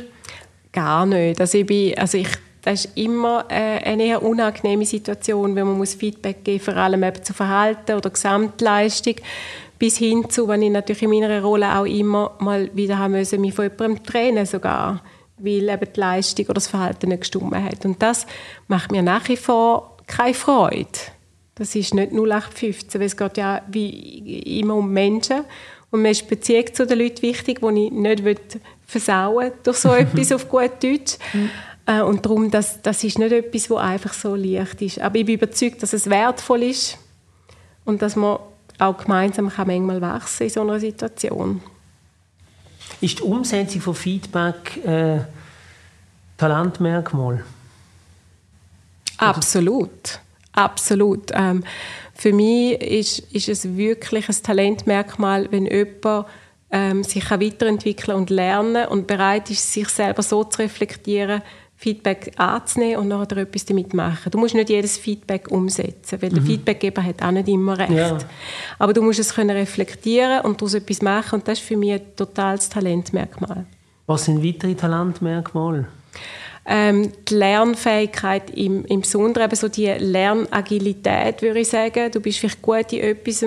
Gar 0.72 1.07
nicht. 1.07 1.40
Also 1.40 1.59
ich, 1.59 1.66
bin, 1.66 1.99
also 1.99 2.18
ich 2.18 2.28
das 2.62 2.84
ist 2.84 2.96
immer 2.96 3.44
äh, 3.48 3.82
eine 3.84 4.04
eher 4.04 4.22
unangenehme 4.22 4.86
Situation, 4.86 5.54
wenn 5.56 5.66
man 5.66 5.78
muss 5.78 5.94
Feedback 5.94 6.44
geben 6.44 6.64
vor 6.64 6.76
allem 6.76 7.02
eben 7.02 7.22
zu 7.22 7.34
Verhalten 7.34 7.96
oder 7.96 8.10
Gesamtleistung, 8.10 9.16
bis 9.78 9.98
hin 9.98 10.30
zu, 10.30 10.46
wenn 10.46 10.62
ich 10.62 10.70
natürlich 10.70 11.02
in 11.02 11.10
meiner 11.10 11.42
Rolle 11.42 11.76
auch 11.76 11.86
immer 11.86 12.36
mal 12.38 12.70
wieder 12.72 12.98
haben 12.98 13.12
müssen, 13.12 13.40
mich 13.40 13.54
von 13.54 13.64
jemandem 13.64 14.04
trennen 14.04 14.46
sogar, 14.46 15.02
weil 15.38 15.68
eben 15.68 15.92
die 15.92 16.00
Leistung 16.00 16.44
oder 16.46 16.54
das 16.54 16.68
Verhalten 16.68 17.08
nicht 17.08 17.22
gestimmt 17.22 17.52
hat. 17.52 17.84
Und 17.84 18.00
das 18.00 18.26
macht 18.68 18.92
mir 18.92 19.02
nach 19.02 19.28
wie 19.28 19.36
vor 19.36 19.96
keine 20.06 20.34
Freude. 20.34 20.86
Das 21.56 21.74
ist 21.74 21.94
nicht 21.94 22.12
0815, 22.12 23.00
weil 23.00 23.06
es 23.06 23.16
geht 23.16 23.36
ja 23.36 23.62
wie 23.68 24.60
immer 24.60 24.76
um 24.76 24.90
Menschen 24.90 25.44
Und 25.90 26.02
mir 26.02 26.10
ist 26.10 26.22
die 26.22 26.34
Beziehung 26.34 26.72
zu 26.72 26.86
den 26.86 27.00
Leuten 27.00 27.22
wichtig, 27.22 27.60
die 27.60 27.86
ich 27.86 27.92
nicht 27.92 28.60
versauen 28.86 29.50
durch 29.64 29.78
so 29.78 29.92
etwas 29.94 30.32
auf 30.32 30.48
gut 30.48 30.82
Deutsch. 30.82 31.18
Äh, 31.87 32.03
und 32.03 32.24
darum, 32.24 32.51
das, 32.51 32.80
das 32.83 33.03
ist 33.05 33.18
nicht 33.18 33.33
etwas, 33.33 33.68
das 33.68 33.78
einfach 33.78 34.12
so 34.12 34.35
leicht 34.35 34.83
ist. 34.83 35.01
Aber 35.01 35.16
ich 35.16 35.26
bin 35.26 35.37
überzeugt, 35.37 35.83
dass 35.83 35.93
es 35.93 36.09
wertvoll 36.09 36.62
ist 36.64 36.99
und 37.85 38.03
dass 38.03 38.16
man 38.16 38.39
auch 38.78 38.99
gemeinsam 38.99 39.49
kann 39.49 39.66
manchmal 39.66 40.01
wachsen 40.01 40.45
in 40.45 40.51
so 40.51 40.61
einer 40.62 40.80
Situation. 40.80 41.62
Ist 43.01 43.18
die 43.18 43.22
Umsetzung 43.22 43.80
von 43.80 43.95
Feedback 43.95 44.85
äh, 44.85 45.20
Talentmerkmal? 46.37 47.45
Absolut. 49.18 50.20
Absolut. 50.53 51.30
Ähm, 51.33 51.64
für 52.14 52.33
mich 52.33 52.80
ist, 52.80 53.18
ist 53.33 53.49
es 53.49 53.76
wirklich 53.76 54.28
ein 54.28 54.43
Talentmerkmal, 54.43 55.51
wenn 55.51 55.66
jemand 55.66 56.26
ähm, 56.70 57.05
sich 57.05 57.30
weiterentwickeln 57.30 58.16
und 58.16 58.30
lernen 58.30 58.87
und 58.87 59.07
bereit 59.07 59.51
ist, 59.51 59.72
sich 59.72 59.89
selber 59.89 60.22
so 60.22 60.45
zu 60.45 60.61
reflektieren, 60.61 61.43
Feedback 61.83 62.30
anzunehmen 62.37 62.99
und 62.99 63.09
nachher 63.09 63.39
etwas 63.39 63.64
damit 63.64 63.93
machen. 63.93 64.30
Du 64.30 64.39
musst 64.39 64.55
nicht 64.55 64.70
jedes 64.70 64.97
Feedback 64.99 65.51
umsetzen, 65.51 66.22
weil 66.22 66.30
mhm. 66.30 66.35
der 66.35 66.43
Feedbackgeber 66.45 67.03
hat 67.03 67.20
auch 67.24 67.33
nicht 67.33 67.49
immer 67.49 67.76
recht. 67.76 67.91
Ja. 67.91 68.18
Aber 68.78 68.93
du 68.93 69.03
musst 69.03 69.18
es 69.18 69.35
können 69.35 69.51
reflektieren 69.51 70.43
und 70.43 70.61
daraus 70.61 70.74
etwas 70.74 71.03
machen 71.03 71.41
und 71.41 71.49
das 71.49 71.59
ist 71.59 71.66
für 71.66 71.76
mich 71.76 71.95
ein 71.95 72.03
totales 72.14 72.68
Talentmerkmal. 72.68 73.66
Was 74.07 74.26
sind 74.26 74.45
weitere 74.45 74.76
Talentmerkmale? 74.76 75.89
Ähm, 76.64 77.11
die 77.28 77.35
Lernfähigkeit 77.35 78.51
im, 78.51 78.85
im 78.85 79.01
Besonderen, 79.01 79.47
eben 79.47 79.57
so 79.57 79.66
die 79.66 79.89
Lernagilität, 79.89 81.43
würde 81.43 81.59
ich 81.59 81.68
sagen. 81.68 82.12
Du 82.12 82.20
bist 82.20 82.39
vielleicht 82.39 82.62
gut 82.62 82.93
in 82.93 83.01
etwas, 83.01 83.45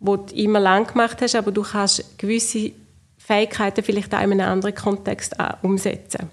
was 0.00 0.26
du 0.26 0.34
immer 0.34 0.60
lang 0.60 0.86
gemacht 0.86 1.22
hast, 1.22 1.34
aber 1.34 1.50
du 1.50 1.62
kannst 1.62 2.18
gewisse 2.18 2.72
Fähigkeiten 3.16 3.82
vielleicht 3.82 4.14
auch 4.14 4.20
in 4.20 4.32
einem 4.32 4.52
anderen 4.52 4.74
Kontext 4.74 5.34
umsetzen. 5.62 6.28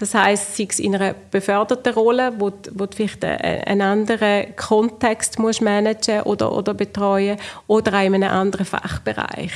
Das 0.00 0.14
heißt, 0.14 0.56
sei 0.56 0.66
es 0.68 0.78
in 0.78 0.94
einer 0.94 1.14
beförderten 1.30 1.92
Rolle, 1.92 2.32
wo, 2.38 2.50
wo 2.72 2.86
du 2.86 2.96
vielleicht 2.96 3.22
einen 3.22 3.82
anderen 3.82 4.56
Kontext 4.56 5.38
musst 5.38 5.60
managen 5.60 6.22
oder, 6.22 6.56
oder 6.56 6.72
betreuen 6.72 7.36
oder 7.66 7.92
auch 7.92 8.04
in 8.04 8.14
einem 8.14 8.30
anderen 8.30 8.64
Fachbereich. 8.64 9.52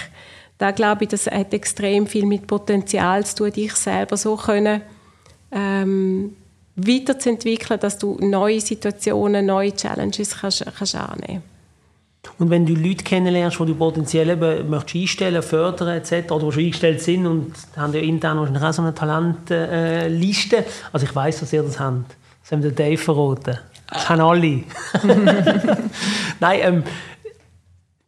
Da 0.58 0.70
glaube 0.70 1.04
ich, 1.04 1.08
das 1.08 1.26
hat 1.26 1.54
extrem 1.54 2.06
viel 2.06 2.26
mit 2.26 2.46
Potenzial 2.46 3.24
zu 3.24 3.36
tun, 3.36 3.52
dich 3.52 3.74
selber 3.74 4.18
so 4.18 4.36
können 4.36 4.82
ähm, 5.50 6.36
weiterzuentwickeln, 6.76 7.80
dass 7.80 7.96
du 7.96 8.18
neue 8.20 8.60
Situationen, 8.60 9.46
neue 9.46 9.74
Challenges 9.74 10.40
kannst, 10.40 10.62
kannst 10.76 10.94
annehmen 10.94 11.53
und 12.38 12.50
wenn 12.50 12.66
du 12.66 12.74
Leute 12.74 13.04
kennenlernst, 13.04 13.60
die 13.60 13.66
du 13.66 13.74
potenziell 13.74 14.30
eben 14.30 14.68
möchtest 14.68 14.96
einstellen, 14.96 15.42
fördern 15.42 15.88
etc., 15.88 16.30
oder 16.32 16.46
die 16.46 16.52
schon 16.52 16.62
eingestellt 16.64 17.00
sind 17.00 17.26
und 17.26 17.52
haben 17.76 17.92
ja 17.92 18.00
intern 18.00 18.38
auch 18.38 18.72
so 18.72 18.82
eine 18.82 18.94
Talentliste. 18.94 20.56
Äh, 20.56 20.64
also 20.92 21.06
ich 21.06 21.14
weiß, 21.14 21.40
dass 21.40 21.52
ihr 21.52 21.62
das 21.62 21.78
habt. 21.78 22.16
Das 22.42 22.52
haben 22.52 22.62
wir 22.62 22.72
Dave 22.72 22.98
verraten. 22.98 23.58
Das 23.88 24.08
haben 24.08 24.20
alle. 24.20 24.64
Nein, 26.40 26.60
ähm, 26.62 26.82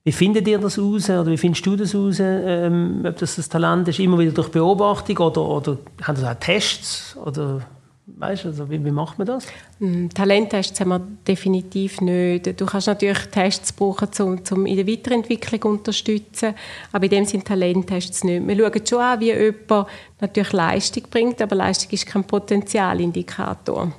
wie 0.05 0.13
findet 0.13 0.47
ihr 0.49 0.59
das 0.59 0.79
raus? 0.79 1.11
Oder 1.11 1.27
wie 1.27 1.37
findest 1.37 1.67
du 1.67 1.77
das 1.77 1.95
raus, 1.95 2.19
ähm, 2.21 3.05
ob 3.07 3.17
das 3.19 3.39
ein 3.39 3.49
Talent 3.49 3.89
ist? 3.89 3.99
Immer 3.99 4.19
wieder 4.19 4.33
durch 4.33 4.51
Beobachtung 4.51 5.19
oder, 5.19 5.43
oder 5.43 5.79
haben 6.03 6.21
das 6.21 6.25
auch 6.25 6.39
Tests? 6.39 7.17
Oder 7.17 7.63
Weißt 8.09 8.45
du, 8.45 8.49
also 8.49 8.71
wie, 8.71 8.83
wie, 8.85 8.93
macht 8.93 9.19
man 9.19 9.27
das? 9.27 9.47
Mm, 9.81 10.09
Talenttests 10.09 10.79
haben 10.79 10.91
wir 10.91 11.01
definitiv 11.27 12.01
nicht. 12.01 12.61
Du 12.61 12.65
kannst 12.65 12.87
natürlich 12.87 13.19
Tests 13.33 13.73
brauchen, 13.73 14.09
um, 14.21 14.39
um 14.53 14.67
in 14.67 14.77
der 14.77 14.87
Weiterentwicklung 14.87 15.61
zu 15.61 15.69
unterstützen, 15.69 16.55
aber 16.93 17.05
in 17.05 17.11
dem 17.11 17.25
sind 17.25 17.45
Talenttests 17.45 18.23
nicht. 18.23 18.47
Wir 18.47 18.57
schauen 18.57 18.87
schon 18.87 19.01
an, 19.01 19.21
wie 19.21 19.33
jemand 19.33 19.89
natürlich 20.21 20.53
Leistung 20.53 21.03
bringt, 21.11 21.43
aber 21.43 21.57
Leistung 21.57 21.91
ist 21.91 22.07
kein 22.07 22.23
Potenzialindikator. 22.23 23.93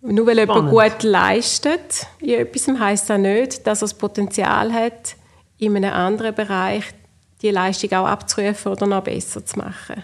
Nur 0.00 0.26
weil 0.26 0.42
Spannend. 0.42 0.72
jemand 0.72 0.92
gut 0.92 1.02
leistet 1.04 2.06
in 2.18 2.30
etwas, 2.30 2.66
heisst 2.80 3.08
das 3.08 3.18
nicht, 3.18 3.64
dass 3.64 3.82
er 3.82 3.84
das 3.84 3.94
Potenzial 3.94 4.72
hat, 4.72 5.14
in 5.58 5.76
einem 5.76 5.92
anderen 5.92 6.34
Bereich 6.34 6.86
die 7.42 7.50
Leistung 7.50 7.92
auch 7.92 8.06
abzurufen 8.06 8.72
oder 8.72 8.86
noch 8.88 9.04
besser 9.04 9.46
zu 9.46 9.58
machen. 9.58 10.02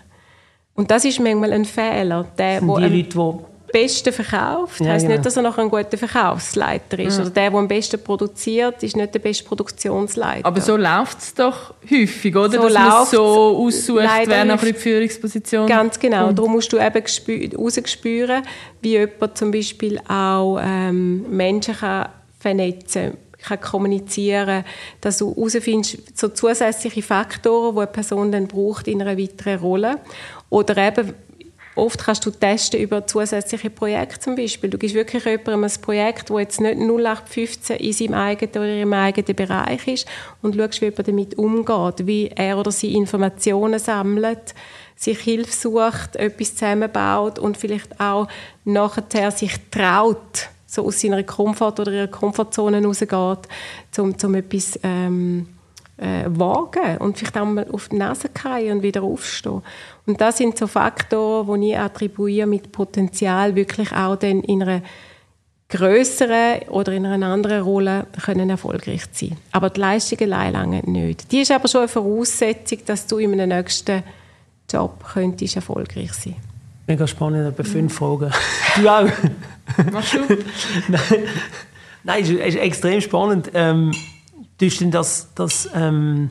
Und 0.78 0.92
das 0.92 1.04
ist 1.04 1.18
manchmal 1.18 1.52
ein 1.52 1.64
Fehler. 1.64 2.24
Der, 2.38 2.62
wo 2.62 2.78
die 2.78 3.02
Leute, 3.02 3.08
die 3.08 3.72
Beste 3.72 4.12
verkauft, 4.12 4.80
ja, 4.80 4.92
heisst 4.92 5.06
genau. 5.06 5.16
nicht, 5.16 5.26
dass 5.26 5.36
er 5.36 5.42
noch 5.42 5.58
ein 5.58 5.68
guter 5.68 5.98
Verkaufsleiter 5.98 7.00
ist. 7.00 7.16
Ja. 7.16 7.22
Oder 7.24 7.30
der, 7.30 7.50
der 7.50 7.58
am 7.58 7.66
besten 7.66 8.00
produziert, 8.00 8.80
ist 8.84 8.96
nicht 8.96 9.12
der 9.12 9.18
beste 9.18 9.42
Produktionsleiter. 9.42 10.46
Aber 10.46 10.60
so 10.60 10.76
läuft 10.76 11.18
es 11.18 11.34
doch 11.34 11.74
häufig, 11.90 12.36
oder? 12.36 12.52
So 12.52 12.62
dass 12.68 12.74
man 12.74 13.06
so 13.06 13.24
aussucht, 13.66 14.04
wer 14.26 14.44
nach 14.44 14.62
der 14.62 14.72
Führungsposition 14.72 15.66
Ganz 15.66 15.98
genau. 15.98 16.26
Kommt. 16.26 16.38
Darum 16.38 16.52
musst 16.52 16.72
du 16.72 16.76
eben 16.76 17.04
herausspüren, 17.04 18.42
wie 18.80 18.90
jemand 18.90 19.36
zum 19.36 19.50
Beispiel 19.50 19.98
auch 20.08 20.60
ähm, 20.62 21.28
Menschen 21.28 21.74
kann 21.74 22.08
vernetzen 22.38 23.14
kann 23.40 23.60
kommunizieren 23.60 24.64
dass 25.00 25.18
du 25.18 25.34
herausfindest, 25.34 26.18
so 26.18 26.28
zusätzliche 26.28 27.02
Faktoren, 27.02 27.74
die 27.74 27.80
eine 27.80 27.86
Person 27.86 28.32
dann 28.32 28.48
braucht 28.48 28.88
in 28.88 29.00
einer 29.00 29.16
weiteren 29.16 29.60
Rolle. 29.60 29.98
Oder 30.50 30.76
eben, 30.78 31.14
oft 31.78 32.04
kannst 32.04 32.26
du 32.26 32.30
testen 32.30 32.80
über 32.80 33.06
zusätzliche 33.06 33.70
Projekte 33.70 34.18
zum 34.18 34.36
Beispiel. 34.36 34.68
Du 34.68 34.78
gibst 34.78 34.94
wirklich 34.94 35.24
jemandem 35.24 35.64
ein 35.64 35.80
Projekt, 35.80 36.30
das 36.30 36.38
jetzt 36.38 36.60
nicht 36.60 36.78
0815 36.78 37.76
in 37.76 37.92
seinem 37.92 38.14
eigenen 38.14 38.50
oder 38.56 38.74
ihrem 38.74 38.92
eigenen 38.92 39.36
Bereich 39.36 39.86
ist 39.86 40.08
und 40.42 40.56
schaust, 40.56 40.80
wie 40.80 40.86
er 40.86 41.02
damit 41.02 41.38
umgeht, 41.38 42.06
wie 42.06 42.28
er 42.28 42.58
oder 42.58 42.72
sie 42.72 42.94
Informationen 42.94 43.78
sammelt, 43.78 44.54
sich 44.96 45.20
Hilfe 45.20 45.52
sucht, 45.52 46.16
etwas 46.16 46.56
zusammenbaut 46.56 47.38
und 47.38 47.56
vielleicht 47.56 48.00
auch 48.00 48.26
nachher 48.64 49.30
sich 49.30 49.54
traut, 49.70 50.48
so 50.66 50.84
aus 50.84 51.00
seiner 51.00 51.22
Komfort- 51.22 51.80
oder 51.80 51.92
ihrer 51.92 52.08
Komfortzone 52.08 52.84
rausgeht, 52.84 53.48
um, 53.98 54.14
um 54.22 54.34
etwas 54.34 54.78
ähm, 54.82 55.48
äh, 55.98 56.24
wagen 56.26 56.98
und 56.98 57.18
vielleicht 57.18 57.36
auch 57.36 57.44
mal 57.44 57.66
auf 57.70 57.88
die 57.88 57.96
Nase 57.96 58.28
fallen 58.34 58.72
und 58.72 58.82
wieder 58.82 59.02
aufstehen. 59.02 59.62
Und 60.08 60.22
das 60.22 60.38
sind 60.38 60.56
so 60.56 60.66
Faktoren, 60.66 61.60
die 61.60 61.72
ich 61.72 61.78
attribuiere 61.78 62.46
mit 62.46 62.72
Potenzial, 62.72 63.54
wirklich 63.54 63.92
auch 63.92 64.16
dann 64.16 64.40
in 64.40 64.62
einer 64.62 64.80
größeren 65.68 66.70
oder 66.70 66.92
in 66.92 67.04
einer 67.04 67.26
anderen 67.26 67.60
Rolle 67.60 68.06
können 68.24 68.48
erfolgreich 68.48 69.02
sein. 69.12 69.36
Aber 69.52 69.68
die 69.68 69.80
Leistung 69.80 70.18
allein 70.20 70.54
lange 70.54 70.80
nicht. 70.86 71.30
Die 71.30 71.40
ist 71.40 71.52
aber 71.52 71.68
schon 71.68 71.82
eine 71.82 71.88
Voraussetzung, 71.88 72.78
dass 72.86 73.06
du 73.06 73.18
in 73.18 73.34
einem 73.34 73.50
nächsten 73.50 74.02
Job 74.72 75.04
könntest 75.12 75.56
erfolgreich 75.56 76.14
sein. 76.14 76.36
Mega 76.86 77.06
spannend, 77.06 77.46
etwa 77.46 77.62
fünf 77.62 77.94
Fragen. 77.94 78.32
Du 78.80 78.88
auch? 78.88 79.08
Machst 79.92 80.14
du? 80.14 80.20
Nein, 80.88 81.24
Nein 82.02 82.22
es 82.22 82.30
ist 82.30 82.56
extrem 82.56 83.02
spannend. 83.02 83.50
Ähm, 83.52 83.92
du 84.56 84.68
denn 84.68 84.90
das, 84.90 85.28
das 85.34 85.68
ähm, 85.74 86.30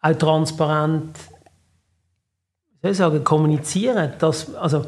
auch 0.00 0.14
transparent 0.14 1.14
soll 2.82 2.90
ich 2.90 2.96
sagen, 2.96 3.24
kommunizieren, 3.24 4.12
dass, 4.18 4.54
also 4.54 4.84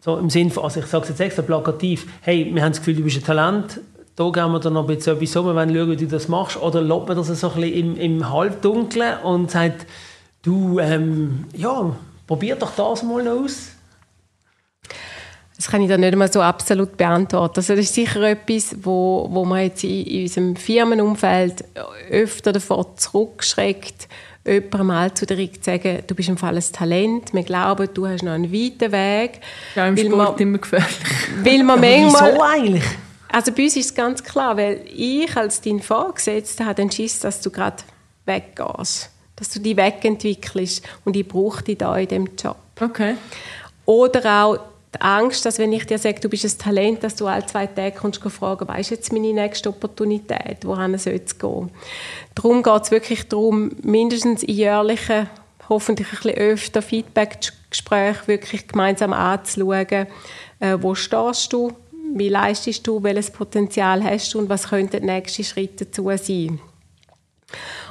so 0.00 0.18
im 0.18 0.30
Sinne 0.30 0.50
von, 0.50 0.64
also 0.64 0.80
ich 0.80 0.86
sage 0.86 1.04
es 1.04 1.08
jetzt 1.10 1.20
extra 1.20 1.42
plakativ, 1.42 2.06
hey, 2.22 2.50
wir 2.52 2.62
haben 2.62 2.72
das 2.72 2.80
Gefühl, 2.80 2.96
du 2.96 3.04
bist 3.04 3.18
ein 3.18 3.24
Talent, 3.24 3.80
da 4.16 4.28
gehen 4.30 4.52
wir 4.52 4.58
dann 4.60 4.74
noch 4.74 4.88
ein 4.88 4.94
bisschen 4.94 5.16
etwas 5.16 5.36
um, 5.36 5.46
wir 5.46 5.54
wollen 5.54 5.74
schauen, 5.74 5.90
wie 5.90 5.96
du 5.96 6.06
das 6.06 6.28
machst, 6.28 6.60
oder 6.60 6.82
lobt 6.82 7.08
man 7.08 7.16
das 7.16 7.28
so 7.28 7.50
ein 7.50 7.60
bisschen 7.60 7.74
im, 7.74 7.96
im 7.96 8.30
Halbdunklen 8.30 9.18
und 9.20 9.50
sagt, 9.50 9.86
du, 10.42 10.78
ähm, 10.80 11.46
ja, 11.56 11.94
probier 12.26 12.56
doch 12.56 12.72
das 12.74 13.02
mal 13.02 13.22
noch 13.22 13.44
aus. 13.44 13.68
Das 15.56 15.70
kann 15.70 15.80
ich 15.80 15.88
dann 15.88 16.00
nicht 16.00 16.16
mal 16.16 16.30
so 16.30 16.42
absolut 16.42 16.96
beantworten. 16.96 17.58
Also 17.58 17.76
das 17.76 17.84
ist 17.84 17.94
sicher 17.94 18.22
etwas, 18.22 18.74
wo, 18.82 19.28
wo 19.30 19.44
man 19.44 19.60
jetzt 19.60 19.84
in, 19.84 20.04
in 20.04 20.22
unserem 20.22 20.56
Firmenumfeld 20.56 21.64
öfter 22.10 22.52
davor 22.52 22.96
zurückschreckt, 22.96 24.08
jemandem 24.44 24.86
mal 24.86 25.14
zu 25.14 25.26
dir 25.26 25.52
zu 25.52 25.60
sagen, 25.62 26.02
du 26.06 26.14
bist 26.14 26.28
im 26.28 26.36
Fall 26.36 26.56
ein 26.56 26.64
Talent, 26.72 27.32
wir 27.32 27.42
glauben, 27.42 27.88
du 27.92 28.06
hast 28.06 28.22
noch 28.22 28.32
einen 28.32 28.52
weiten 28.52 28.92
Weg. 28.92 29.40
Ja, 29.74 29.86
im 29.86 29.96
Sport 29.96 30.38
man, 30.38 30.38
immer 30.38 30.58
gefährlich. 30.58 30.96
Weil 31.44 31.62
man 31.62 31.82
ja, 31.82 32.00
manchmal... 32.00 32.32
Wieso 32.32 32.42
eigentlich? 32.42 32.84
Also 33.28 33.52
bei 33.52 33.64
uns 33.64 33.76
ist 33.76 33.86
es 33.86 33.94
ganz 33.94 34.22
klar, 34.22 34.58
weil 34.58 34.84
ich 34.94 35.34
als 35.34 35.62
dein 35.62 35.80
Vorgesetzter 35.80 36.66
habe 36.66 36.82
entschieden, 36.82 37.16
dass 37.22 37.40
du 37.40 37.50
gerade 37.50 37.82
weggehst. 38.26 39.08
Dass 39.36 39.48
du 39.48 39.58
dich 39.58 39.74
wegentwickelst 39.74 40.86
und 41.06 41.16
ich 41.16 41.26
brauche 41.26 41.64
dich 41.64 41.78
da 41.78 41.96
in 41.96 42.08
diesem 42.08 42.28
Job. 42.36 42.58
Okay. 42.78 43.16
Oder 43.86 44.44
auch 44.44 44.58
die 44.94 45.00
Angst, 45.00 45.44
dass 45.46 45.58
wenn 45.58 45.72
ich 45.72 45.86
dir 45.86 45.98
sage, 45.98 46.20
du 46.20 46.28
bist 46.28 46.44
ein 46.44 46.58
Talent, 46.58 47.02
dass 47.02 47.16
du 47.16 47.26
alle 47.26 47.46
zwei 47.46 47.66
Tage 47.66 47.96
kommst 47.96 48.22
fragen, 48.22 48.68
was 48.68 48.80
ist 48.80 48.90
jetzt 48.90 49.12
meine 49.12 49.32
nächste 49.32 49.70
Opportunität, 49.70 50.64
wohin 50.64 50.98
soll 50.98 51.20
es 51.24 51.38
gehen? 51.38 51.70
Darum 52.34 52.62
geht 52.62 52.82
es 52.82 52.90
wirklich 52.90 53.28
darum, 53.28 53.70
mindestens 53.82 54.42
in 54.42 54.54
jährlichen, 54.54 55.28
hoffentlich 55.68 56.08
ein 56.08 56.16
bisschen 56.16 56.34
öfter 56.34 56.82
Feedback-Gespräche 56.82 58.28
wirklich 58.28 58.68
gemeinsam 58.68 59.12
anzuschauen, 59.12 60.06
äh, 60.60 60.76
wo 60.80 60.94
stehst 60.94 61.52
du, 61.52 61.72
wie 62.14 62.28
leistest 62.28 62.86
du, 62.86 63.02
welches 63.02 63.30
Potenzial 63.30 64.04
hast 64.04 64.34
du 64.34 64.40
und 64.40 64.48
was 64.48 64.68
könnten 64.68 65.00
die 65.00 65.06
nächsten 65.06 65.44
Schritte 65.44 65.86
dazu 65.86 66.10
sein. 66.16 66.60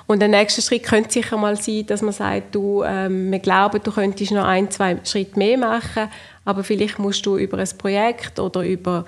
Und 0.08 0.20
der 0.20 0.28
nächste 0.28 0.62
Schritt 0.62 0.84
könnte 0.84 1.12
sicher 1.12 1.38
mal 1.38 1.56
sein, 1.56 1.86
dass 1.86 2.02
man 2.02 2.14
sagt, 2.14 2.54
du, 2.56 2.84
ähm, 2.84 3.32
wir 3.32 3.40
glauben, 3.40 3.82
du 3.84 3.92
könntest 3.92 4.32
noch 4.32 4.46
ein, 4.46 4.70
zwei 4.72 4.98
Schritte 5.04 5.40
mehr 5.40 5.58
machen, 5.58 6.10
aber 6.46 6.64
vielleicht 6.64 7.00
musst 7.00 7.26
du 7.26 7.38
über 7.38 7.58
ein 7.58 7.70
Projekt 7.78 8.40
oder 8.40 8.64
über 8.64 9.06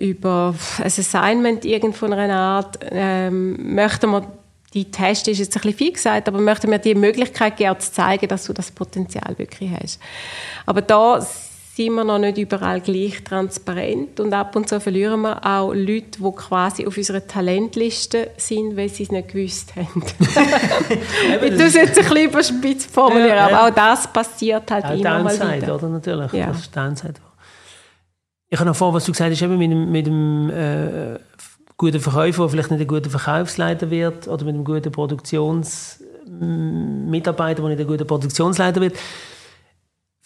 über 0.00 0.54
ein 0.78 0.86
Assignment 0.86 1.64
irgendeiner 1.64 2.34
Art 2.34 2.78
ähm, 2.90 3.74
möchten 3.74 4.10
wir 4.10 4.26
die 4.74 4.90
Test 4.90 5.28
ist 5.28 5.38
jetzt 5.38 5.56
ein 5.56 5.62
bisschen 5.62 5.78
viel 5.78 5.92
gesagt, 5.92 6.26
aber 6.26 6.40
möchten 6.40 6.70
wir 6.70 6.78
die 6.78 6.96
Möglichkeit 6.96 7.56
geben, 7.56 7.78
zu 7.78 7.92
zeigen, 7.92 8.26
dass 8.26 8.44
du 8.44 8.52
das 8.52 8.72
Potenzial 8.72 9.38
wirklich 9.38 9.70
hast. 9.70 10.00
Aber 10.66 10.82
da 10.82 11.24
sind 11.74 11.94
wir 11.94 12.04
noch 12.04 12.20
nicht 12.20 12.38
überall 12.38 12.80
gleich 12.80 13.24
transparent 13.24 14.20
und 14.20 14.32
ab 14.32 14.54
und 14.54 14.68
zu 14.68 14.78
verlieren 14.78 15.22
wir 15.22 15.44
auch 15.44 15.72
Leute, 15.72 16.20
die 16.20 16.32
quasi 16.36 16.86
auf 16.86 16.96
unserer 16.96 17.26
Talentliste 17.26 18.30
sind, 18.36 18.76
weil 18.76 18.88
sie 18.88 19.02
es 19.02 19.10
nicht 19.10 19.26
gewusst 19.26 19.74
haben. 19.74 20.04
ich 21.42 21.50
tue 21.50 21.64
es 21.64 21.74
jetzt 21.74 21.98
ein 21.98 22.04
bisschen 22.04 22.28
überspitzt 22.28 22.92
formulieren, 22.92 23.30
ja, 23.30 23.48
ja. 23.48 23.48
aber 23.48 23.66
auch 23.66 23.74
das 23.74 24.06
passiert 24.06 24.70
halt 24.70 24.84
auch 24.84 24.92
immer 24.92 25.24
mal 25.24 25.56
wieder. 25.56 25.74
oder? 25.74 25.88
Natürlich, 25.88 26.32
ja. 26.32 26.46
das 26.46 26.60
ist 26.60 26.76
Downside. 26.76 27.14
Ich 28.48 28.60
habe 28.60 28.70
noch 28.70 28.76
vor, 28.76 28.94
was 28.94 29.04
du 29.04 29.10
gesagt 29.10 29.32
hast, 29.32 29.42
eben 29.42 29.58
mit 29.58 29.72
dem, 29.72 29.90
mit 29.90 30.06
dem 30.06 30.50
äh, 30.50 31.18
guten 31.76 31.98
Verkäufer, 31.98 32.42
der 32.42 32.50
vielleicht 32.50 32.70
nicht 32.70 32.82
ein 32.82 32.86
guter 32.86 33.10
Verkaufsleiter 33.10 33.90
wird, 33.90 34.28
oder 34.28 34.44
mit 34.44 34.54
einem 34.54 34.64
guten 34.64 34.92
Produktionsmitarbeiter, 34.92 37.62
der 37.62 37.70
nicht 37.70 37.80
ein 37.80 37.86
guter 37.88 38.04
Produktionsleiter 38.04 38.80
wird. 38.80 38.94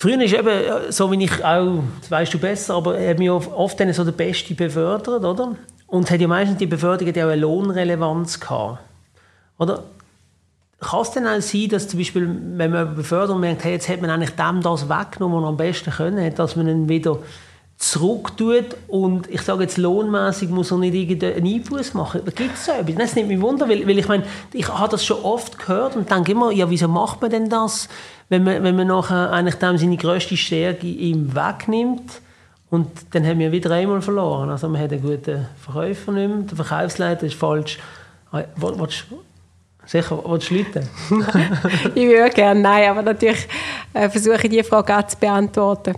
Früher 0.00 0.22
ist 0.22 0.32
eben, 0.32 0.92
so 0.92 1.10
wie 1.10 1.24
ich 1.24 1.44
auch, 1.44 1.82
das 2.00 2.10
weißt 2.10 2.32
du 2.32 2.38
besser, 2.38 2.74
aber 2.74 3.00
hat 3.00 3.18
mich 3.18 3.30
oft 3.30 3.80
dann 3.80 3.92
so 3.92 4.04
der 4.04 4.12
Beste 4.12 4.54
befördert, 4.54 5.24
oder? 5.24 5.56
Und 5.88 6.08
hat 6.08 6.20
ja 6.20 6.28
meistens 6.28 6.58
die 6.58 6.66
Beförderung 6.66 7.12
auch 7.16 7.32
eine 7.32 7.36
Lohnrelevanz 7.36 8.38
gehabt. 8.38 8.78
Oder? 9.58 9.82
Kann 10.78 11.00
es 11.00 11.10
denn 11.10 11.26
auch 11.26 11.40
sein, 11.40 11.68
dass 11.70 11.88
zum 11.88 11.98
Beispiel, 11.98 12.28
wenn 12.54 12.70
man 12.70 12.94
befördert 12.94 13.36
merkt, 13.38 13.64
hey, 13.64 13.72
jetzt 13.72 13.88
hat 13.88 14.00
man 14.00 14.10
eigentlich 14.10 14.36
dem 14.36 14.62
das 14.62 14.88
weggenommen, 14.88 15.38
was 15.38 15.42
man 15.42 15.50
am 15.50 15.56
besten 15.56 15.90
können, 15.90 16.32
dass 16.32 16.54
man 16.54 16.68
dann 16.68 16.88
wieder 16.88 17.18
zurücktut 17.78 18.76
und 18.88 19.30
ich 19.30 19.40
sage 19.42 19.62
jetzt 19.62 19.78
lohnmäßig 19.78 20.50
muss 20.50 20.72
er 20.72 20.78
nicht 20.78 20.94
irgendeinen 20.94 21.46
Einfluss 21.46 21.94
machen. 21.94 22.22
Gibt 22.34 22.54
es 22.54 22.66
so 22.66 22.72
etwas. 22.72 22.96
Das 22.96 23.14
nimmt 23.14 23.28
mich 23.28 23.40
wunder, 23.40 23.68
weil, 23.68 23.86
weil 23.86 23.98
ich 23.98 24.08
meine, 24.08 24.24
ich 24.52 24.68
habe 24.68 24.90
das 24.90 25.04
schon 25.04 25.22
oft 25.22 25.58
gehört 25.58 25.94
und 25.94 26.10
denke 26.10 26.32
immer, 26.32 26.50
ja, 26.50 26.68
wieso 26.68 26.88
macht 26.88 27.22
man 27.22 27.30
denn 27.30 27.48
das, 27.48 27.88
wenn 28.28 28.42
man, 28.42 28.64
wenn 28.64 28.74
man 28.74 28.88
nachher 28.88 29.30
eigentlich 29.30 29.54
dem 29.54 29.78
seine 29.78 29.96
grösste 29.96 30.36
Stärke 30.36 30.88
ihm 30.88 31.34
wegnimmt 31.36 32.20
und 32.68 32.88
dann 33.12 33.24
haben 33.24 33.38
wir 33.38 33.52
wieder 33.52 33.70
einmal 33.70 34.02
verloren. 34.02 34.50
Also 34.50 34.68
man 34.68 34.82
hat 34.82 34.92
einen 34.92 35.02
guten 35.02 35.46
Verkäufer 35.56 36.12
nicht 36.12 36.28
mehr, 36.28 36.38
der 36.38 36.56
Verkaufsleiter 36.56 37.26
ist 37.26 37.36
falsch. 37.36 37.78
Ah, 38.32 38.42
willst, 38.56 39.06
Sicher, 39.86 40.20
willst 40.26 40.50
du 40.50 40.56
Leute? 40.56 40.82
ich 41.94 42.08
würde 42.08 42.30
gerne, 42.34 42.60
nein, 42.60 42.90
aber 42.90 43.02
natürlich 43.02 43.48
äh, 43.94 44.10
versuche 44.10 44.42
ich 44.42 44.50
die 44.50 44.62
Frage 44.64 44.98
auch 44.98 45.06
zu 45.06 45.16
beantworten. 45.16 45.94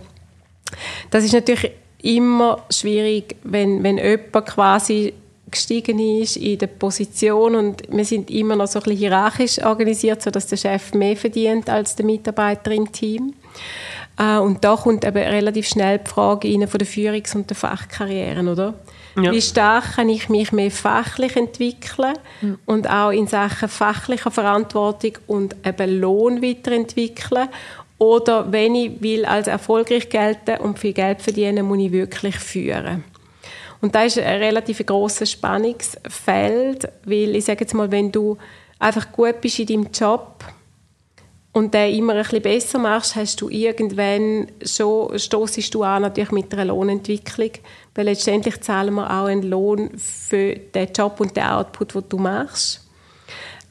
Das 1.09 1.23
ist 1.23 1.33
natürlich 1.33 1.71
immer 2.01 2.63
schwierig, 2.69 3.35
wenn, 3.43 3.83
wenn 3.83 3.97
jemand 3.97 4.45
quasi 4.47 5.13
gestiegen 5.49 5.99
ist 5.99 6.37
in 6.37 6.57
der 6.57 6.67
Position 6.67 7.55
und 7.55 7.83
wir 7.89 8.05
sind 8.05 8.31
immer 8.31 8.55
noch 8.55 8.67
so 8.67 8.79
ein 8.79 8.83
bisschen 8.83 8.99
hierarchisch 8.99 9.63
organisiert, 9.63 10.21
sodass 10.21 10.47
der 10.47 10.57
Chef 10.57 10.93
mehr 10.93 11.17
verdient 11.17 11.69
als 11.69 11.95
der 11.95 12.05
Mitarbeiter 12.05 12.71
im 12.71 12.91
Team. 12.91 13.33
Äh, 14.17 14.37
und 14.37 14.63
da 14.63 14.75
kommt 14.75 15.03
eben 15.03 15.17
relativ 15.17 15.67
schnell 15.67 15.99
die 15.99 16.09
Frage 16.09 16.47
rein 16.47 16.67
von 16.67 16.77
der 16.77 16.87
Führungs- 16.87 17.35
und 17.35 17.49
der 17.49 17.57
Fachkarrieren, 17.57 18.47
oder? 18.47 18.73
Ja. 19.21 19.33
Wie 19.33 19.41
stark 19.41 19.95
kann 19.95 20.07
ich 20.07 20.29
mich 20.29 20.53
mehr 20.53 20.71
fachlich 20.71 21.35
entwickeln 21.35 22.13
mhm. 22.39 22.59
und 22.65 22.89
auch 22.89 23.09
in 23.09 23.27
Sachen 23.27 23.67
fachlicher 23.67 24.31
Verantwortung 24.31 25.17
und 25.27 25.55
eben 25.65 25.99
Lohn 25.99 26.41
weiterentwickeln 26.41 27.49
oder 28.01 28.51
wenn 28.51 28.73
ich 28.73 28.99
will 28.99 29.25
als 29.25 29.45
erfolgreich 29.45 30.09
gelten 30.09 30.57
und 30.57 30.79
viel 30.79 30.91
Geld 30.91 31.21
verdienen, 31.21 31.67
muss 31.67 31.77
ich 31.77 31.91
wirklich 31.91 32.35
führen. 32.35 33.03
Und 33.79 33.93
da 33.93 34.01
ist 34.05 34.17
ein 34.17 34.39
relativ 34.41 34.83
großes 34.83 35.29
Spannungsfeld, 35.29 36.89
weil 37.05 37.35
ich 37.35 37.45
sage 37.45 37.61
jetzt 37.61 37.75
mal, 37.75 37.91
wenn 37.91 38.11
du 38.11 38.39
einfach 38.79 39.11
gut 39.11 39.39
bist 39.39 39.59
in 39.59 39.67
deinem 39.67 39.91
Job 39.93 40.43
und 41.53 41.75
den 41.75 41.93
immer 41.93 42.13
ein 42.13 42.23
bisschen 42.23 42.41
besser 42.41 42.79
machst, 42.79 43.15
hast 43.15 43.39
du 43.39 43.49
irgendwann 43.49 44.47
schon, 44.65 45.19
stoßest 45.19 45.71
du 45.71 45.83
an 45.83 46.01
natürlich 46.01 46.31
mit 46.31 46.51
einer 46.55 46.65
Lohnentwicklung, 46.65 47.51
weil 47.93 48.05
letztendlich 48.05 48.61
zahlen 48.61 48.95
wir 48.95 49.11
auch 49.11 49.25
einen 49.25 49.43
Lohn 49.43 49.91
für 49.95 50.55
den 50.55 50.91
Job 50.91 51.19
und 51.19 51.37
den 51.37 51.43
Output, 51.43 51.93
den 51.93 52.09
du 52.09 52.17
machst. 52.17 52.80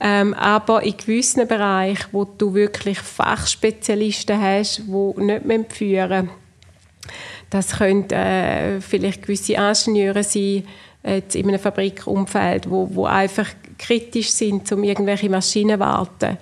Ähm, 0.01 0.33
aber 0.35 0.83
in 0.83 0.97
gewissen 0.97 1.47
Bereichen, 1.47 2.07
wo 2.13 2.25
du 2.25 2.55
wirklich 2.55 2.99
Fachspezialisten 2.99 4.41
hast, 4.41 4.83
die 4.87 5.23
nicht 5.23 5.73
führen 5.73 6.27
müssen, 6.27 6.31
das 7.51 7.79
können 7.79 8.09
äh, 8.11 8.81
vielleicht 8.81 9.23
gewisse 9.23 9.55
Ingenieure 9.55 10.23
sein, 10.23 10.65
jetzt 11.05 11.35
in 11.35 11.49
einem 11.49 11.59
Fabrikumfeld, 11.59 12.71
wo, 12.71 12.89
wo 12.95 13.05
einfach 13.07 13.49
kritisch 13.79 14.31
sind, 14.31 14.71
um 14.73 14.85
irgendwelche 14.85 15.29
Maschinen 15.29 15.75
zu 15.75 15.81
warten. 15.81 16.39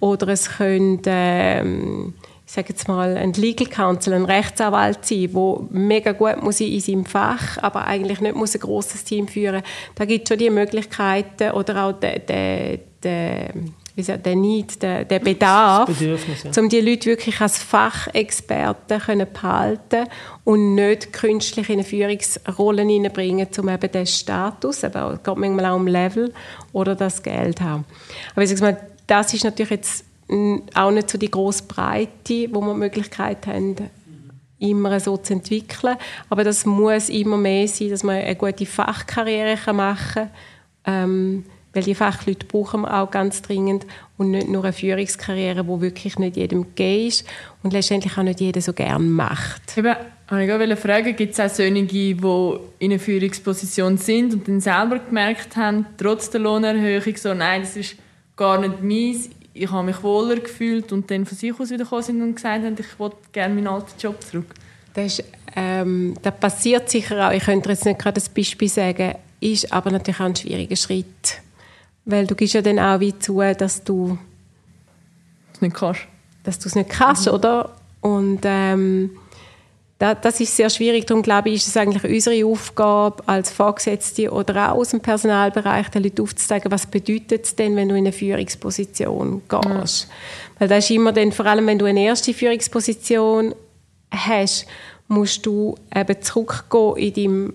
Oder 0.00 0.28
es 0.28 0.48
können, 0.56 1.00
ähm, 1.06 2.14
ich 2.46 2.52
sage 2.52 2.68
jetzt 2.70 2.88
mal, 2.88 3.16
ein 3.16 3.32
Legal 3.34 3.66
Counsel, 3.68 4.14
ein 4.14 4.24
Rechtsanwalt 4.24 5.04
sein, 5.04 5.30
der 5.32 5.58
mega 5.70 6.12
gut 6.12 6.42
muss 6.42 6.60
in 6.60 6.80
seinem 6.80 7.04
Fach, 7.04 7.58
aber 7.58 7.86
eigentlich 7.86 8.20
nicht 8.20 8.36
muss 8.36 8.54
ein 8.54 8.60
großes 8.60 9.04
Team 9.04 9.28
führen. 9.28 9.62
Da 9.94 10.04
gibt 10.04 10.24
es 10.24 10.28
schon 10.28 10.38
die 10.38 10.50
Möglichkeiten 10.50 11.50
oder 11.50 11.84
auch 11.84 11.92
der, 11.92 12.20
der, 12.20 12.78
der, 13.02 13.52
wie 13.94 14.02
sagt, 14.02 14.26
der 14.26 14.36
Need, 14.36 14.82
der, 14.82 15.04
der 15.04 15.18
Bedarf, 15.18 15.88
ja. 16.00 16.16
um 16.56 16.68
die 16.68 16.80
Leute 16.80 17.06
wirklich 17.06 17.40
als 17.40 17.58
Fachexperten 17.58 19.00
können 19.00 19.26
behalten 19.32 20.06
und 20.44 20.74
nicht 20.74 21.12
künstlich 21.12 21.68
in 21.68 21.74
eine 21.74 21.84
Führungsrolle 21.84 22.82
hineinbringen, 22.82 23.46
um 23.58 23.68
eben 23.68 23.92
den 23.92 24.06
Status, 24.06 24.84
aber 24.84 25.14
es 25.14 25.22
geht 25.22 25.36
manchmal 25.36 25.66
auch 25.66 25.76
um 25.76 25.86
Level 25.86 26.32
oder 26.72 26.94
das 26.94 27.22
Geld 27.22 27.60
haben. 27.60 27.84
Aber 28.32 28.42
ich 28.42 28.50
sage 28.50 28.62
mal, 28.62 28.80
das 29.06 29.34
ist 29.34 29.44
natürlich 29.44 29.70
jetzt 29.70 30.04
auch 30.74 30.90
nicht 30.90 31.10
so 31.10 31.18
die 31.18 31.30
grosse 31.30 31.64
Breite, 31.64 32.48
wo 32.52 32.60
wir 32.60 32.74
die 32.74 32.78
Möglichkeit 32.78 33.46
haben, 33.46 33.76
immer 34.58 34.98
so 35.00 35.16
zu 35.16 35.34
entwickeln. 35.34 35.96
Aber 36.28 36.44
das 36.44 36.66
muss 36.66 37.08
immer 37.08 37.36
mehr 37.36 37.68
sein, 37.68 37.90
dass 37.90 38.02
man 38.02 38.16
eine 38.16 38.36
gute 38.36 38.66
Fachkarriere 38.66 39.72
machen 39.72 40.14
kann. 40.14 40.30
Ähm, 40.84 41.44
weil 41.72 41.82
die 41.82 41.94
Fachleute 41.94 42.46
brauchen 42.46 42.82
wir 42.82 43.02
auch 43.02 43.10
ganz 43.10 43.42
dringend 43.42 43.86
und 44.16 44.30
nicht 44.30 44.48
nur 44.48 44.64
eine 44.64 44.72
Führungskarriere, 44.72 45.64
die 45.64 45.80
wirklich 45.80 46.18
nicht 46.18 46.36
jedem 46.36 46.62
gegeben 46.62 47.08
ist 47.08 47.24
und 47.62 47.72
letztendlich 47.72 48.16
auch 48.16 48.22
nicht 48.22 48.40
jeder 48.40 48.60
so 48.60 48.72
gerne 48.72 49.04
macht. 49.04 49.76
Eben, 49.76 49.94
ich 50.30 50.48
wollte 50.48 50.76
fragen, 50.76 51.16
gibt 51.16 51.34
es 51.34 51.40
auch 51.40 51.48
solche, 51.48 51.84
die 51.84 52.10
in 52.78 52.90
einer 52.90 53.00
Führungsposition 53.00 53.96
sind 53.96 54.34
und 54.34 54.48
dann 54.48 54.60
selber 54.60 54.98
gemerkt 54.98 55.56
haben, 55.56 55.86
trotz 55.96 56.30
der 56.30 56.40
Lohnerhöhung, 56.40 57.16
so, 57.16 57.34
nein, 57.34 57.62
das 57.62 57.76
ist 57.76 57.96
gar 58.36 58.58
nicht 58.60 58.82
meins, 58.82 59.30
ich 59.54 59.70
habe 59.70 59.86
mich 59.86 60.02
wohler 60.02 60.36
gefühlt 60.36 60.92
und 60.92 61.10
dann 61.10 61.26
von 61.26 61.36
sich 61.36 61.52
aus 61.58 61.70
wieder 61.70 61.84
gekommen 61.84 62.02
sind 62.02 62.22
und 62.22 62.34
gesagt 62.36 62.64
haben, 62.64 62.76
ich 62.78 62.98
will 62.98 63.10
gerne 63.32 63.54
meinen 63.54 63.66
alten 63.66 63.98
Job 63.98 64.22
zurück? 64.22 64.54
Das, 64.94 65.18
ist, 65.18 65.24
ähm, 65.56 66.14
das 66.22 66.34
passiert 66.38 66.88
sicher 66.88 67.28
auch. 67.28 67.32
Ich 67.32 67.44
könnte 67.44 67.68
jetzt 67.68 67.84
nicht 67.84 67.98
gerade 67.98 68.20
ein 68.20 68.34
Beispiel 68.34 68.68
sagen, 68.68 69.14
ist 69.40 69.72
aber 69.72 69.90
natürlich 69.90 70.20
auch 70.20 70.26
ein 70.26 70.36
schwieriger 70.36 70.76
Schritt 70.76 71.40
weil 72.08 72.26
du 72.26 72.34
gibst 72.34 72.54
ja 72.54 72.62
dann 72.62 72.78
auch 72.78 73.00
wie 73.00 73.16
zu, 73.18 73.40
dass 73.40 73.84
du 73.84 74.18
es 75.52 75.60
nicht 75.60 75.76
kannst. 75.76 76.00
Dass 76.42 76.58
du 76.58 76.68
es 76.68 76.74
nicht 76.74 76.88
kannst, 76.88 77.26
mhm. 77.26 77.34
oder? 77.34 77.76
Und 78.00 78.40
ähm, 78.44 79.10
da, 79.98 80.14
das 80.14 80.40
ist 80.40 80.56
sehr 80.56 80.70
schwierig. 80.70 81.06
Darum 81.06 81.22
glaube 81.22 81.50
ich, 81.50 81.56
ist 81.56 81.68
es 81.68 81.76
eigentlich 81.76 82.04
unsere 82.04 82.46
Aufgabe 82.46 83.22
als 83.26 83.50
Vorgesetzte 83.50 84.30
oder 84.30 84.72
auch 84.72 84.78
aus 84.78 84.90
dem 84.90 85.00
Personalbereich 85.00 85.90
den 85.90 86.02
Leuten 86.02 86.22
aufzuzeigen, 86.22 86.72
was 86.72 86.86
bedeutet 86.86 87.44
es 87.44 87.56
denn, 87.56 87.76
wenn 87.76 87.90
du 87.90 87.94
in 87.94 88.06
eine 88.06 88.12
Führungsposition 88.12 89.42
gehst. 89.46 90.08
Mhm. 90.08 90.12
Weil 90.60 90.68
das 90.68 90.84
ist 90.84 90.90
immer 90.90 91.12
dann, 91.12 91.32
vor 91.32 91.44
allem 91.44 91.66
wenn 91.66 91.78
du 91.78 91.84
eine 91.84 92.04
erste 92.04 92.32
Führungsposition 92.32 93.54
hast, 94.10 94.66
musst 95.08 95.44
du 95.44 95.74
eben 95.94 96.22
zurückgehen 96.22 96.96
in 96.96 97.12
deinem 97.12 97.54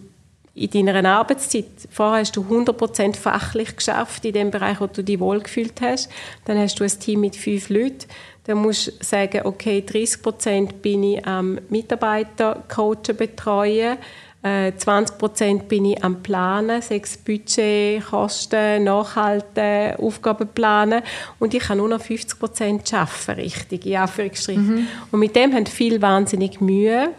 in 0.56 0.70
deiner 0.70 1.04
Arbeitszeit, 1.10 1.66
vorher 1.90 2.22
hast 2.22 2.36
du 2.36 2.42
100% 2.42 3.16
fachlich 3.16 3.76
geschafft 3.76 4.24
in 4.24 4.34
dem 4.34 4.52
Bereich, 4.52 4.80
wo 4.80 4.88
du 4.88 5.04
dich 5.04 5.20
wohlgefühlt 5.20 5.82
hast. 5.82 6.10
Dann 6.46 6.60
hast 6.60 6.80
du 6.80 6.84
ein 6.84 7.00
Team 7.00 7.22
mit 7.22 7.36
fünf 7.36 7.70
Leuten. 7.70 8.06
Dann 8.44 8.60
musst 8.60 8.88
du 8.88 8.92
sagen, 9.04 9.42
okay, 9.46 9.84
30% 9.86 10.74
bin 10.74 11.04
ich 11.04 11.26
am 11.26 11.60
Mitarbeiter 11.70 12.64
coachen, 12.68 13.16
betreuen. 13.18 13.98
20% 14.44 15.42
äh, 15.42 15.64
bin 15.70 15.86
ich 15.86 16.04
am 16.04 16.22
Planen, 16.22 16.82
sechs 16.82 17.16
Budget, 17.16 18.06
Kosten, 18.06 18.84
Nachhalten, 18.84 19.96
Aufgaben 19.96 20.50
planen 20.50 21.02
und 21.40 21.54
ich 21.54 21.62
kann 21.62 21.78
nur 21.78 21.88
noch 21.88 22.02
50% 22.02 22.94
arbeiten, 22.94 23.40
richtig, 23.40 23.86
in 23.86 23.96
Anführungsstrichen. 23.96 24.76
Mhm. 24.76 24.88
Und 25.12 25.20
mit 25.22 25.34
dem 25.38 25.54
haben 25.54 25.66
viele 25.66 26.02
wahnsinnig 26.02 26.60
Mühe 26.60 27.12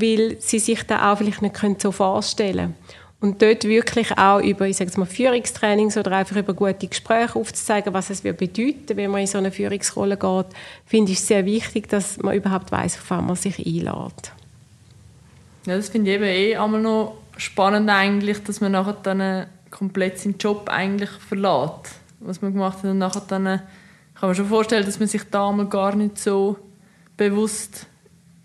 weil 0.00 0.36
sie 0.40 0.58
sich 0.58 0.82
da 0.84 1.12
auch 1.12 1.18
vielleicht 1.18 1.42
nicht 1.42 1.80
so 1.80 1.92
vorstellen 1.92 2.74
können. 2.74 2.98
Und 3.20 3.42
dort 3.42 3.64
wirklich 3.64 4.16
auch 4.16 4.40
über, 4.40 4.68
ich 4.68 4.76
sage 4.76 4.92
mal, 4.96 5.04
Führungstrainings 5.04 5.96
oder 5.96 6.12
einfach 6.12 6.36
über 6.36 6.54
gute 6.54 6.86
Gespräche 6.86 7.36
aufzuzeigen, 7.36 7.92
was 7.92 8.10
es 8.10 8.20
bedeuten 8.20 8.96
wenn 8.96 9.10
man 9.10 9.22
in 9.22 9.26
so 9.26 9.38
eine 9.38 9.50
Führungsrolle 9.50 10.16
geht, 10.16 10.46
finde 10.86 11.12
ich 11.12 11.20
sehr 11.20 11.44
wichtig, 11.44 11.88
dass 11.88 12.18
man 12.18 12.36
überhaupt 12.36 12.70
weiß, 12.70 12.96
auf 12.96 13.10
was 13.10 13.22
man 13.22 13.34
sich 13.34 13.58
einlädt. 13.58 14.32
Ja, 15.66 15.76
das 15.76 15.88
finde 15.88 16.10
ich 16.10 16.16
eben 16.16 16.24
eh 16.24 16.56
einmal 16.56 16.80
noch 16.80 17.16
spannend 17.36 17.90
eigentlich, 17.90 18.42
dass 18.44 18.60
man 18.60 18.72
nachher 18.72 18.96
dann 19.02 19.46
komplett 19.70 20.20
seinen 20.20 20.38
Job 20.38 20.68
eigentlich 20.68 21.10
verlässt, 21.10 21.96
was 22.20 22.40
man 22.40 22.52
gemacht 22.52 22.78
hat 22.78 22.84
und 22.84 22.98
nachher 22.98 23.22
dann 23.26 23.44
kann 24.14 24.28
man 24.28 24.34
schon 24.34 24.46
vorstellen, 24.46 24.86
dass 24.86 24.98
man 24.98 25.08
sich 25.08 25.24
da 25.28 25.50
mal 25.50 25.66
gar 25.66 25.94
nicht 25.94 26.18
so 26.18 26.56
bewusst 27.16 27.86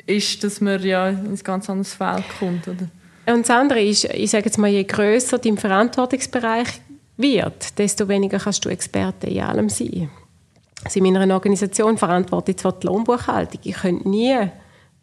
ist, 0.06 0.43
dass 0.43 0.62
man 0.62 0.84
ja 0.84 1.10
ins 1.10 1.43
ganz 1.43 1.70
anderes 1.70 1.93
Feld 1.93 2.24
kommt, 2.39 2.68
oder? 2.68 2.88
Und 3.26 3.41
das 3.41 3.49
andere 3.49 3.82
ist, 3.82 4.06
ich 4.06 4.32
sage 4.32 4.45
jetzt 4.45 4.58
mal, 4.58 4.70
je 4.70 4.84
grösser 4.84 5.38
dein 5.38 5.58
Verantwortungsbereich 5.58 6.82
wird, 7.16 7.78
desto 7.78 8.08
weniger 8.08 8.38
kannst 8.38 8.66
du 8.66 8.70
Experte 8.70 9.28
in 9.28 9.43
allem 9.43 9.70
sein. 9.70 10.10
Also 10.84 10.99
in 10.99 11.14
meiner 11.14 11.34
Organisation 11.34 11.97
verantworte 11.97 12.51
ich 12.51 12.58
zwar 12.58 12.74
die 12.74 12.88
Lohnbuchhaltung, 12.88 13.62
ich 13.64 13.76
könnte 13.76 14.10
nie 14.10 14.38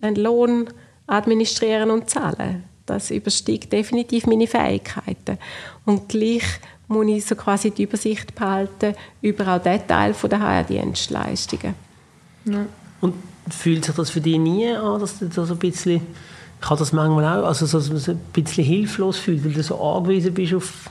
einen 0.03 0.17
Lohn 0.17 0.69
administrieren 1.07 1.91
und 1.91 2.11
zahlen. 2.11 2.65
Das 2.85 3.11
übersteigt 3.11 3.73
definitiv 3.73 4.27
meine 4.27 4.47
Fähigkeiten. 4.47 5.39
Und 5.85 6.09
gleich 6.09 6.45
muss 6.89 7.07
ich 7.07 7.25
so 7.25 7.37
quasi 7.37 7.71
die 7.71 7.85
Übersicht 7.85 8.35
behalten 8.35 8.95
über 9.23 9.57
auch 9.57 9.63
den 9.63 9.87
Teil 9.87 10.15
der 10.29 10.41
HR-Dienstleistungen. 10.41 11.75
Ja. 12.45 12.67
Und 13.01 13.15
fühlt 13.49 13.85
sich 13.85 13.95
das 13.95 14.11
für 14.11 14.21
dich 14.21 14.39
nie 14.39 14.69
an, 14.69 15.01
dass 15.01 15.19
du 15.19 15.27
da 15.27 15.45
so 15.45 15.55
ein 15.55 15.59
bisschen 15.59 16.03
ich 16.63 16.69
habe 16.69 16.79
das 16.79 16.93
manchmal 16.93 17.25
auch, 17.25 17.47
also 17.47 17.67
so, 17.67 17.79
ein 18.11 18.21
bisschen 18.33 18.65
hilflos 18.65 19.19
fühlt, 19.19 19.45
weil 19.45 19.53
du 19.53 19.63
so 19.63 19.81
angewiesen 19.81 20.35
bist 20.35 20.55
auf, 20.55 20.91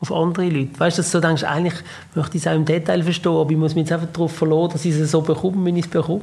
auf 0.00 0.12
andere 0.12 0.48
Leute. 0.48 0.78
Weißt 0.78 0.98
du, 0.98 1.02
dass 1.02 1.10
du 1.10 1.20
denkst, 1.20 1.42
eigentlich 1.42 1.74
möchte 2.14 2.36
ich 2.36 2.44
es 2.44 2.48
auch 2.48 2.54
im 2.54 2.64
Detail 2.64 3.02
verstehen, 3.02 3.32
aber 3.32 3.50
ich 3.50 3.56
muss 3.56 3.74
mich 3.74 3.82
jetzt 3.82 3.92
einfach 3.92 4.12
darauf 4.12 4.32
verlassen, 4.32 4.72
dass 4.72 4.84
ich 4.84 4.94
es 4.94 5.10
so 5.10 5.20
bekomme, 5.20 5.66
wie 5.66 5.78
ich 5.78 5.86
es 5.86 5.90
bekomme. 5.90 6.22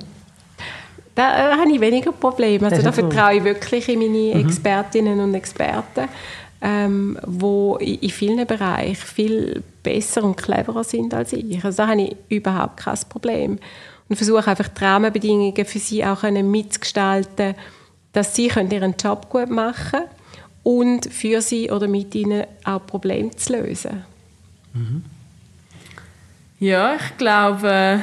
Da 1.13 1.53
äh, 1.53 1.57
habe 1.57 1.71
ich 1.71 1.79
weniger 1.79 2.11
Probleme. 2.13 2.67
Also 2.67 2.81
da 2.81 2.91
vertraue 2.91 3.35
ich 3.35 3.43
wirklich 3.43 3.87
in 3.89 3.99
meine 3.99 4.35
mhm. 4.35 4.47
Expertinnen 4.47 5.19
und 5.19 5.33
Experten, 5.33 6.07
ähm, 6.61 7.17
die 7.25 7.95
in 7.95 8.09
vielen 8.09 8.47
Bereichen 8.47 8.95
viel 8.95 9.63
besser 9.83 10.23
und 10.23 10.37
cleverer 10.37 10.83
sind 10.85 11.13
als 11.13 11.33
ich. 11.33 11.63
Also 11.63 11.83
da 11.83 11.89
habe 11.89 12.01
ich 12.01 12.15
überhaupt 12.29 12.77
kein 12.77 12.97
Problem. 13.09 13.59
Und 14.07 14.15
versuche 14.15 14.47
einfach 14.47 14.67
die 14.67 14.83
Rahmenbedingungen 14.83 15.65
für 15.65 15.79
sie 15.79 16.05
auch 16.05 16.23
mitzugestalten 16.23 17.55
dass 18.15 18.33
sie 18.33 18.47
ihren 18.47 18.95
Job 18.97 19.29
gut 19.29 19.49
machen 19.49 19.91
können 19.91 20.05
und 20.63 21.13
für 21.13 21.41
sie 21.41 21.69
oder 21.69 21.87
mit 21.87 22.15
ihnen 22.15 22.45
auch 22.63 22.85
Probleme 22.87 23.35
zu 23.35 23.53
lösen. 23.53 24.03
Mhm. 24.73 25.03
Ja, 26.59 26.95
ich 26.95 27.17
glaube, 27.17 28.01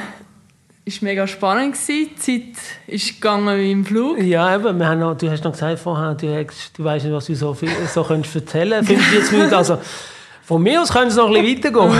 es 0.85 1.01
war 1.01 1.09
mega 1.09 1.25
spannend. 1.25 1.75
Die 1.87 2.15
Zeit 2.15 2.61
ist 2.85 3.15
gegangen 3.15 3.57
wie 3.57 3.71
im 3.71 3.85
Flug. 3.85 4.21
Ja, 4.21 4.55
eben, 4.55 4.77
wir 4.77 4.87
haben 4.87 4.99
noch, 4.99 5.17
du 5.17 5.29
hast 5.31 5.43
noch 5.43 5.51
gesagt 5.51 5.79
vorher, 5.79 6.13
du, 6.13 6.27
hast, 6.27 6.77
du 6.77 6.83
weißt 6.83 7.05
nicht, 7.05 7.13
was 7.13 7.25
du 7.25 7.35
so, 7.35 7.55
viel, 7.55 7.71
so 7.91 8.03
könntest 8.03 8.35
erzählen 8.35 8.85
45 8.85 9.31
Minuten, 9.31 9.53
also 9.55 9.79
von 10.43 10.61
mir 10.61 10.81
aus 10.81 10.91
können 10.91 11.07
es 11.07 11.15
noch 11.15 11.33
ein 11.33 11.41
bisschen 11.41 11.63
weitergehen. 11.63 11.91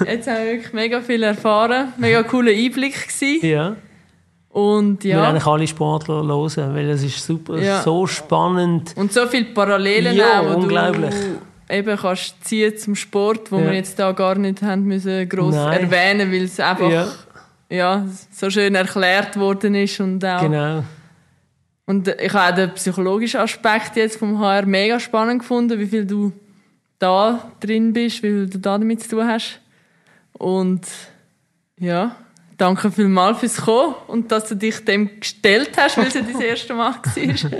Mhm. 0.00 0.06
Jetzt 0.06 0.28
haben 0.28 0.38
wir 0.38 0.52
wirklich 0.52 0.72
mega 0.72 1.00
viel 1.00 1.22
erfahren. 1.22 1.92
Mega 1.96 2.22
cooler 2.22 2.52
Einblick 2.52 3.08
gewesen. 3.08 3.46
Ja. 3.46 3.76
Und 4.50 5.04
ja. 5.04 5.16
Wir 5.16 5.28
eigentlich 5.28 5.46
alle 5.46 5.66
Sportler 5.66 6.24
hören, 6.24 6.74
weil 6.74 6.90
es 6.90 7.02
ist 7.02 7.24
super, 7.24 7.58
ja. 7.58 7.82
so 7.82 8.06
spannend. 8.06 8.92
Und 8.96 9.12
so 9.12 9.26
viele 9.26 9.46
Parallelen 9.46 10.16
ja, 10.16 10.40
auch, 10.40 10.56
unglaublich. 10.56 11.14
du 11.14 11.74
eben 11.74 11.96
kannst 11.96 12.44
ziehen 12.44 12.76
zum 12.78 12.94
Sport, 12.94 13.52
wo 13.52 13.58
ja. 13.58 13.66
wir 13.66 13.74
jetzt 13.74 13.98
da 13.98 14.12
gar 14.12 14.36
nicht 14.36 14.62
haben 14.62 14.84
müssen 14.84 15.28
gross 15.28 15.54
Nein. 15.54 15.82
erwähnen, 15.82 16.32
weil 16.32 16.44
es 16.44 16.58
einfach 16.58 16.90
ja. 16.90 17.08
ja. 17.68 18.06
so 18.32 18.48
schön 18.48 18.74
erklärt 18.74 19.38
worden 19.38 19.74
ist 19.74 20.00
und 20.00 20.24
auch 20.24 20.40
genau. 20.40 20.82
Und 21.84 22.08
ich 22.08 22.32
habe 22.34 22.52
auch 22.52 22.54
den 22.54 22.74
psychologischen 22.74 23.40
Aspekt 23.40 23.96
jetzt 23.96 24.18
vom 24.18 24.38
HR 24.38 24.66
mega 24.66 25.00
spannend 25.00 25.40
gefunden, 25.40 25.78
wie 25.78 25.86
viel 25.86 26.04
du 26.04 26.32
da 26.98 27.50
drin 27.60 27.92
bist, 27.92 28.22
wie 28.22 28.28
viel 28.28 28.46
du 28.48 28.58
da 28.58 28.78
damit 28.78 29.02
zu 29.02 29.10
tun 29.10 29.26
hast. 29.26 29.60
Und 30.32 30.86
ja, 31.78 32.16
Danke 32.58 32.90
vielmals 32.90 33.38
fürs 33.38 33.58
Kommen 33.58 33.94
und 34.08 34.32
dass 34.32 34.48
du 34.48 34.56
dich 34.56 34.84
dem 34.84 35.20
gestellt 35.20 35.70
hast, 35.76 35.96
weil 35.96 36.08
es 36.08 36.14
ja 36.14 36.22
dein 36.22 36.40
erste 36.40 36.74
Mal 36.74 36.92
war. 36.92 37.50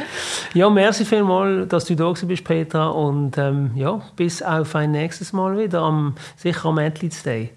ja, 0.54 0.68
merci 0.68 1.04
vielmals, 1.04 1.68
dass 1.68 1.84
du 1.84 1.94
da 1.94 2.10
bist, 2.10 2.42
Petra. 2.42 2.88
Und 2.88 3.38
ähm, 3.38 3.70
ja, 3.76 4.02
bis 4.16 4.42
auf 4.42 4.74
ein 4.74 4.90
nächstes 4.90 5.32
Mal 5.32 5.56
wieder, 5.56 5.82
am, 5.82 6.16
sicher 6.36 6.66
am 6.66 6.78
Athletes 6.78 7.22
Day. 7.22 7.50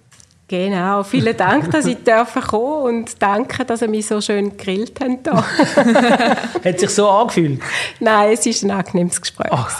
Genau, 0.47 1.01
vielen 1.01 1.36
Dank, 1.36 1.71
dass 1.71 1.88
ich 1.88 1.97
kommen 2.05 2.27
kommen 2.47 2.84
und 2.99 3.21
danke, 3.23 3.65
dass 3.65 3.82
ihr 3.82 3.88
mich 3.88 4.05
so 4.05 4.21
schön 4.21 4.55
gegrillt 4.55 4.99
habt. 5.01 5.27
Hat 6.63 6.79
sich 6.79 6.89
so 6.91 7.09
angefühlt? 7.09 7.59
Nein, 7.99 8.34
es 8.34 8.45
war 8.45 8.69
ein 8.69 8.77
angenehmes 8.77 9.19
Gespräch. 9.19 9.49
Ach, 9.49 9.79